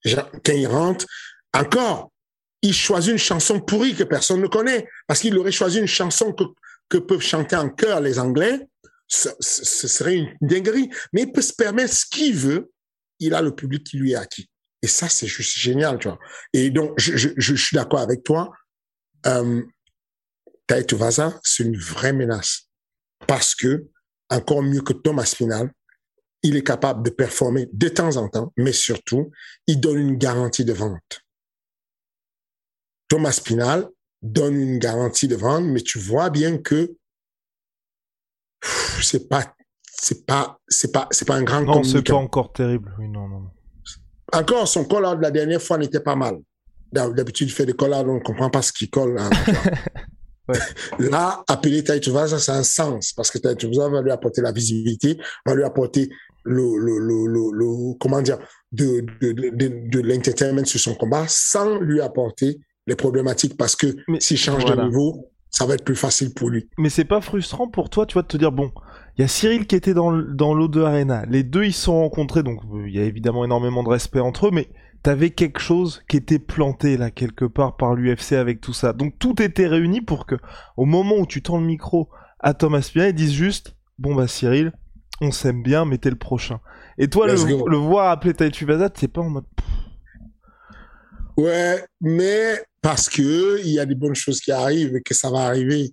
Quand 0.03 0.53
il 0.53 0.67
rentre, 0.67 1.05
encore, 1.53 2.11
il 2.61 2.73
choisit 2.73 3.11
une 3.11 3.19
chanson 3.19 3.59
pourrie 3.59 3.95
que 3.95 4.03
personne 4.03 4.41
ne 4.41 4.47
connaît, 4.47 4.87
parce 5.07 5.19
qu'il 5.19 5.37
aurait 5.37 5.51
choisi 5.51 5.79
une 5.79 5.85
chanson 5.85 6.33
que, 6.33 6.97
peuvent 6.97 7.21
chanter 7.21 7.55
en 7.55 7.69
chœur 7.69 8.01
les 8.01 8.19
Anglais. 8.19 8.67
Ce 9.07 9.87
serait 9.87 10.15
une 10.15 10.35
dinguerie. 10.41 10.89
Mais 11.11 11.23
il 11.23 11.31
peut 11.31 11.41
se 11.41 11.53
permettre 11.53 11.93
ce 11.93 12.05
qu'il 12.05 12.35
veut 12.35 12.71
il 13.23 13.33
a 13.33 13.41
le 13.41 13.55
public 13.55 13.83
qui 13.85 13.97
lui 13.97 14.13
est 14.13 14.15
acquis. 14.15 14.49
Et 14.81 14.87
ça, 14.87 15.07
c'est 15.07 15.27
juste 15.27 15.57
génial, 15.57 15.97
tu 15.97 16.09
vois. 16.09 16.19
Et 16.51 16.69
donc, 16.69 16.93
je, 16.97 17.55
suis 17.55 17.75
d'accord 17.75 18.01
avec 18.01 18.23
toi. 18.23 18.51
Euh, 19.25 19.63
Vaza, 20.91 21.39
c'est 21.43 21.63
une 21.63 21.77
vraie 21.77 22.13
menace. 22.13 22.67
Parce 23.27 23.55
que, 23.55 23.87
encore 24.29 24.61
mieux 24.61 24.81
que 24.81 24.93
Thomas 24.93 25.31
Final, 25.35 25.71
il 26.41 26.57
est 26.57 26.63
capable 26.63 27.03
de 27.03 27.09
performer 27.09 27.69
de 27.71 27.87
temps 27.87 28.17
en 28.17 28.27
temps, 28.27 28.51
mais 28.57 28.73
surtout, 28.73 29.31
il 29.67 29.79
donne 29.79 29.99
une 29.99 30.17
garantie 30.17 30.65
de 30.65 30.73
vente. 30.73 31.21
Thomas 33.07 33.39
Pinal 33.43 33.87
donne 34.21 34.55
une 34.55 34.79
garantie 34.79 35.27
de 35.27 35.35
vente, 35.35 35.65
mais 35.65 35.81
tu 35.81 35.99
vois 35.99 36.29
bien 36.29 36.57
que 36.57 36.97
c'est 39.01 39.29
pas 39.29 39.55
c'est 40.03 40.25
pas, 40.25 40.59
c'est 40.67 40.91
pas, 40.91 41.07
c'est 41.11 41.25
pas 41.25 41.35
un 41.35 41.43
grand 41.43 41.61
Non, 41.61 41.81
c'est 41.81 42.05
pas 42.05 42.15
encore 42.15 42.51
terrible. 42.51 42.93
Oui, 42.99 43.07
non, 43.07 43.29
non. 43.29 43.43
Encore, 44.33 44.67
son 44.67 44.83
call 44.83 45.03
la 45.21 45.31
dernière 45.31 45.61
fois 45.61 45.77
n'était 45.77 46.01
pas 46.01 46.17
mal. 46.17 46.39
D'habitude, 46.91 47.47
il 47.47 47.53
fait 47.53 47.65
des 47.65 47.73
call 47.73 47.93
on 47.93 48.15
ne 48.15 48.19
comprend 48.19 48.49
pas 48.49 48.61
ce 48.61 48.73
qu'il 48.73 48.89
colle. 48.89 49.17
Hein, 49.17 49.29
ouais. 50.49 50.59
Là, 50.99 51.41
appeler 51.47 51.85
Taïtouvaza, 51.85 52.37
ça 52.37 52.55
a 52.55 52.57
un 52.57 52.63
sens 52.63 53.13
parce 53.13 53.31
que 53.31 53.37
Taïtouvaza 53.37 53.87
va 53.87 54.01
lui 54.01 54.11
apporter 54.11 54.41
la 54.41 54.51
visibilité, 54.51 55.17
va 55.45 55.55
lui 55.55 55.63
apporter 55.63 56.09
le, 56.43 56.77
le, 56.77 56.99
le, 56.99 57.51
le, 57.53 57.97
comment 57.97 58.21
dire, 58.21 58.39
de, 58.73 59.05
de, 59.21 59.31
de, 59.31 59.89
de 59.89 59.99
l'entertainment 60.01 60.65
sur 60.65 60.81
son 60.81 60.95
combat 60.95 61.23
sans 61.29 61.79
lui 61.79 62.01
apporter 62.01 62.59
les 62.87 62.97
problématiques 62.97 63.55
parce 63.55 63.77
que 63.77 63.95
s'il 64.19 64.37
change 64.37 64.65
de 64.65 64.83
niveau, 64.83 65.29
ça 65.49 65.65
va 65.65 65.75
être 65.75 65.85
plus 65.85 65.95
facile 65.95 66.33
pour 66.33 66.49
lui. 66.49 66.67
Mais 66.77 66.89
c'est 66.89 67.05
pas 67.05 67.21
frustrant 67.21 67.69
pour 67.69 67.89
toi, 67.89 68.05
tu 68.05 68.13
vois, 68.13 68.23
de 68.23 68.27
te 68.27 68.37
dire, 68.37 68.51
bon, 68.51 68.71
il 69.17 69.21
y 69.21 69.23
a 69.23 69.27
Cyril 69.27 69.67
qui 69.67 69.75
était 69.75 69.93
dans, 69.93 70.09
l'eau 70.11 70.67
de 70.67 70.81
Arena. 70.81 71.25
Les 71.27 71.43
deux, 71.43 71.65
ils 71.65 71.73
se 71.73 71.83
sont 71.83 71.99
rencontrés, 71.99 72.41
donc 72.41 72.61
euh, 72.73 72.87
il 72.87 72.95
y 72.95 72.99
a 72.99 73.03
évidemment 73.03 73.45
énormément 73.45 73.83
de 73.83 73.89
respect 73.89 74.19
entre 74.19 74.47
eux, 74.47 74.51
mais 74.51 74.69
t'avais 75.03 75.29
quelque 75.29 75.59
chose 75.59 76.01
qui 76.07 76.17
était 76.17 76.39
planté 76.39 76.97
là 76.97 77.11
quelque 77.11 77.45
part 77.45 77.77
par 77.77 77.93
l'UFC 77.93 78.33
avec 78.33 78.59
tout 78.59 78.73
ça. 78.73 78.93
Donc 78.93 79.19
tout 79.19 79.41
était 79.41 79.67
réuni 79.67 80.01
pour 80.01 80.25
que, 80.25 80.35
au 80.77 80.85
moment 80.85 81.17
où 81.17 81.27
tu 81.27 81.43
tends 81.43 81.59
le 81.59 81.65
micro 81.65 82.09
à 82.39 82.53
Thomas 82.53 82.89
Pinal, 82.91 83.09
ils 83.09 83.15
disent 83.15 83.33
juste, 83.33 83.75
bon 83.99 84.15
bah 84.15 84.27
Cyril, 84.27 84.73
on 85.21 85.31
s'aime 85.31 85.61
bien, 85.61 85.85
mais 85.85 85.99
t'es 85.99 86.09
le 86.09 86.15
prochain. 86.15 86.59
Et 86.97 87.07
toi, 87.07 87.27
le, 87.27 87.33
le, 87.33 87.77
voir 87.77 88.09
appeler 88.09 88.33
Taichi 88.33 88.65
Vaza, 88.65 88.89
c'est 88.95 89.07
pas 89.07 89.21
en 89.21 89.29
mode. 89.29 89.45
Ouais, 91.37 91.83
mais 92.01 92.63
parce 92.81 93.09
que 93.09 93.59
il 93.63 93.69
y 93.69 93.79
a 93.79 93.85
des 93.85 93.95
bonnes 93.95 94.15
choses 94.15 94.39
qui 94.39 94.51
arrivent 94.51 94.95
et 94.95 95.01
que 95.01 95.13
ça 95.13 95.29
va 95.29 95.45
arriver. 95.45 95.91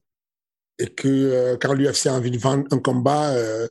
Et 0.80 0.86
que 0.86 1.08
euh, 1.08 1.56
quand 1.60 1.74
l'UFC 1.74 2.06
a 2.06 2.14
envie 2.14 2.30
de 2.30 2.38
vendre 2.38 2.64
un 2.70 2.78
combat, 2.78 3.30
euh, 3.34 3.68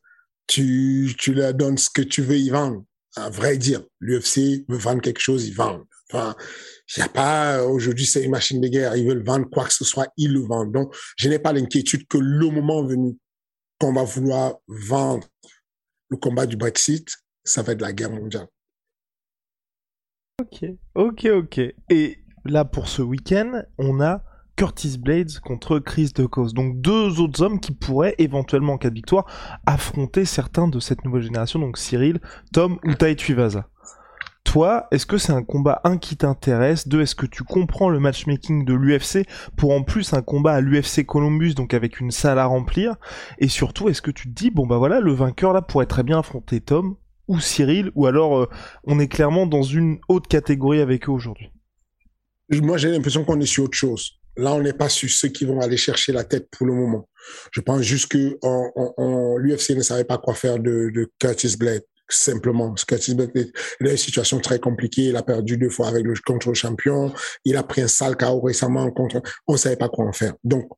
tu, 0.47 1.13
tu 1.17 1.33
leur 1.33 1.53
donnes 1.53 1.77
ce 1.77 1.89
que 1.89 2.01
tu 2.01 2.21
veux 2.21 2.37
y 2.37 2.49
vendre. 2.49 2.83
À 3.15 3.29
vrai 3.29 3.57
dire, 3.57 3.81
l'UFC 3.99 4.65
veut 4.67 4.77
vendre 4.77 5.01
quelque 5.01 5.19
chose, 5.19 5.47
ils 5.47 5.55
vendent. 5.55 5.85
Enfin, 6.11 6.35
il 6.95 6.99
n'y 6.99 7.05
a 7.05 7.09
pas, 7.09 7.63
aujourd'hui, 7.65 8.05
c'est 8.05 8.23
une 8.23 8.31
machine 8.31 8.61
de 8.61 8.67
guerre. 8.67 8.95
Ils 8.95 9.07
veulent 9.07 9.25
vendre 9.25 9.47
quoi 9.51 9.65
que 9.65 9.73
ce 9.73 9.83
soit, 9.83 10.07
ils 10.17 10.31
le 10.31 10.41
vendent. 10.41 10.71
Donc, 10.71 10.95
je 11.17 11.27
n'ai 11.29 11.39
pas 11.39 11.51
l'inquiétude 11.51 12.07
que 12.07 12.17
le 12.17 12.49
moment 12.49 12.83
venu 12.83 13.17
qu'on 13.79 13.93
va 13.93 14.03
vouloir 14.03 14.55
vendre 14.67 15.27
le 16.09 16.17
combat 16.17 16.45
du 16.45 16.57
Brexit, 16.57 17.09
ça 17.43 17.61
va 17.61 17.73
être 17.73 17.81
la 17.81 17.93
guerre 17.93 18.11
mondiale. 18.11 18.47
Ok, 20.41 20.65
ok, 20.95 21.25
ok. 21.25 21.59
Et 21.89 22.19
là, 22.45 22.65
pour 22.65 22.87
ce 22.87 23.01
week-end, 23.01 23.63
on 23.77 23.99
a 23.99 24.23
Curtis 24.59 24.97
Blades 24.97 25.39
contre 25.39 25.79
Chris 25.79 26.11
DeCos. 26.13 26.51
Donc 26.51 26.81
deux 26.81 27.21
autres 27.21 27.41
hommes 27.41 27.61
qui 27.61 27.71
pourraient 27.71 28.15
éventuellement, 28.17 28.73
en 28.73 28.77
cas 28.77 28.89
de 28.89 28.95
victoire, 28.95 29.25
affronter 29.65 30.25
certains 30.25 30.67
de 30.67 30.81
cette 30.81 31.05
nouvelle 31.05 31.21
génération, 31.21 31.59
donc 31.59 31.77
Cyril, 31.77 32.19
Tom 32.51 32.77
ou 32.83 32.93
Tai 32.93 33.15
Tuivasa. 33.15 33.69
Toi, 34.43 34.87
est-ce 34.91 35.05
que 35.05 35.17
c'est 35.17 35.31
un 35.31 35.43
combat, 35.43 35.79
un, 35.85 35.97
qui 35.97 36.17
t'intéresse, 36.17 36.89
deux, 36.89 36.99
est-ce 36.99 37.15
que 37.15 37.25
tu 37.25 37.45
comprends 37.45 37.87
le 37.87 38.01
matchmaking 38.01 38.65
de 38.65 38.73
l'UFC 38.73 39.25
pour 39.55 39.71
en 39.71 39.83
plus 39.83 40.11
un 40.11 40.21
combat 40.21 40.55
à 40.55 40.59
l'UFC 40.59 41.05
Columbus, 41.05 41.53
donc 41.53 41.73
avec 41.73 42.01
une 42.01 42.11
salle 42.11 42.37
à 42.37 42.45
remplir, 42.45 42.97
et 43.37 43.47
surtout, 43.47 43.87
est-ce 43.87 44.01
que 44.01 44.11
tu 44.11 44.27
te 44.27 44.33
dis, 44.33 44.51
bon 44.51 44.67
bah 44.67 44.77
voilà, 44.77 44.99
le 44.99 45.13
vainqueur 45.13 45.53
là 45.53 45.61
pourrait 45.61 45.85
très 45.85 46.03
bien 46.03 46.19
affronter 46.19 46.59
Tom 46.59 46.97
ou 47.29 47.39
Cyril, 47.39 47.91
ou 47.95 48.07
alors 48.07 48.37
euh, 48.37 48.49
on 48.83 48.99
est 48.99 49.07
clairement 49.07 49.47
dans 49.47 49.63
une 49.63 49.99
haute 50.09 50.27
catégorie 50.27 50.81
avec 50.81 51.07
eux 51.07 51.13
aujourd'hui? 51.13 51.49
Moi 52.51 52.75
j'ai 52.75 52.91
l'impression 52.91 53.23
qu'on 53.23 53.39
est 53.39 53.45
sur 53.45 53.63
autre 53.63 53.77
chose. 53.77 54.18
Là, 54.39 54.53
on 54.53 54.61
n'est 54.61 54.73
pas 54.73 54.89
sur 54.89 55.09
ceux 55.09 55.27
qui 55.27 55.45
vont 55.45 55.59
aller 55.59 55.77
chercher 55.77 56.13
la 56.13 56.23
tête 56.23 56.47
pour 56.49 56.65
le 56.65 56.73
moment. 56.73 57.07
Je 57.51 57.61
pense 57.61 57.81
juste 57.81 58.07
que 58.07 58.37
l'UFC 59.37 59.75
ne 59.75 59.81
savait 59.81 60.05
pas 60.05 60.17
quoi 60.17 60.33
faire 60.33 60.59
de, 60.59 61.11
Curtis 61.19 61.57
Blade 61.57 61.83
simplement. 62.11 62.73
Curtis 62.87 63.13
Blade 63.13 63.31
est 63.35 63.51
dans 63.81 63.91
une 63.91 63.97
situation 63.97 64.39
très 64.39 64.59
compliquée. 64.59 65.03
Il 65.03 65.15
a 65.15 65.23
perdu 65.23 65.57
deux 65.57 65.69
fois 65.69 65.89
avec 65.89 66.05
le 66.05 66.13
contre 66.25 66.53
champion. 66.53 67.13
Il 67.45 67.57
a 67.57 67.63
pris 67.63 67.81
un 67.81 67.87
sale 67.87 68.15
chaos 68.15 68.41
récemment 68.41 68.89
contre. 68.91 69.21
On 69.47 69.57
savait 69.57 69.75
pas 69.75 69.89
quoi 69.89 70.05
en 70.05 70.13
faire. 70.13 70.33
Donc, 70.43 70.69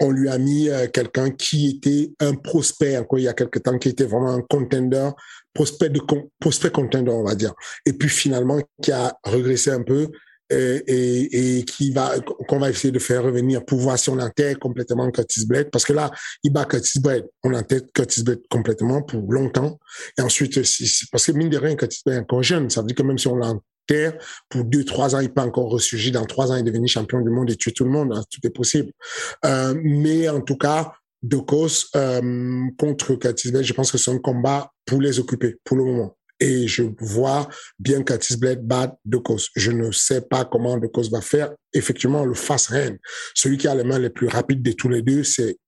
on 0.00 0.10
lui 0.10 0.28
a 0.28 0.38
mis 0.38 0.68
euh, 0.68 0.86
quelqu'un 0.88 1.30
qui 1.30 1.76
était 1.76 2.12
un 2.20 2.34
prospect 2.34 3.00
il 3.16 3.22
y 3.22 3.28
a 3.28 3.34
quelque 3.34 3.58
temps, 3.58 3.78
qui 3.78 3.88
était 3.88 4.04
vraiment 4.04 4.32
un 4.32 4.42
contender, 4.42 5.10
prospect 5.52 5.90
de 5.90 6.00
prospect 6.40 6.70
contender, 6.70 7.10
on 7.10 7.24
va 7.24 7.34
dire. 7.34 7.52
Et 7.84 7.92
puis 7.92 8.08
finalement, 8.08 8.60
qui 8.82 8.92
a 8.92 9.16
regressé 9.24 9.70
un 9.70 9.82
peu 9.82 10.08
et, 10.50 11.58
et, 11.58 11.64
qui 11.64 11.90
va 11.92 12.18
qu'on 12.20 12.58
va 12.58 12.70
essayer 12.70 12.90
de 12.90 12.98
faire 12.98 13.22
revenir 13.22 13.64
pour 13.64 13.78
voir 13.78 13.98
si 13.98 14.10
on 14.10 14.18
intègre 14.18 14.58
complètement 14.58 15.10
Curtis 15.10 15.46
Blade. 15.46 15.70
Parce 15.70 15.84
que 15.84 15.92
là 15.92 16.10
il 16.42 16.52
bat 16.52 16.64
Curtis 16.64 17.00
Blade. 17.00 17.26
On 17.42 17.54
intègre 17.54 17.86
Curtis 17.92 18.22
Blade 18.22 18.40
complètement 18.50 19.02
pour 19.02 19.32
longtemps. 19.32 19.78
Et 20.18 20.22
ensuite 20.22 20.54
parce 21.12 21.26
que 21.26 21.32
mine 21.32 21.50
de 21.50 21.58
rien 21.58 21.76
Curtis 21.76 22.00
Blade 22.04 22.18
est 22.18 22.22
encore 22.22 22.42
jeune. 22.42 22.70
Ça 22.70 22.80
veut 22.80 22.86
dire 22.86 22.96
que 22.96 23.02
même 23.02 23.18
si 23.18 23.28
on 23.28 23.36
l'enterre 23.36 24.18
pour 24.48 24.64
deux 24.64 24.84
trois 24.84 25.14
ans 25.14 25.20
il 25.20 25.32
peut 25.32 25.42
encore 25.42 25.70
ressurgir. 25.70 26.12
Dans 26.12 26.24
trois 26.24 26.50
ans 26.50 26.56
et 26.56 26.62
devenir 26.62 26.88
champion 26.88 27.20
du 27.20 27.30
monde 27.30 27.50
et 27.50 27.56
tuer 27.56 27.72
tout 27.72 27.84
le 27.84 27.90
monde 27.90 28.12
hein, 28.14 28.22
tout 28.30 28.40
est 28.44 28.50
possible. 28.50 28.92
Euh, 29.44 29.74
mais 29.82 30.28
en 30.28 30.40
tout 30.40 30.56
cas 30.56 30.92
Docos 31.22 31.88
euh, 31.96 32.66
contre 32.78 33.14
Curtis 33.16 33.50
Blade 33.50 33.64
je 33.64 33.72
pense 33.72 33.92
que 33.92 33.98
c'est 33.98 34.10
un 34.10 34.18
combat 34.18 34.70
pour 34.86 35.00
les 35.00 35.18
occuper 35.18 35.56
pour 35.64 35.76
le 35.76 35.84
moment 35.84 36.17
et 36.40 36.68
je 36.68 36.84
vois 37.00 37.48
bien 37.78 38.02
Curtis 38.02 38.36
Blade 38.36 38.62
bat 38.64 38.96
Cos. 39.24 39.48
Je 39.56 39.70
ne 39.70 39.90
sais 39.90 40.20
pas 40.20 40.44
comment 40.44 40.78
Cos 40.80 41.10
va 41.10 41.20
faire. 41.20 41.50
Effectivement, 41.72 42.24
le 42.24 42.34
fast 42.34 42.68
reine, 42.68 42.98
celui 43.34 43.58
qui 43.58 43.68
a 43.68 43.74
les 43.74 43.84
mains 43.84 43.98
les 43.98 44.10
plus 44.10 44.28
rapides 44.28 44.62
de 44.62 44.72
tous 44.72 44.88
les 44.88 45.02
deux, 45.02 45.24
c'est 45.24 45.58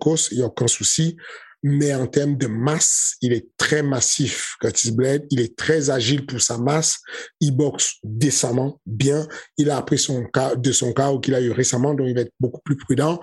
Cos. 0.00 0.28
Il 0.30 0.38
n'y 0.38 0.42
a 0.42 0.46
aucun 0.46 0.66
souci. 0.66 1.16
Mais 1.64 1.92
en 1.92 2.06
termes 2.06 2.36
de 2.36 2.46
masse, 2.46 3.16
il 3.20 3.32
est 3.32 3.48
très 3.56 3.82
massif, 3.82 4.54
Curtis 4.60 4.92
Blade. 4.92 5.26
Il 5.30 5.40
est 5.40 5.56
très 5.56 5.90
agile 5.90 6.24
pour 6.24 6.40
sa 6.40 6.56
masse. 6.56 7.00
Il 7.40 7.56
boxe 7.56 7.96
décemment, 8.04 8.80
bien. 8.86 9.26
Il 9.56 9.70
a 9.70 9.78
appris 9.78 9.98
son 9.98 10.24
cas, 10.26 10.54
de 10.54 10.70
son 10.70 10.92
cas 10.92 11.10
qu'il 11.20 11.34
a 11.34 11.40
eu 11.40 11.50
récemment, 11.50 11.94
donc 11.94 12.06
il 12.08 12.14
va 12.14 12.20
être 12.20 12.32
beaucoup 12.38 12.60
plus 12.64 12.76
prudent. 12.76 13.20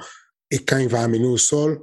Et 0.52 0.60
quand 0.60 0.78
il 0.78 0.90
va 0.90 1.04
amener 1.04 1.26
au 1.26 1.38
sol, 1.38 1.80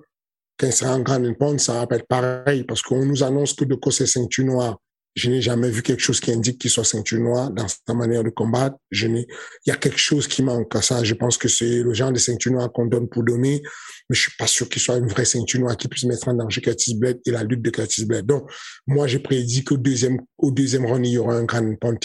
quand 0.59 0.66
il 0.66 0.72
sera 0.75 0.94
en 0.94 1.01
grande 1.01 1.37
pente, 1.38 1.59
ça 1.61 1.87
va 1.87 1.96
être 1.96 2.07
pareil, 2.07 2.64
parce 2.64 2.83
qu'on 2.83 3.05
nous 3.05 3.22
annonce 3.22 3.55
que 3.55 3.64
Cos 3.64 4.03
est 4.03 4.07
ceinture 4.07 4.44
noire 4.44 4.79
je 5.14 5.31
n'ai 5.31 5.42
jamais 5.42 5.70
vu 5.70 5.83
quelque 5.83 6.01
chose 6.01 6.20
qui 6.20 6.33
indique 6.33 6.59
qu'il 6.59 6.70
soit 6.70 6.85
ceinture 6.85 7.20
noire 7.20 7.51
dans 7.51 7.66
sa 7.68 7.94
manière 7.94 8.25
de 8.25 8.31
combattre. 8.31 8.77
Je 8.90 9.07
n'ai, 9.07 9.27
il 9.66 9.70
y 9.70 9.72
a 9.72 9.77
quelque 9.77 9.98
chose 9.98 10.27
qui 10.27 10.42
manque 10.42 10.75
à 10.75 10.81
ça. 10.81 11.05
Je 11.05 11.14
pense 11.14 11.37
que 11.37 11.48
c'est 11.48 11.83
le 11.83 11.92
genre 11.92 12.12
de 12.12 12.18
ceinture 12.18 12.53
noire 12.53 12.72
qu'on 12.72 12.87
donne 12.87 13.09
pour 13.09 13.22
donner, 13.22 13.62
mais 14.09 14.16
je 14.16 14.22
suis 14.22 14.33
pas 14.38 14.46
sûr 14.46 14.68
qu'il 14.68 14.81
soit 14.81 14.96
une 14.96 15.09
vraie 15.09 15.25
ceinture 15.25 15.61
noire 15.61 15.77
qui 15.77 15.88
puisse 15.88 16.05
mettre 16.05 16.29
en 16.29 16.35
danger 16.35 16.61
Curtis 16.61 16.96
Blade 16.96 17.20
et 17.27 17.31
la 17.31 17.44
lutte 17.44 17.62
de 17.62 17.70
Curtis 17.70 18.07
Blade. 18.07 18.27
Donc, 18.27 18.51
moi, 18.87 19.07
j'ai 19.07 19.18
prédit 19.18 19.64
qu'au 19.64 19.77
deuxième, 19.77 20.18
au 20.38 20.51
deuxième 20.51 20.87
round, 20.87 21.07
il 21.07 21.12
y 21.12 21.18
aura 21.18 21.35
un 21.35 21.44
grand 21.44 21.75
point 21.79 21.96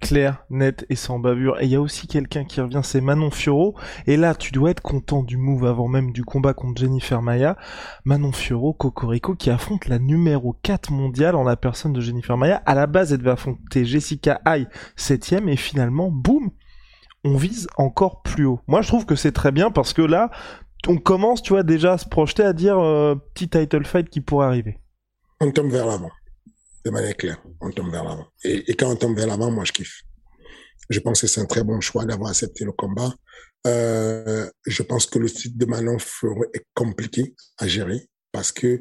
clair, 0.00 0.44
net 0.50 0.86
et 0.88 0.96
sans 0.96 1.18
bavure. 1.18 1.60
Et 1.60 1.64
il 1.64 1.70
y 1.70 1.76
a 1.76 1.80
aussi 1.80 2.06
quelqu'un 2.06 2.44
qui 2.44 2.60
revient, 2.60 2.80
c'est 2.82 3.00
Manon 3.00 3.30
Fioro. 3.30 3.74
Et 4.06 4.16
là, 4.16 4.34
tu 4.34 4.52
dois 4.52 4.70
être 4.70 4.82
content 4.82 5.22
du 5.22 5.36
move 5.36 5.66
avant 5.66 5.88
même 5.88 6.12
du 6.12 6.24
combat 6.24 6.54
contre 6.54 6.80
Jennifer 6.80 7.22
Maya. 7.22 7.56
Manon 8.04 8.32
Fioro, 8.32 8.72
Cocorico, 8.72 9.34
qui 9.34 9.50
affronte 9.50 9.88
la 9.88 9.98
numéro 9.98 10.56
4 10.62 10.92
mondiale 10.92 11.34
en 11.34 11.44
la 11.44 11.56
personne 11.56 11.92
de 11.92 12.00
Jennifer 12.00 12.36
Maya. 12.36 12.62
À 12.66 12.74
la 12.74 12.86
base, 12.86 13.12
elle 13.12 13.18
devait 13.18 13.30
affronter 13.30 13.84
Jessica 13.84 14.40
Hay, 14.44 14.66
7 14.96 15.32
et 15.32 15.56
finalement, 15.56 16.10
boum, 16.10 16.50
on 17.24 17.36
vise 17.36 17.68
encore 17.76 18.22
plus 18.22 18.46
haut. 18.46 18.60
Moi, 18.66 18.82
je 18.82 18.88
trouve 18.88 19.06
que 19.06 19.16
c'est 19.16 19.32
très 19.32 19.52
bien 19.52 19.70
parce 19.70 19.92
que 19.92 20.02
là, 20.02 20.30
on 20.86 20.98
commence, 20.98 21.42
tu 21.42 21.52
vois, 21.52 21.62
déjà 21.62 21.94
à 21.94 21.98
se 21.98 22.08
projeter 22.08 22.44
à 22.44 22.52
dire 22.52 22.78
euh, 22.78 23.14
petit 23.34 23.48
title 23.48 23.84
fight 23.84 24.08
qui 24.08 24.20
pourrait 24.20 24.46
arriver. 24.46 24.78
On 25.40 25.50
tombe 25.50 25.70
vers 25.70 25.86
l'avant 25.86 26.10
de 26.86 26.90
manière 26.92 27.16
claire. 27.16 27.42
On 27.60 27.70
tombe 27.70 27.90
vers 27.90 28.04
l'avant. 28.04 28.28
Et, 28.44 28.74
quand 28.76 28.88
on 28.88 28.96
tombe 28.96 29.16
vers 29.16 29.26
l'avant, 29.26 29.50
moi, 29.50 29.64
je 29.64 29.72
kiffe. 29.72 30.02
Je 30.88 31.00
pense 31.00 31.20
que 31.20 31.26
c'est 31.26 31.40
un 31.40 31.46
très 31.46 31.64
bon 31.64 31.80
choix 31.80 32.04
d'avoir 32.04 32.30
accepté 32.30 32.64
le 32.64 32.70
combat. 32.70 33.12
Euh, 33.66 34.48
je 34.64 34.82
pense 34.84 35.06
que 35.06 35.18
le 35.18 35.26
site 35.26 35.58
de 35.58 35.66
Manon 35.66 35.96
est 36.54 36.64
compliqué 36.74 37.34
à 37.58 37.66
gérer 37.66 38.08
parce 38.30 38.52
que 38.52 38.80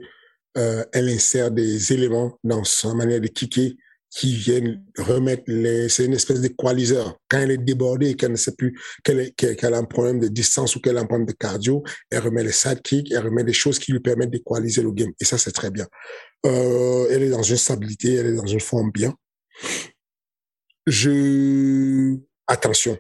euh, 0.58 0.86
elle 0.94 1.10
insère 1.10 1.50
des 1.50 1.94
éléments 1.94 2.38
dans 2.44 2.64
sa 2.64 2.94
manière 2.94 3.20
de 3.20 3.28
kicker 3.28 3.76
qui 4.16 4.34
viennent 4.34 4.82
remettre 4.98 5.44
les, 5.48 5.90
c'est 5.90 6.06
une 6.06 6.14
espèce 6.14 6.40
de 6.40 6.48
coaliseur. 6.48 7.20
Quand 7.30 7.40
elle 7.40 7.52
est 7.52 7.58
débordée 7.58 8.12
et 8.12 8.16
qu'elle 8.16 8.32
ne 8.32 8.38
sait 8.38 8.56
plus 8.56 8.80
qu'elle, 9.04 9.20
a 9.20 9.78
un 9.78 9.84
problème 9.84 10.20
de 10.20 10.30
distance 10.30 10.76
ou 10.76 10.80
qu'elle 10.80 10.98
a 10.98 11.02
un 11.02 11.06
problème 11.06 11.28
de 11.28 11.34
cardio, 11.34 11.84
elle 12.10 12.20
remet 12.20 12.44
les 12.44 12.54
sidekicks, 12.54 13.12
elle 13.12 13.26
remet 13.26 13.44
des 13.44 13.52
choses 13.52 13.78
qui 13.78 13.92
lui 13.92 14.00
permettent 14.00 14.32
de 14.32 14.38
coaliser 14.38 14.82
le 14.82 14.92
game. 14.92 15.12
Et 15.20 15.26
ça, 15.26 15.38
c'est 15.38 15.52
très 15.52 15.70
bien. 15.70 15.86
Euh, 16.46 17.08
elle 17.12 17.24
est 17.24 17.30
dans 17.30 17.44
une 17.44 17.58
stabilité, 17.58 18.14
elle 18.16 18.28
est 18.28 18.36
dans 18.36 18.46
une 18.46 18.62
forme 18.62 18.90
bien. 18.90 19.14
Je, 20.88 22.16
attention. 22.48 22.98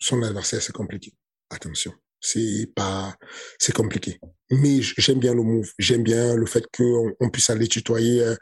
Son 0.00 0.20
adversaire, 0.22 0.60
c'est 0.60 0.74
compliqué. 0.74 1.12
Attention 1.48 1.92
c'est 2.20 2.70
pas, 2.74 3.14
c'est 3.58 3.74
compliqué. 3.74 4.18
Mais 4.50 4.80
j'aime 4.80 5.18
bien 5.18 5.34
le 5.34 5.42
move, 5.42 5.70
j'aime 5.78 6.02
bien 6.02 6.34
le 6.34 6.46
fait 6.46 6.64
qu'on 6.76 7.12
on 7.20 7.30
puisse 7.30 7.50
aller 7.50 7.66
tutoyer 7.66 8.22
euh, 8.22 8.36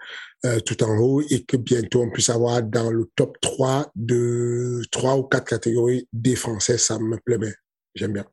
euh, 0.45 0.61
tout 0.61 0.83
en 0.85 0.99
haut 0.99 1.23
et 1.31 1.45
que 1.45 1.57
bientôt 1.57 2.03
on 2.03 2.11
puisse 2.11 2.29
avoir 2.29 2.63
dans 2.63 2.91
le 2.91 3.11
top 3.17 3.37
3 3.41 3.91
de 3.95 4.83
3 4.91 5.17
ou 5.17 5.23
4 5.25 5.45
catégories 5.45 6.07
des 6.13 6.37
Français, 6.37 6.79
ça 6.79 6.99
me 6.99 7.19
plaît 7.25 7.39
bien. 7.39 7.53
J'aime 7.95 8.13
bien. 8.13 8.27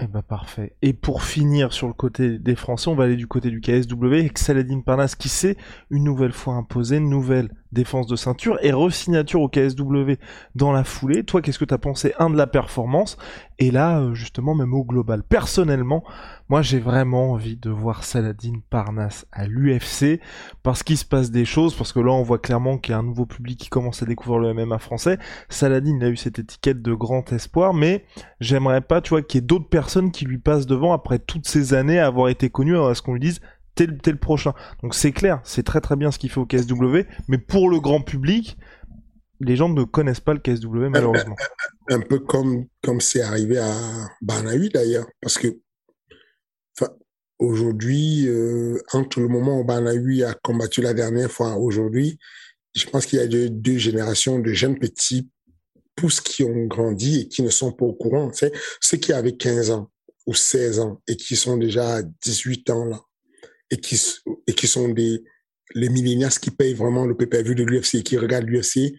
Eh 0.00 0.06
ben 0.06 0.22
parfait. 0.22 0.74
Et 0.80 0.94
pour 0.94 1.22
finir 1.22 1.72
sur 1.72 1.86
le 1.86 1.92
côté 1.92 2.38
des 2.38 2.54
Français, 2.54 2.88
on 2.88 2.94
va 2.94 3.04
aller 3.04 3.16
du 3.16 3.26
côté 3.26 3.50
du 3.50 3.60
KSW 3.60 4.06
avec 4.06 4.38
Saladin 4.38 4.80
Parnas 4.80 5.14
qui 5.18 5.28
s'est 5.28 5.56
une 5.90 6.04
nouvelle 6.04 6.32
fois 6.32 6.54
imposé, 6.54 6.98
nouvelle 6.98 7.50
défense 7.72 8.06
de 8.06 8.16
ceinture 8.16 8.58
et 8.62 8.72
re-signature 8.72 9.40
au 9.40 9.48
KSW 9.48 10.14
dans 10.54 10.72
la 10.72 10.84
foulée. 10.84 11.24
Toi, 11.24 11.42
qu'est-ce 11.42 11.58
que 11.58 11.64
tu 11.64 11.74
as 11.74 11.78
pensé, 11.78 12.12
un, 12.18 12.30
de 12.30 12.36
la 12.36 12.46
performance 12.46 13.16
et 13.58 13.70
là, 13.70 14.00
euh, 14.00 14.14
justement, 14.14 14.56
même 14.56 14.74
au 14.74 14.82
global. 14.82 15.22
Personnellement, 15.22 16.02
moi, 16.48 16.62
j'ai 16.62 16.80
vraiment 16.80 17.30
envie 17.30 17.56
de 17.56 17.70
voir 17.70 18.02
Saladin 18.02 18.54
Parnas 18.70 19.24
à 19.30 19.46
l'UFC 19.46 20.20
parce 20.64 20.82
qu'il 20.82 20.98
se 20.98 21.04
passe 21.04 21.30
des 21.30 21.44
choses, 21.44 21.76
parce 21.76 21.92
que 21.92 22.00
là, 22.00 22.10
on 22.10 22.24
voit 22.24 22.40
clairement 22.40 22.76
qu'il 22.76 22.90
y 22.90 22.94
a 22.96 22.98
un 22.98 23.04
nouveau 23.04 23.24
public 23.24 23.60
qui 23.60 23.68
commence 23.68 24.02
à 24.02 24.06
découvrir 24.06 24.40
le 24.40 24.52
MMA 24.52 24.78
français. 24.78 25.16
Saladin 25.48 26.00
a 26.00 26.08
eu 26.08 26.16
cette 26.16 26.40
étiquette 26.40 26.82
de 26.82 26.92
grand 26.92 27.32
espoir, 27.32 27.72
mais 27.72 28.04
j'aimerais 28.40 28.80
pas, 28.80 29.00
tu 29.00 29.10
vois, 29.10 29.22
qu'il 29.22 29.40
y 29.40 29.44
ait 29.44 29.46
d'autres 29.46 29.68
personnes 29.68 30.10
qui 30.10 30.24
lui 30.24 30.38
passent 30.38 30.66
devant 30.66 30.92
après 30.92 31.20
toutes 31.20 31.46
ces 31.46 31.72
années 31.72 32.00
à 32.00 32.08
avoir 32.08 32.30
été 32.30 32.50
connu, 32.50 32.76
à 32.76 32.94
ce 32.96 33.02
qu'on 33.02 33.12
lui 33.12 33.20
dise, 33.20 33.40
t'es 33.74 33.86
le, 33.86 34.16
prochain. 34.16 34.54
Donc 34.82 34.94
c'est 34.94 35.12
clair, 35.12 35.40
c'est 35.44 35.62
très 35.62 35.80
très 35.80 35.96
bien 35.96 36.10
ce 36.10 36.18
qu'il 36.18 36.30
fait 36.30 36.40
au 36.40 36.46
KSW, 36.46 37.06
mais 37.28 37.38
pour 37.38 37.68
le 37.70 37.80
grand 37.80 38.00
public, 38.00 38.56
les 39.40 39.56
gens 39.56 39.68
ne 39.68 39.84
connaissent 39.84 40.20
pas 40.20 40.34
le 40.34 40.40
KSW 40.40 40.88
malheureusement. 40.88 41.36
Un, 41.88 42.00
peu 42.00 42.18
comme 42.18 42.66
comme 42.82 43.00
c'est 43.00 43.22
arrivé 43.22 43.58
à 43.58 43.74
Barnaby 44.20 44.68
d'ailleurs, 44.68 45.06
parce 45.20 45.38
que 45.38 45.58
aujourd'hui, 47.42 48.28
euh, 48.28 48.78
entre 48.92 49.20
le 49.20 49.28
moment 49.28 49.60
où 49.60 49.64
Banahui 49.64 50.22
a 50.22 50.34
combattu 50.34 50.80
la 50.80 50.94
dernière 50.94 51.30
fois 51.30 51.56
aujourd'hui, 51.56 52.18
je 52.74 52.86
pense 52.86 53.04
qu'il 53.04 53.18
y 53.18 53.22
a 53.22 53.26
deux, 53.26 53.50
deux, 53.50 53.78
générations 53.78 54.38
de 54.38 54.52
jeunes 54.52 54.78
petits 54.78 55.28
pousses 55.96 56.20
qui 56.20 56.44
ont 56.44 56.66
grandi 56.66 57.20
et 57.20 57.28
qui 57.28 57.42
ne 57.42 57.50
sont 57.50 57.72
pas 57.72 57.84
au 57.84 57.92
courant. 57.92 58.30
C'est 58.32 58.52
ceux 58.80 58.96
qui 58.96 59.12
avaient 59.12 59.36
15 59.36 59.70
ans 59.70 59.90
ou 60.26 60.34
16 60.34 60.78
ans 60.78 61.02
et 61.08 61.16
qui 61.16 61.36
sont 61.36 61.56
déjà 61.56 61.96
à 61.96 62.02
18 62.02 62.70
ans 62.70 62.84
là 62.84 63.00
et 63.72 63.78
qui, 63.78 64.00
et 64.46 64.52
qui 64.52 64.68
sont 64.68 64.88
des 64.88 65.24
les 65.74 65.88
millénials 65.88 66.30
qui 66.30 66.50
payent 66.50 66.74
vraiment 66.74 67.06
le 67.06 67.16
PPV 67.16 67.54
de 67.54 67.64
l'UFC 67.64 67.94
et 67.96 68.02
qui 68.02 68.18
regardent 68.18 68.46
l'UFC 68.46 68.94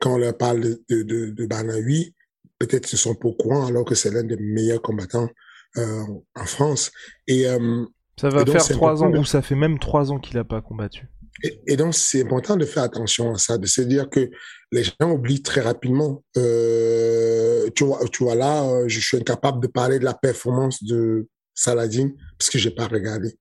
quand 0.00 0.14
on 0.14 0.18
leur 0.18 0.36
parle 0.36 0.60
de, 0.60 0.82
de, 0.88 1.02
de, 1.02 1.30
de 1.30 1.46
Banahui, 1.46 2.14
peut-être 2.58 2.90
ne 2.90 2.96
sont 2.96 3.14
pas 3.14 3.28
au 3.28 3.34
courant 3.34 3.66
alors 3.66 3.84
que 3.84 3.94
c'est 3.94 4.10
l'un 4.10 4.22
des 4.22 4.36
meilleurs 4.36 4.80
combattants 4.80 5.28
euh, 5.76 6.02
en 6.34 6.44
France. 6.46 6.90
Et, 7.26 7.46
euh, 7.46 7.84
ça 8.18 8.30
va 8.30 8.44
faire 8.46 8.66
trois 8.68 9.02
ans, 9.02 9.12
ou 9.12 9.24
ça 9.24 9.42
fait 9.42 9.54
même 9.54 9.78
trois 9.78 10.10
ans 10.10 10.18
qu'il 10.18 10.36
n'a 10.36 10.44
pas 10.44 10.60
combattu. 10.60 11.06
Et, 11.44 11.60
et 11.68 11.76
donc, 11.76 11.94
c'est 11.94 12.22
important 12.22 12.56
de 12.56 12.64
faire 12.64 12.82
attention 12.82 13.34
à 13.34 13.38
ça, 13.38 13.58
de 13.58 13.66
se 13.66 13.80
dire 13.80 14.08
que 14.08 14.28
les 14.72 14.82
gens 14.82 15.12
oublient 15.12 15.42
très 15.42 15.60
rapidement. 15.60 16.24
Euh, 16.36 17.68
tu, 17.76 17.84
vois, 17.84 18.00
tu 18.10 18.24
vois, 18.24 18.34
là, 18.34 18.88
je 18.88 18.98
suis 18.98 19.18
incapable 19.18 19.60
de 19.60 19.68
parler 19.68 20.00
de 20.00 20.04
la 20.04 20.14
performance 20.14 20.82
de 20.82 21.28
Saladin 21.54 22.10
parce 22.38 22.50
que 22.50 22.58
j'ai 22.58 22.72
pas 22.72 22.88
regardé. 22.88 23.36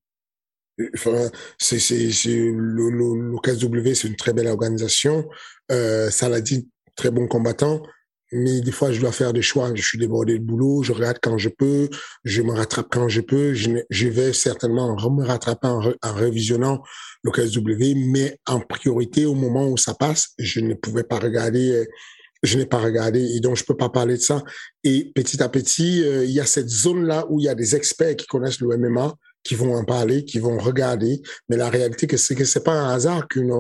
Enfin, 0.94 1.30
c'est, 1.58 1.80
c'est, 1.80 2.12
c'est 2.12 2.32
une 2.32 4.16
très 4.18 4.34
belle 4.34 4.48
organisation. 4.48 5.28
Euh, 5.72 6.10
Saladin, 6.10 6.62
très 6.96 7.12
bon 7.12 7.28
combattant 7.28 7.82
mais 8.32 8.60
des 8.62 8.72
fois, 8.72 8.92
je 8.92 9.00
dois 9.00 9.12
faire 9.12 9.32
des 9.32 9.42
choix. 9.42 9.72
Je 9.74 9.82
suis 9.82 9.98
débordé 9.98 10.38
de 10.38 10.44
boulot, 10.44 10.84
je 10.84 10.92
regarde 10.92 11.18
quand 11.22 11.38
je 11.38 11.50
peux, 11.50 11.90
je 12.26 12.42
me 12.42 12.52
rattrape 12.52 12.88
quand 12.92 13.08
je 13.08 13.22
peux. 13.22 13.54
Je, 13.54 13.72
je 13.90 14.08
vais 14.08 14.34
certainement 14.34 14.96
me 14.96 15.26
rattraper 15.26 15.68
en, 15.68 15.94
en 16.02 16.14
révisionnant 16.14 16.82
le 17.24 17.32
KSW, 17.32 17.98
mais 18.12 18.38
en 18.46 18.60
priorité, 18.60 19.26
au 19.26 19.34
moment 19.34 19.68
où 19.70 19.78
ça 19.78 19.94
passe, 19.94 20.34
je 20.38 20.60
ne 20.60 20.74
pouvais 20.74 21.04
pas 21.04 21.20
regarder, 21.20 21.86
je 22.44 22.58
n'ai 22.58 22.66
pas 22.66 22.80
regardé 22.80 23.22
et 23.22 23.40
donc 23.40 23.56
je 23.56 23.64
peux 23.64 23.78
pas 23.78 23.90
parler 23.90 24.16
de 24.16 24.22
ça. 24.22 24.44
Et 24.84 25.12
petit 25.16 25.42
à 25.42 25.50
petit, 25.50 26.04
euh, 26.04 26.26
il 26.26 26.32
y 26.32 26.40
a 26.40 26.46
cette 26.46 26.70
zone-là 26.70 27.26
où 27.30 27.40
il 27.40 27.46
y 27.46 27.50
a 27.50 27.56
des 27.56 27.76
experts 27.76 28.16
qui 28.18 28.28
connaissent 28.28 28.60
le 28.60 28.78
MMA, 28.78 29.14
qui 29.44 29.56
vont 29.56 29.76
en 29.76 29.86
parler, 29.86 30.26
qui 30.26 30.40
vont 30.40 30.58
regarder. 30.58 31.22
Mais 31.50 31.58
la 31.58 31.70
réalité, 31.70 32.08
c'est 32.18 32.36
que 32.36 32.46
c'est 32.46 32.64
pas 32.64 32.74
un 32.74 32.94
hasard 32.94 33.28
qu'une, 33.28 33.54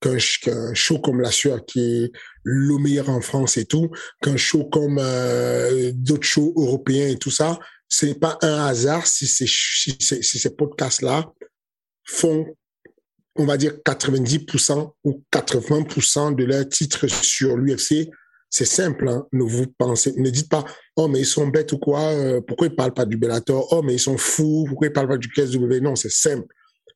qu'un 0.00 0.74
show 0.74 0.98
comme 0.98 1.20
La 1.20 1.30
Sueur, 1.30 1.64
qui 1.64 1.80
est 1.80 2.12
le 2.42 2.78
meilleur 2.78 3.08
en 3.08 3.20
France 3.20 3.56
et 3.56 3.64
tout, 3.64 3.90
qu'un 4.20 4.36
show 4.36 4.64
comme 4.64 4.98
euh, 5.00 5.92
d'autres 5.94 6.26
shows 6.26 6.52
européens 6.56 7.08
et 7.08 7.16
tout 7.16 7.30
ça, 7.30 7.58
ce 7.88 8.06
n'est 8.06 8.14
pas 8.14 8.38
un 8.42 8.66
hasard 8.66 9.06
si 9.06 9.26
si 9.26 9.48
ces 10.00 10.50
podcasts-là 10.56 11.32
font, 12.04 12.46
on 13.36 13.46
va 13.46 13.56
dire, 13.56 13.74
90% 13.84 14.92
ou 15.04 15.22
80% 15.32 16.34
de 16.34 16.44
leurs 16.44 16.68
titres 16.68 17.06
sur 17.06 17.56
l'UFC. 17.56 18.10
C'est 18.50 18.64
simple, 18.64 19.08
hein? 19.08 19.26
ne 19.32 19.42
vous 19.42 19.66
pensez, 19.66 20.12
ne 20.16 20.30
dites 20.30 20.48
pas, 20.48 20.64
oh, 20.96 21.08
mais 21.08 21.20
ils 21.20 21.26
sont 21.26 21.46
bêtes 21.48 21.72
ou 21.72 21.78
quoi, 21.78 22.00
euh, 22.00 22.40
pourquoi 22.40 22.68
ils 22.68 22.74
parlent 22.74 22.94
pas 22.94 23.04
du 23.04 23.16
Bellator, 23.16 23.66
oh, 23.72 23.82
mais 23.82 23.94
ils 23.94 24.00
sont 24.00 24.16
fous, 24.16 24.64
pourquoi 24.68 24.88
ils 24.88 24.92
parlent 24.92 25.08
pas 25.08 25.18
du 25.18 25.28
KSW. 25.28 25.80
Non, 25.80 25.96
c'est 25.96 26.12
simple. 26.12 26.46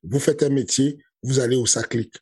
Vous 0.03 0.21
faites 0.21 0.43
un 0.43 0.49
métier, 0.49 0.99
vous 1.23 1.41
allez 1.41 1.57
où 1.57 1.67
ça 1.67 1.83
clique. 1.83 2.15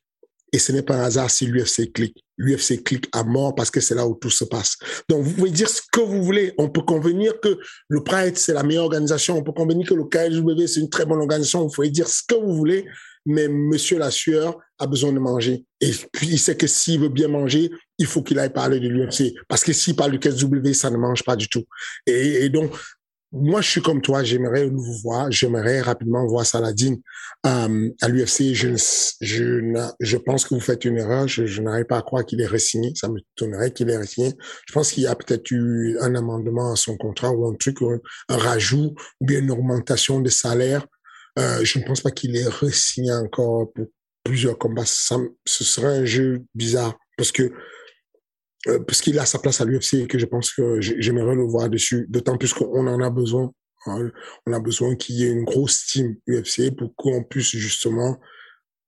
Et 0.53 0.59
ce 0.59 0.73
n'est 0.73 0.83
pas 0.83 0.97
un 0.97 1.03
hasard 1.03 1.31
si 1.31 1.47
l'UFC 1.47 1.93
clique. 1.93 2.25
L'UFC 2.39 2.83
clique 2.83 3.09
à 3.13 3.25
mort 3.25 3.55
parce 3.55 3.71
que 3.71 3.81
c'est 3.81 3.95
là 3.95 4.07
où 4.07 4.15
tout 4.15 4.31
se 4.31 4.45
passe. 4.45 4.77
Donc, 5.09 5.23
vous 5.23 5.33
pouvez 5.33 5.51
dire 5.51 5.69
ce 5.69 5.83
que 5.93 6.01
vous 6.01 6.23
voulez. 6.23 6.55
On 6.57 6.69
peut 6.71 6.83
convenir 6.83 7.41
que 7.41 7.59
le 7.89 8.03
Pride, 8.03 8.37
c'est 8.37 8.53
la 8.53 8.63
meilleure 8.63 8.85
organisation. 8.85 9.37
On 9.37 9.43
peut 9.43 9.53
convenir 9.53 9.89
que 9.89 9.95
le 9.95 10.05
KLW, 10.05 10.67
c'est 10.67 10.81
une 10.81 10.89
très 10.89 11.05
bonne 11.05 11.19
organisation. 11.19 11.67
Vous 11.67 11.75
pouvez 11.75 11.91
dire 11.91 12.09
ce 12.09 12.23
que 12.27 12.37
vous 12.37 12.55
voulez. 12.55 12.87
Mais 13.27 13.49
monsieur 13.49 13.99
la 13.99 14.11
sueur 14.11 14.57
a 14.79 14.87
besoin 14.87 15.13
de 15.13 15.19
manger. 15.19 15.65
Et 15.81 15.91
puis, 16.13 16.29
il 16.29 16.39
sait 16.39 16.57
que 16.57 16.69
s'il 16.69 17.01
veut 17.01 17.09
bien 17.09 17.29
manger, 17.29 17.71
il 17.99 18.07
faut 18.07 18.23
qu'il 18.23 18.39
aille 18.39 18.53
parler 18.53 18.81
de 18.81 18.89
l'UFC. 18.89 19.35
Parce 19.49 19.65
que 19.65 19.73
s'il 19.73 19.97
parle 19.97 20.13
du 20.13 20.19
KSW, 20.19 20.73
ça 20.73 20.91
ne 20.91 20.97
mange 20.97 21.23
pas 21.25 21.37
du 21.37 21.49
tout. 21.49 21.65
Et, 22.07 22.45
et 22.45 22.49
donc, 22.49 22.73
moi, 23.33 23.61
je 23.61 23.69
suis 23.69 23.83
comme 23.83 24.01
toi, 24.01 24.23
j'aimerais 24.23 24.67
vous 24.67 24.99
voir, 25.03 25.31
j'aimerais 25.31 25.81
rapidement 25.81 26.27
voir 26.27 26.47
Saladin 26.47 26.95
euh, 27.45 27.91
à 28.01 28.09
l'UFC. 28.09 28.55
Je, 28.55 28.77
je, 29.21 29.91
je 30.01 30.17
pense 30.17 30.45
que 30.45 30.55
vous 30.55 30.61
faites 30.61 30.85
une 30.85 30.97
erreur. 30.97 31.27
Je, 31.27 31.45
je 31.45 31.61
n'arrive 31.61 31.87
pas 31.87 31.99
à 31.99 32.03
croire 32.03 32.25
qu'il 32.25 32.41
est 32.41 32.47
re-signé. 32.47 32.93
Ça 32.95 33.09
me 33.09 33.19
tournerait 33.35 33.73
qu'il 33.73 33.91
est 33.91 33.99
re-signé. 33.99 34.33
Je 34.67 34.73
pense 34.73 34.93
qu'il 34.93 35.03
y 35.03 35.07
a 35.07 35.15
peut-être 35.15 35.51
eu 35.51 35.99
un 36.01 36.15
amendement 36.15 36.73
à 36.73 36.77
son 36.77 36.97
contrat 36.97 37.31
ou 37.31 37.47
un 37.47 37.55
truc, 37.55 37.83
un, 37.83 37.99
rajout 38.29 38.95
ou 39.21 39.27
bien 39.27 39.41
une 39.41 39.51
augmentation 39.51 40.21
de 40.21 40.31
salaire. 40.31 40.87
Euh, 41.39 41.65
je 41.65 41.79
ne 41.79 41.85
pense 41.85 42.01
pas 42.01 42.13
qu'il 42.13 42.37
est 42.37 42.49
re-signé 42.49 43.13
encore 43.13 43.73
pour 43.73 43.87
plusieurs 44.25 44.57
combats. 44.57 44.87
Ça, 44.87 45.17
ce 45.45 45.65
serait 45.65 45.99
un 45.99 46.05
jeu 46.05 46.43
bizarre 46.55 46.97
parce 47.19 47.33
que 47.33 47.53
euh, 48.69 48.81
parce 48.81 49.01
qu'il 49.01 49.19
a 49.19 49.27
sa 49.27 49.39
place 49.39 49.61
à 49.61 49.65
l'UFC 49.65 49.95
et 49.95 50.07
que 50.07 50.19
je 50.19 50.27
pense 50.27 50.53
que 50.53 50.81
j'aimerais 50.81 51.35
le 51.35 51.45
voir 51.45 51.69
dessus, 51.69 52.07
d'autant 52.09 52.37
plus 52.37 52.53
qu'on 52.53 52.87
en 52.87 53.01
a 53.01 53.11
besoin. 53.11 53.53
Hein. 53.87 54.11
On 54.47 54.53
a 54.53 54.61
besoin 54.61 54.97
qu'il 54.97 55.17
y 55.17 55.25
ait 55.25 55.31
une 55.31 55.45
grosse 55.45 55.87
team 55.87 56.17
UFC 56.29 56.75
pour 56.77 56.95
qu'on 56.97 57.23
puisse 57.23 57.51
justement, 57.57 58.19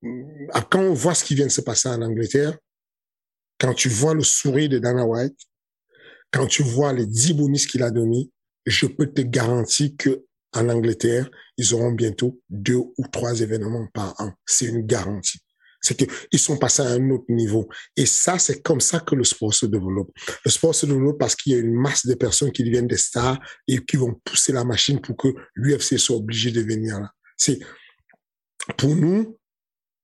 mm, 0.02 0.48
quand 0.70 0.80
on 0.80 0.94
voit 0.94 1.14
ce 1.14 1.24
qui 1.24 1.34
vient 1.34 1.46
de 1.46 1.52
se 1.52 1.60
passer 1.60 1.88
en 1.88 2.02
Angleterre, 2.02 2.56
quand 3.60 3.74
tu 3.74 3.88
vois 3.88 4.14
le 4.14 4.22
sourire 4.22 4.68
de 4.68 4.78
Dana 4.78 5.04
White, 5.04 5.38
quand 6.32 6.46
tu 6.46 6.62
vois 6.62 6.92
les 6.92 7.06
10 7.06 7.34
bonus 7.34 7.66
qu'il 7.66 7.82
a 7.82 7.90
donnés, 7.90 8.30
je 8.66 8.86
peux 8.86 9.06
te 9.06 9.22
garantir 9.22 9.90
que 9.98 10.24
en 10.54 10.68
Angleterre, 10.68 11.30
ils 11.56 11.74
auront 11.74 11.92
bientôt 11.92 12.40
deux 12.48 12.76
ou 12.76 13.06
trois 13.12 13.40
événements 13.40 13.86
par 13.92 14.18
an. 14.20 14.32
C'est 14.46 14.66
une 14.66 14.86
garantie 14.86 15.40
c'est 15.80 15.96
qu'ils 15.96 16.38
sont 16.38 16.56
passés 16.56 16.82
à 16.82 16.88
un 16.88 17.10
autre 17.10 17.26
niveau. 17.28 17.68
Et 17.96 18.06
ça, 18.06 18.38
c'est 18.38 18.62
comme 18.62 18.80
ça 18.80 19.00
que 19.00 19.14
le 19.14 19.24
sport 19.24 19.54
se 19.54 19.66
développe. 19.66 20.10
Le 20.44 20.50
sport 20.50 20.74
se 20.74 20.86
développe 20.86 21.18
parce 21.18 21.36
qu'il 21.36 21.52
y 21.52 21.56
a 21.56 21.58
une 21.58 21.74
masse 21.74 22.06
de 22.06 22.14
personnes 22.14 22.52
qui 22.52 22.64
deviennent 22.64 22.86
des 22.86 22.96
stars 22.96 23.38
et 23.66 23.84
qui 23.84 23.96
vont 23.96 24.14
pousser 24.24 24.52
la 24.52 24.64
machine 24.64 25.00
pour 25.00 25.16
que 25.16 25.28
l'UFC 25.54 25.98
soit 25.98 26.16
obligé 26.16 26.50
de 26.50 26.60
venir 26.62 27.00
là. 27.00 27.10
C'est, 27.36 27.60
pour 28.76 28.94
nous, 28.94 29.38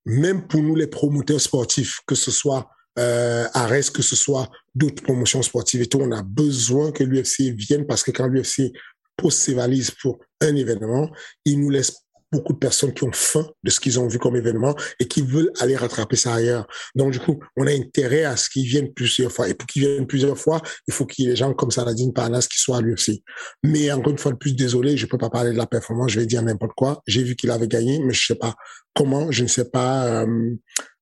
même 0.07 0.47
pour 0.47 0.63
nous 0.63 0.77
les 0.77 0.87
promoteurs 0.87 1.41
sportifs, 1.41 2.01
que 2.07 2.15
ce 2.15 2.31
soit 2.31 2.69
euh, 2.99 3.47
Ares, 3.55 3.93
que 3.93 4.03
ce 4.03 4.15
soit 4.15 4.49
d'autres 4.75 5.03
promotions 5.03 5.43
sportives 5.43 5.83
et 5.83 5.87
tout, 5.87 5.99
on 6.01 6.13
a 6.13 6.23
besoin 6.23 6.93
que 6.93 7.03
l'UFC 7.03 7.53
vienne 7.53 7.87
parce 7.87 8.05
que 8.05 8.13
quand 8.13 8.29
l'UFC 8.29 8.73
pose 9.17 9.35
ses 9.35 9.55
valises 9.55 9.91
pour 9.91 10.19
un 10.41 10.55
événement, 10.55 11.11
il 11.45 11.61
nous 11.61 11.71
laisse 11.71 12.04
beaucoup 12.35 12.53
de 12.53 12.59
personnes 12.59 12.93
qui 12.93 13.05
ont 13.05 13.13
faim 13.13 13.47
de 13.63 13.71
ce 13.71 13.81
qu'ils 13.81 13.99
ont 14.01 14.09
vu 14.09 14.19
comme 14.19 14.37
événement 14.37 14.75
et 14.99 15.07
qui 15.07 15.23
veulent 15.23 15.51
aller 15.61 15.77
rattraper 15.77 16.17
ça 16.17 16.35
ailleurs. 16.35 16.67
Donc, 16.95 17.13
du 17.13 17.21
coup, 17.21 17.39
on 17.57 17.67
a 17.67 17.71
intérêt 17.71 18.25
à 18.25 18.37
ce 18.37 18.51
qu'ils 18.51 18.67
viennent 18.67 18.93
plusieurs 18.93 19.31
fois. 19.31 19.49
Et 19.49 19.55
pour 19.55 19.67
qu'ils 19.67 19.83
viennent 19.83 20.07
plusieurs 20.07 20.37
fois, 20.37 20.61
il 20.89 20.95
faut 20.95 21.07
qu'il 21.07 21.25
y 21.25 21.29
ait 21.29 21.31
des 21.31 21.37
gens 21.37 21.55
comme 21.55 21.71
Saladin 21.71 22.11
Parnas 22.11 22.47
qui 22.51 22.59
soient 22.59 22.79
à 22.79 22.81
l'UFC. 22.81 23.23
Mais 23.63 23.91
encore 23.93 24.13
une 24.13 24.19
fois 24.19 24.33
de 24.33 24.37
plus, 24.37 24.55
désolé, 24.55 24.97
je 24.97 25.07
peux 25.07 25.19
pas 25.19 25.31
parler 25.31 25.53
de 25.53 25.57
la 25.57 25.67
performance, 25.67 26.11
je 26.11 26.21
vais 26.21 26.27
dire 26.27 26.43
n'importe 26.43 26.73
quoi. 26.77 27.03
J'ai 27.07 27.23
vu 27.23 27.37
qu'il 27.37 27.51
avait 27.51 27.69
gagné, 27.69 28.01
mais 28.01 28.13
je 28.13 28.27
sais 28.27 28.35
pas 28.35 28.55
comment, 28.95 29.31
je 29.31 29.43
ne 29.43 29.49
sais 29.49 29.71
pas, 29.71 30.07
euh, 30.07 30.51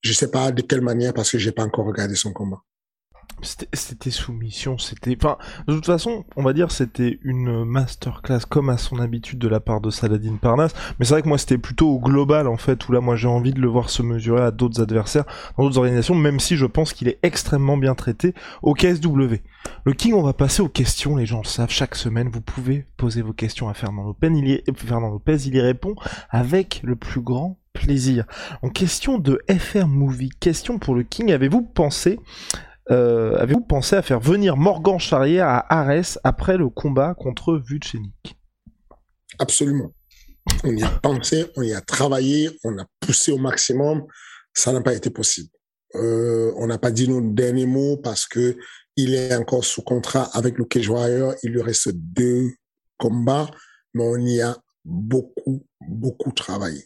je 0.02 0.12
sais 0.12 0.30
pas 0.30 0.52
de 0.52 0.62
quelle 0.62 0.80
manière 0.80 1.14
parce 1.14 1.30
que 1.30 1.38
j'ai 1.38 1.52
pas 1.52 1.64
encore 1.64 1.86
regardé 1.86 2.14
son 2.14 2.32
combat. 2.32 2.62
C'était 3.42 4.10
soumission, 4.10 4.78
c'était... 4.78 5.16
Enfin, 5.20 5.36
de 5.66 5.74
toute 5.74 5.86
façon, 5.86 6.24
on 6.36 6.44
va 6.44 6.52
dire 6.52 6.70
c'était 6.70 7.18
une 7.22 7.64
masterclass 7.64 8.40
comme 8.48 8.68
à 8.68 8.78
son 8.78 9.00
habitude 9.00 9.40
de 9.40 9.48
la 9.48 9.58
part 9.58 9.80
de 9.80 9.90
Saladin 9.90 10.36
Parnas, 10.36 10.72
mais 10.98 11.04
c'est 11.04 11.14
vrai 11.14 11.22
que 11.22 11.28
moi 11.28 11.38
c'était 11.38 11.58
plutôt 11.58 11.88
au 11.88 11.98
global 11.98 12.46
en 12.46 12.56
fait, 12.56 12.88
où 12.88 12.92
là 12.92 13.00
moi 13.00 13.16
j'ai 13.16 13.26
envie 13.26 13.52
de 13.52 13.60
le 13.60 13.66
voir 13.66 13.90
se 13.90 14.02
mesurer 14.02 14.42
à 14.42 14.52
d'autres 14.52 14.80
adversaires 14.80 15.24
dans 15.56 15.64
d'autres 15.64 15.78
organisations, 15.78 16.14
même 16.14 16.38
si 16.38 16.56
je 16.56 16.66
pense 16.66 16.92
qu'il 16.92 17.08
est 17.08 17.18
extrêmement 17.24 17.76
bien 17.76 17.96
traité 17.96 18.32
au 18.62 18.74
KSW. 18.74 19.42
Le 19.84 19.92
King, 19.92 20.14
on 20.14 20.22
va 20.22 20.34
passer 20.34 20.62
aux 20.62 20.68
questions, 20.68 21.16
les 21.16 21.26
gens 21.26 21.40
le 21.42 21.48
savent, 21.48 21.70
chaque 21.70 21.96
semaine 21.96 22.30
vous 22.32 22.42
pouvez 22.42 22.86
poser 22.96 23.22
vos 23.22 23.32
questions 23.32 23.68
à 23.68 23.74
Fernand 23.74 24.04
Lopez, 24.04 24.30
il 24.32 24.48
y, 24.48 24.62
Fernand 24.76 25.10
Lopez, 25.10 25.38
il 25.46 25.56
y 25.56 25.60
répond 25.60 25.96
avec 26.30 26.80
le 26.84 26.94
plus 26.94 27.20
grand 27.20 27.58
plaisir. 27.72 28.24
En 28.62 28.68
question 28.68 29.18
de 29.18 29.40
FR 29.50 29.88
Movie, 29.88 30.30
question 30.38 30.78
pour 30.78 30.94
le 30.94 31.02
King, 31.02 31.32
avez-vous 31.32 31.62
pensé 31.62 32.20
euh, 32.90 33.36
avez-vous 33.36 33.60
pensé 33.60 33.96
à 33.96 34.02
faire 34.02 34.20
venir 34.20 34.56
Morgan 34.56 34.98
Charrière 34.98 35.46
à 35.46 35.80
Arès 35.80 36.18
après 36.24 36.56
le 36.56 36.68
combat 36.68 37.14
contre 37.14 37.54
Vucenic? 37.56 38.36
Absolument. 39.38 39.92
On 40.64 40.76
y 40.76 40.82
a 40.82 40.88
pensé, 40.88 41.46
on 41.56 41.62
y 41.62 41.72
a 41.72 41.80
travaillé, 41.80 42.50
on 42.64 42.76
a 42.78 42.84
poussé 43.00 43.32
au 43.32 43.38
maximum. 43.38 44.04
Ça 44.52 44.72
n'a 44.72 44.80
pas 44.80 44.94
été 44.94 45.10
possible. 45.10 45.48
Euh, 45.94 46.52
on 46.56 46.66
n'a 46.66 46.78
pas 46.78 46.90
dit 46.90 47.08
nos 47.08 47.20
derniers 47.20 47.66
mots 47.66 47.96
parce 47.96 48.26
que 48.26 48.56
il 48.96 49.14
est 49.14 49.34
encore 49.34 49.64
sous 49.64 49.82
contrat 49.82 50.28
avec 50.34 50.58
le 50.58 50.64
Cage 50.64 50.88
Warrior. 50.88 51.34
Il 51.42 51.52
lui 51.52 51.62
reste 51.62 51.90
deux 51.92 52.50
combats, 52.98 53.50
mais 53.94 54.02
on 54.04 54.16
y 54.16 54.40
a 54.40 54.56
beaucoup, 54.84 55.64
beaucoup 55.80 56.32
travaillé. 56.32 56.84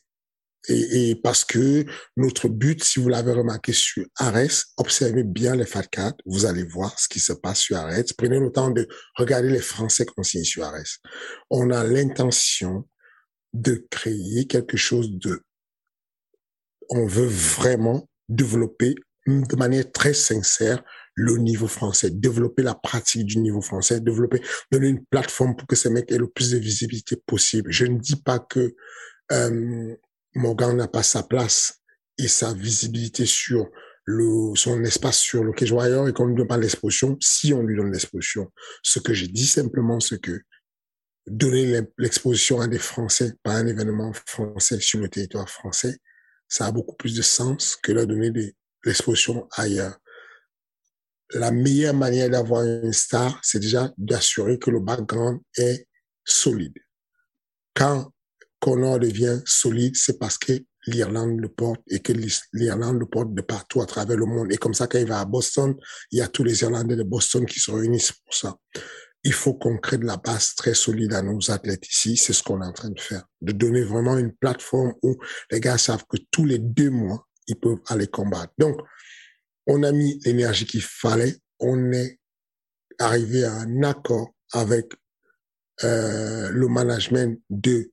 Et, 0.69 1.11
et, 1.11 1.15
parce 1.17 1.45
que 1.45 1.85
notre 2.17 2.49
but, 2.49 2.83
si 2.83 3.01
vous 3.01 3.09
l'avez 3.09 3.33
remarqué 3.33 3.73
sur 3.73 4.05
Ares, 4.17 4.65
observez 4.77 5.25
bien 5.25 5.55
les 5.55 5.67
Fat 5.67 5.85
Cats, 5.85 6.17
vous 6.25 6.47
allez 6.47 6.65
voir 6.65 6.99
ce 6.99 7.09
qui 7.09 7.21
se 7.21 7.33
passe 7.33 7.61
sur 7.61 7.77
Ares. 7.77 8.05
Prenez 8.19 8.41
le 8.41 8.51
temps 8.51 8.71
de 8.71 8.87
regarder 9.17 9.51
les 9.51 9.61
Français 9.61 10.05
qu'on 10.05 10.23
signe 10.23 10.45
sur 10.45 10.65
Ares. 10.65 10.99
On 11.51 11.71
a 11.71 11.85
l'intention 11.85 12.89
de 13.53 13.87
créer 13.91 14.47
quelque 14.47 14.77
chose 14.77 15.11
de... 15.19 15.41
On 16.89 17.07
veut 17.07 17.27
vraiment 17.27 18.09
développer 18.29 18.95
de 19.27 19.57
manière 19.57 19.91
très 19.91 20.15
sincère 20.15 20.83
le 21.15 21.37
niveau 21.39 21.67
français, 21.67 22.11
développer 22.11 22.63
la 22.63 22.75
pratique 22.75 23.25
du 23.25 23.39
niveau 23.39 23.61
français, 23.61 24.01
développer, 24.01 24.41
donner 24.71 24.89
une 24.89 25.05
plateforme 25.07 25.57
pour 25.57 25.67
que 25.67 25.75
ces 25.75 25.91
mecs 25.91 26.13
aient 26.13 26.19
le 26.19 26.29
plus 26.29 26.51
de 26.51 26.59
visibilité 26.59 27.17
possible. 27.27 27.73
Je 27.73 27.87
ne 27.87 27.99
dis 27.99 28.17
pas 28.17 28.39
que 28.39 28.77
euh, 29.33 29.97
Morgan 30.37 30.77
n'a 30.77 30.87
pas 30.87 31.03
sa 31.03 31.23
place 31.23 31.81
et 32.19 32.29
sa 32.29 32.53
visibilité 32.53 33.27
sur 33.27 33.71
le, 34.05 34.55
son 34.55 34.83
espace 34.85 35.19
sur 35.19 35.43
le 35.43 35.53
quai 35.53 35.67
et 35.67 36.13
qu'on 36.13 36.27
ne 36.27 36.31
lui 36.31 36.37
donne 36.37 36.47
pas 36.47 36.59
l'exposition, 36.59 37.17
si 37.21 37.53
on 37.53 37.63
lui 37.63 37.77
donne 37.77 37.91
l'exposition. 37.91 38.53
Ce 38.83 38.99
que 38.99 39.15
j'ai 39.15 39.29
dit 39.29 39.47
simplement, 39.47 39.99
c'est 39.99 40.21
que 40.21 40.41
donner 41.27 41.81
l'exposition 41.99 42.61
à 42.61 42.69
des 42.69 42.79
Français 42.79 43.35
par 43.43 43.57
un 43.57 43.67
événement 43.67 44.13
français 44.27 44.79
sur 44.79 45.01
le 45.01 45.09
territoire 45.09 45.49
français, 45.49 45.99
ça 46.49 46.67
a 46.67 46.73
beaucoup 46.73 46.95
plus 46.95 47.17
de 47.17 47.23
sens 47.23 47.75
que 47.75 47.93
leur 47.93 48.07
donner 48.07 48.31
l'exposition 48.85 49.49
ailleurs. 49.57 49.99
La 51.31 51.51
meilleure 51.51 51.95
manière 51.95 52.31
d'avoir 52.31 52.63
une 52.63 52.93
star, 52.93 53.41
c'est 53.43 53.59
déjà 53.59 53.93
d'assurer 53.99 54.59
que 54.59 54.71
le 54.71 54.79
background 54.81 55.41
est 55.57 55.89
solide. 56.25 56.79
Quand 57.75 58.13
Connor 58.67 58.99
devient 58.99 59.41
solide, 59.45 59.95
c'est 59.97 60.19
parce 60.19 60.39
que 60.39 60.53
l'Irlande 60.89 61.39
le 61.39 61.49
porte 61.49 61.81
et 61.89 62.01
que 62.01 62.13
l'Irlande 62.53 62.99
le 62.99 63.07
porte 63.07 63.33
de 63.33 63.43
partout 63.43 63.81
à 63.81 63.87
travers 63.87 64.17
le 64.17 64.27
monde. 64.27 64.53
Et 64.53 64.57
comme 64.57 64.75
ça, 64.75 64.89
quand 64.89 64.99
il 64.99 65.07
va 65.07 65.21
à 65.21 65.25
Boston, 65.25 65.77
il 66.11 66.19
y 66.19 66.21
a 66.21 66.27
tous 66.27 66.43
les 66.43 66.63
Irlandais 66.63 66.97
de 66.97 67.05
Boston 67.05 67.47
qui 67.47 67.61
se 67.61 67.71
réunissent 67.71 68.13
pour 68.13 68.35
ça 68.35 68.57
il 69.27 69.33
faut 69.33 69.55
qu'on 69.55 69.77
crée 69.77 69.99
de 69.99 70.05
la 70.05 70.19
base 70.19 70.55
très 70.55 70.73
solide 70.73 71.13
à 71.13 71.21
nos 71.21 71.51
athlètes 71.51 71.89
ici. 71.89 72.17
C'est 72.17 72.33
ce 72.33 72.45
qu'on 72.45 72.63
est 72.63 72.67
en 72.67 72.73
train 72.73 72.91
de 72.91 73.01
faire. 73.01 73.25
De 73.41 73.51
donner 73.51 73.83
vraiment 73.83 74.17
une 74.17 74.33
plateforme 74.33 74.95
où 75.03 75.17
les 75.51 75.59
gars 75.59 75.79
savent 75.79 76.05
que 76.09 76.17
tous 76.31 76.45
les 76.45 76.61
deux 76.61 76.91
mois, 76.91 77.27
ils 77.49 77.59
peuvent 77.59 77.81
aller 77.89 78.07
combattre. 78.07 78.53
Donc, 78.57 78.81
on 79.67 79.83
a 79.83 79.91
mis 79.91 80.21
l'énergie 80.25 80.65
qu'il 80.65 80.83
fallait. 80.83 81.35
On 81.59 81.91
est 81.91 82.21
arrivé 83.01 83.43
à 83.43 83.53
un 83.53 83.83
accord 83.83 84.33
avec 84.53 84.93
euh, 85.83 86.51
le 86.51 86.69
management 86.69 87.43
de 87.51 87.91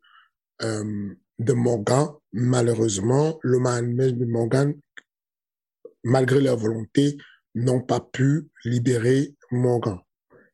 de 0.63 1.53
Morgan. 1.53 2.09
Malheureusement, 2.31 3.39
le 3.41 3.59
management 3.59 4.17
de 4.17 4.25
Morgan, 4.25 4.73
malgré 6.03 6.41
leur 6.41 6.57
volonté, 6.57 7.17
n'ont 7.55 7.81
pas 7.81 7.99
pu 7.99 8.49
libérer 8.65 9.35
Morgan. 9.51 9.99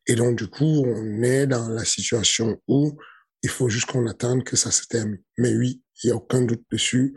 Et 0.07 0.15
donc, 0.15 0.37
du 0.37 0.47
coup, 0.47 0.83
on 0.85 1.21
est 1.23 1.47
dans 1.47 1.69
la 1.69 1.85
situation 1.85 2.59
où 2.67 2.97
il 3.43 3.49
faut 3.49 3.69
juste 3.69 3.85
qu'on 3.85 4.07
attende 4.07 4.43
que 4.43 4.55
ça 4.55 4.71
se 4.71 4.85
termine. 4.87 5.21
Mais 5.37 5.55
oui, 5.55 5.81
il 6.03 6.07
n'y 6.07 6.11
a 6.11 6.15
aucun 6.15 6.41
doute 6.41 6.63
dessus. 6.71 7.15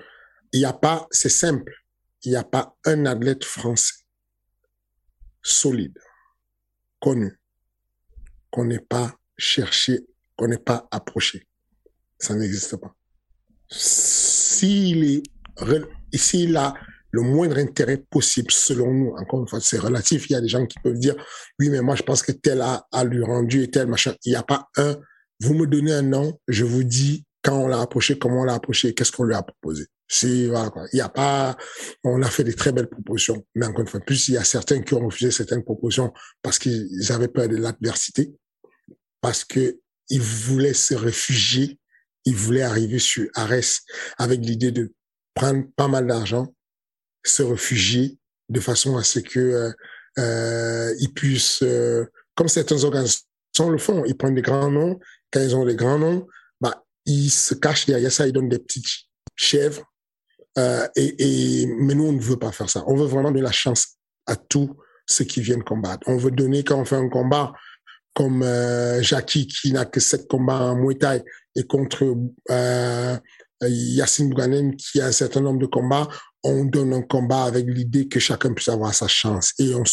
Il 0.53 0.61
n'y 0.61 0.66
a 0.66 0.72
pas, 0.72 1.07
c'est 1.11 1.28
simple, 1.28 1.74
il 2.22 2.30
n'y 2.30 2.36
a 2.36 2.45
pas 2.45 2.76
un 2.84 3.07
athlète 3.07 3.45
français 3.45 3.95
solide, 5.43 5.99
connu, 7.01 7.40
qu'on 8.51 8.66
n'ait 8.66 8.78
pas 8.78 9.16
cherché, 9.36 10.07
qu'on 10.36 10.49
n'ait 10.49 10.59
pas 10.59 10.86
approché. 10.90 11.47
Ça 12.22 12.34
n'existe 12.36 12.76
pas. 12.76 12.94
S'il 13.68 15.04
est, 15.04 15.22
s'il 16.14 16.56
a 16.56 16.72
le 17.10 17.20
moindre 17.20 17.58
intérêt 17.58 17.98
possible, 17.98 18.52
selon 18.52 18.92
nous. 18.92 19.14
Encore 19.18 19.40
une 19.40 19.48
fois, 19.48 19.60
c'est 19.60 19.78
relatif. 19.78 20.30
Il 20.30 20.34
y 20.34 20.36
a 20.36 20.40
des 20.40 20.48
gens 20.48 20.64
qui 20.64 20.78
peuvent 20.78 20.98
dire, 20.98 21.16
oui, 21.58 21.68
mais 21.68 21.80
moi, 21.80 21.96
je 21.96 22.02
pense 22.04 22.22
que 22.22 22.30
tel 22.30 22.60
a, 22.60 22.86
lui 23.04 23.24
rendu 23.24 23.64
et 23.64 23.70
tel 23.70 23.88
machin. 23.88 24.14
Il 24.24 24.30
n'y 24.30 24.36
a 24.36 24.44
pas 24.44 24.68
un, 24.76 24.96
vous 25.40 25.54
me 25.54 25.66
donnez 25.66 25.92
un 25.92 26.02
nom, 26.02 26.38
je 26.46 26.64
vous 26.64 26.84
dis 26.84 27.24
quand 27.42 27.58
on 27.58 27.66
l'a 27.66 27.80
approché, 27.80 28.16
comment 28.16 28.42
on 28.42 28.44
l'a 28.44 28.54
approché, 28.54 28.94
qu'est-ce 28.94 29.10
qu'on 29.10 29.24
lui 29.24 29.34
a 29.34 29.42
proposé. 29.42 29.86
C'est, 30.06 30.46
voilà, 30.46 30.70
quoi. 30.70 30.84
Il 30.92 30.96
n'y 30.96 31.02
a 31.02 31.08
pas, 31.08 31.56
on 32.04 32.22
a 32.22 32.30
fait 32.30 32.44
des 32.44 32.54
très 32.54 32.70
belles 32.70 32.88
propositions. 32.88 33.44
Mais 33.56 33.66
encore 33.66 33.80
une 33.80 33.88
fois, 33.88 33.98
plus, 33.98 34.28
il 34.28 34.34
y 34.34 34.36
a 34.36 34.44
certains 34.44 34.80
qui 34.80 34.94
ont 34.94 35.04
refusé 35.04 35.32
certaines 35.32 35.64
propositions 35.64 36.12
parce 36.40 36.60
qu'ils 36.60 37.10
avaient 37.10 37.28
peur 37.28 37.48
de 37.48 37.56
l'adversité, 37.56 38.32
parce 39.20 39.44
que 39.44 39.80
ils 40.08 40.20
voulaient 40.20 40.74
se 40.74 40.94
réfugier, 40.94 41.80
ils 42.24 42.36
voulaient 42.36 42.62
arriver 42.62 42.98
sur 42.98 43.28
Arès 43.34 43.80
avec 44.18 44.40
l'idée 44.40 44.70
de 44.70 44.92
prendre 45.34 45.64
pas 45.76 45.88
mal 45.88 46.06
d'argent, 46.06 46.54
se 47.24 47.42
réfugier 47.42 48.18
de 48.48 48.60
façon 48.60 48.96
à 48.96 49.02
ce 49.02 49.18
que 49.18 49.38
euh, 49.38 49.72
euh, 50.18 50.94
ils 50.98 51.12
puissent, 51.12 51.62
euh, 51.62 52.04
comme 52.34 52.48
certaines 52.48 52.84
organisations 52.84 53.70
le 53.70 53.78
font, 53.78 54.04
ils 54.04 54.16
prennent 54.16 54.34
des 54.34 54.42
grands 54.42 54.70
noms. 54.70 54.98
Quand 55.30 55.40
ils 55.40 55.56
ont 55.56 55.64
des 55.64 55.76
grands 55.76 55.98
noms, 55.98 56.26
bah, 56.60 56.84
ils 57.06 57.30
se 57.30 57.54
cachent 57.54 57.86
derrière 57.86 58.12
ça, 58.12 58.26
ils 58.26 58.32
donnent 58.32 58.48
des 58.48 58.58
petites 58.58 59.08
chèvres. 59.36 59.84
Euh, 60.58 60.86
et, 60.96 61.66
mais 61.66 61.94
nous, 61.94 62.04
on 62.04 62.12
ne 62.12 62.20
veut 62.20 62.38
pas 62.38 62.52
faire 62.52 62.68
ça. 62.68 62.84
On 62.86 62.94
veut 62.94 63.06
vraiment 63.06 63.30
donner 63.30 63.42
la 63.42 63.52
chance 63.52 63.96
à 64.26 64.36
tous 64.36 64.76
ceux 65.06 65.24
qui 65.24 65.40
viennent 65.40 65.64
combattre. 65.64 66.06
On 66.06 66.18
veut 66.18 66.30
donner, 66.30 66.62
quand 66.62 66.78
on 66.78 66.84
fait 66.84 66.96
un 66.96 67.08
combat, 67.08 67.52
comme 68.14 68.44
Jackie, 69.00 69.46
qui 69.46 69.72
n'a 69.72 69.86
que 69.86 69.98
sept 69.98 70.28
combats 70.28 70.60
en 70.60 70.76
Muay 70.76 70.98
Thai, 70.98 71.24
et 71.57 71.64
contre 71.64 72.16
euh, 72.50 73.18
Yacine 73.62 74.28
Bouganen, 74.28 74.76
qui 74.76 75.00
a 75.00 75.07
un 75.07 75.12
certain 75.12 75.40
nombre 75.40 75.61
de 75.61 75.66
combats, 75.66 76.09
on 76.44 76.64
donne 76.64 76.92
un 76.92 77.03
combat 77.03 77.44
avec 77.44 77.66
l'idée 77.66 78.09
que 78.09 78.18
chacun 78.18 78.53
puisse 78.53 78.68
avoir 78.68 78.94
sa 78.94 79.09
chance. 79.09 79.53
Et, 79.59 79.72
on, 79.74 79.84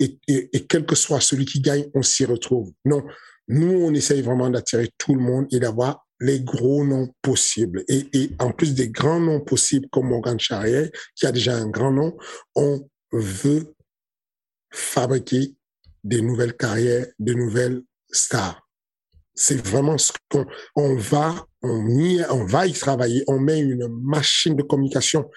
et, 0.00 0.18
et, 0.28 0.66
quel 0.66 0.86
que 0.86 0.94
soit 0.94 1.20
celui 1.20 1.44
qui 1.44 1.60
gagne, 1.60 1.86
on 1.94 2.02
s'y 2.02 2.24
retrouve. 2.24 2.72
Non, 2.84 3.04
nous, 3.48 3.72
on 3.72 3.92
essaye 3.92 4.22
vraiment 4.22 4.48
d'attirer 4.48 4.90
tout 4.96 5.14
le 5.14 5.20
monde 5.20 5.46
et 5.50 5.60
d'avoir 5.60 6.06
les 6.20 6.40
gros 6.40 6.84
noms 6.84 7.12
possibles. 7.20 7.84
Et, 7.88 8.08
et, 8.14 8.30
en 8.38 8.52
plus 8.52 8.74
des 8.74 8.88
grands 8.88 9.20
noms 9.20 9.40
possibles 9.40 9.88
comme 9.90 10.08
Morgan 10.08 10.40
Charrier, 10.40 10.90
qui 11.14 11.26
a 11.26 11.32
déjà 11.32 11.56
un 11.56 11.68
grand 11.68 11.90
nom, 11.90 12.16
on 12.54 12.88
veut 13.12 13.74
fabriquer 14.72 15.54
des 16.02 16.22
nouvelles 16.22 16.56
carrières, 16.56 17.06
de 17.18 17.34
nouvelles 17.34 17.82
stars. 18.10 18.63
C'est 19.34 19.66
vraiment 19.66 19.98
ce 19.98 20.12
qu'on 20.30 20.46
on 20.76 20.96
va, 20.96 21.46
on, 21.62 21.88
y, 21.88 22.24
on 22.30 22.44
va 22.44 22.66
y 22.66 22.72
travailler. 22.72 23.24
On 23.26 23.40
met 23.40 23.58
une 23.58 23.88
machine 23.88 24.54
de 24.54 24.62
communication 24.62 25.28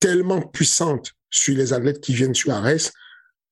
tellement 0.00 0.40
puissante 0.40 1.12
sur 1.30 1.56
les 1.56 1.72
athlètes 1.72 2.00
qui 2.00 2.14
viennent 2.14 2.34
sur 2.34 2.52
Arès. 2.52 2.92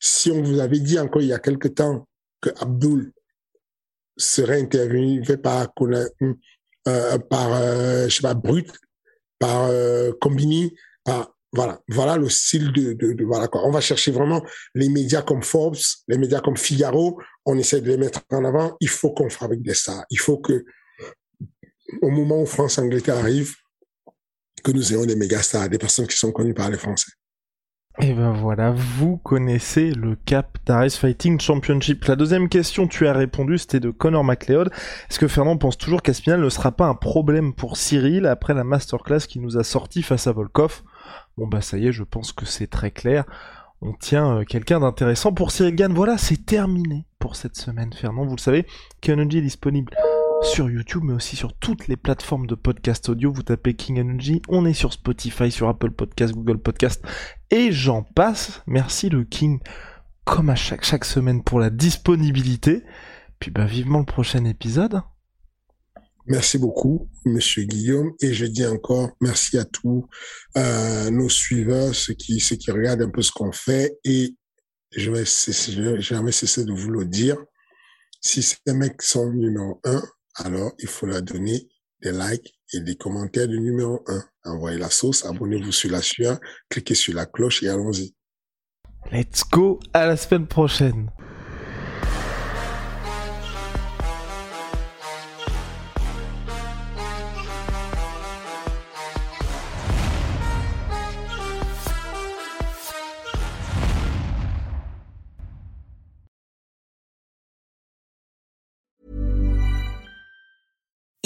Si 0.00 0.30
on 0.30 0.42
vous 0.42 0.60
avait 0.60 0.80
dit 0.80 0.98
encore 0.98 1.22
il 1.22 1.28
y 1.28 1.32
a 1.32 1.38
quelque 1.38 1.68
temps 1.68 2.08
que 2.40 2.50
Abdul 2.60 3.12
serait 4.16 4.60
intervenu 4.60 5.22
par, 5.42 5.72
euh, 5.80 7.18
par 7.18 7.52
euh, 7.54 8.08
je 8.08 8.16
sais 8.16 8.22
pas, 8.22 8.34
Brut, 8.34 8.72
par 9.38 9.66
euh, 9.70 10.12
Combini, 10.20 10.74
par, 11.04 11.34
voilà, 11.52 12.16
le 12.16 12.28
style 12.28 12.72
de, 12.72 13.24
voilà 13.24 13.48
quoi. 13.48 13.66
On 13.66 13.70
va 13.70 13.80
chercher 13.80 14.10
vraiment 14.10 14.42
les 14.74 14.88
médias 14.88 15.22
comme 15.22 15.42
Forbes, 15.42 15.76
les 16.08 16.18
médias 16.18 16.40
comme 16.40 16.56
Figaro. 16.56 17.20
On 17.44 17.58
essaie 17.58 17.80
de 17.80 17.88
les 17.88 17.98
mettre 17.98 18.20
en 18.30 18.44
avant. 18.44 18.76
Il 18.80 18.88
faut 18.88 19.12
qu'on 19.12 19.28
fabrique 19.28 19.62
des 19.62 19.74
stars. 19.74 20.04
Il 20.10 20.18
faut 20.18 20.38
que, 20.38 20.64
au 22.00 22.10
moment 22.10 22.40
où 22.40 22.46
France-Angleterre 22.46 23.18
arrive, 23.18 23.54
que 24.64 24.70
nous 24.70 24.92
ayons 24.92 25.04
des 25.04 25.16
méga 25.16 25.42
stars, 25.42 25.68
des 25.68 25.78
personnes 25.78 26.06
qui 26.06 26.16
sont 26.16 26.32
connues 26.32 26.54
par 26.54 26.70
les 26.70 26.78
Français. 26.78 27.10
Et 28.00 28.14
ben 28.14 28.32
voilà, 28.32 28.72
vous 28.72 29.18
connaissez 29.18 29.90
le 29.90 30.16
cap 30.16 30.56
d'Ares 30.64 30.92
Fighting 30.92 31.38
Championship. 31.38 32.06
La 32.06 32.16
deuxième 32.16 32.48
question, 32.48 32.88
tu 32.88 33.06
as 33.06 33.12
répondu, 33.12 33.58
c'était 33.58 33.80
de 33.80 33.90
Connor 33.90 34.24
McLeod. 34.24 34.70
Est-ce 35.10 35.18
que 35.18 35.28
Fernand 35.28 35.58
pense 35.58 35.76
toujours 35.76 36.00
qu'Aspinal 36.00 36.40
ne 36.40 36.48
sera 36.48 36.72
pas 36.72 36.86
un 36.86 36.94
problème 36.94 37.52
pour 37.52 37.76
Cyril 37.76 38.24
après 38.24 38.54
la 38.54 38.64
masterclass 38.64 39.26
qui 39.28 39.40
nous 39.40 39.58
a 39.58 39.64
sorti 39.64 40.02
face 40.02 40.26
à 40.26 40.32
Volkov? 40.32 40.82
Bon 41.36 41.46
bah 41.46 41.60
ça 41.60 41.78
y 41.78 41.86
est, 41.86 41.92
je 41.92 42.02
pense 42.02 42.32
que 42.32 42.46
c'est 42.46 42.66
très 42.66 42.90
clair. 42.90 43.24
On 43.80 43.92
tient 43.94 44.36
euh, 44.36 44.44
quelqu'un 44.44 44.80
d'intéressant 44.80 45.32
pour 45.32 45.50
Cyril 45.50 45.74
Gann. 45.74 45.92
Voilà, 45.92 46.16
c'est 46.16 46.46
terminé 46.46 47.04
pour 47.18 47.34
cette 47.34 47.56
semaine, 47.56 47.92
Fernand. 47.92 48.24
Vous 48.24 48.36
le 48.36 48.40
savez, 48.40 48.66
Kenoji 49.00 49.38
est 49.38 49.42
disponible 49.42 49.92
sur 50.42 50.70
YouTube, 50.70 51.02
mais 51.04 51.12
aussi 51.12 51.36
sur 51.36 51.52
toutes 51.54 51.88
les 51.88 51.96
plateformes 51.96 52.46
de 52.46 52.54
podcast 52.54 53.08
audio. 53.08 53.32
Vous 53.32 53.42
tapez 53.42 53.74
King 53.74 54.00
Energy, 54.00 54.42
on 54.48 54.66
est 54.66 54.72
sur 54.72 54.92
Spotify, 54.92 55.50
sur 55.50 55.68
Apple 55.68 55.90
Podcast, 55.90 56.34
Google 56.34 56.58
Podcast, 56.58 57.04
et 57.50 57.72
j'en 57.72 58.02
passe. 58.02 58.62
Merci 58.66 59.08
le 59.08 59.24
King, 59.24 59.60
comme 60.24 60.50
à 60.50 60.54
chaque, 60.54 60.84
chaque 60.84 61.04
semaine, 61.04 61.42
pour 61.42 61.58
la 61.58 61.70
disponibilité. 61.70 62.84
Puis 63.40 63.50
bah 63.50 63.64
vivement 63.64 63.98
le 63.98 64.04
prochain 64.04 64.44
épisode. 64.44 65.02
Merci 66.26 66.58
beaucoup, 66.58 67.08
Monsieur 67.24 67.64
Guillaume, 67.64 68.12
et 68.20 68.32
je 68.32 68.46
dis 68.46 68.64
encore 68.64 69.10
merci 69.20 69.58
à 69.58 69.64
tous 69.64 70.06
nos 70.54 71.28
suiveurs, 71.28 71.94
ceux 71.94 72.14
qui, 72.14 72.40
regardent 72.68 73.02
un 73.02 73.10
peu 73.10 73.22
ce 73.22 73.32
qu'on 73.32 73.52
fait, 73.52 73.98
et 74.04 74.36
je 74.94 75.10
vais, 75.10 75.24
vais 75.24 76.00
jamais 76.00 76.32
cesser 76.32 76.64
de 76.64 76.72
vous 76.72 76.90
le 76.90 77.06
dire. 77.06 77.36
Si 78.20 78.42
ces 78.42 78.56
mecs 78.72 79.02
sont 79.02 79.32
numéro 79.32 79.80
un, 79.84 80.02
alors 80.36 80.72
il 80.78 80.86
faut 80.86 81.06
leur 81.06 81.22
donner 81.22 81.68
des 82.02 82.12
likes 82.12 82.54
et 82.72 82.80
des 82.80 82.96
commentaires 82.96 83.48
du 83.48 83.60
numéro 83.60 84.02
1. 84.06 84.24
Envoyez 84.44 84.78
la 84.78 84.90
sauce, 84.90 85.24
abonnez-vous 85.24 85.72
sur 85.72 85.90
la 85.90 86.02
sueur, 86.02 86.38
cliquez 86.68 86.94
sur 86.94 87.14
la 87.14 87.26
cloche 87.26 87.62
et 87.62 87.68
allons-y. 87.68 88.14
Let's 89.10 89.42
go, 89.50 89.80
à 89.92 90.06
la 90.06 90.16
semaine 90.16 90.46
prochaine. 90.46 91.10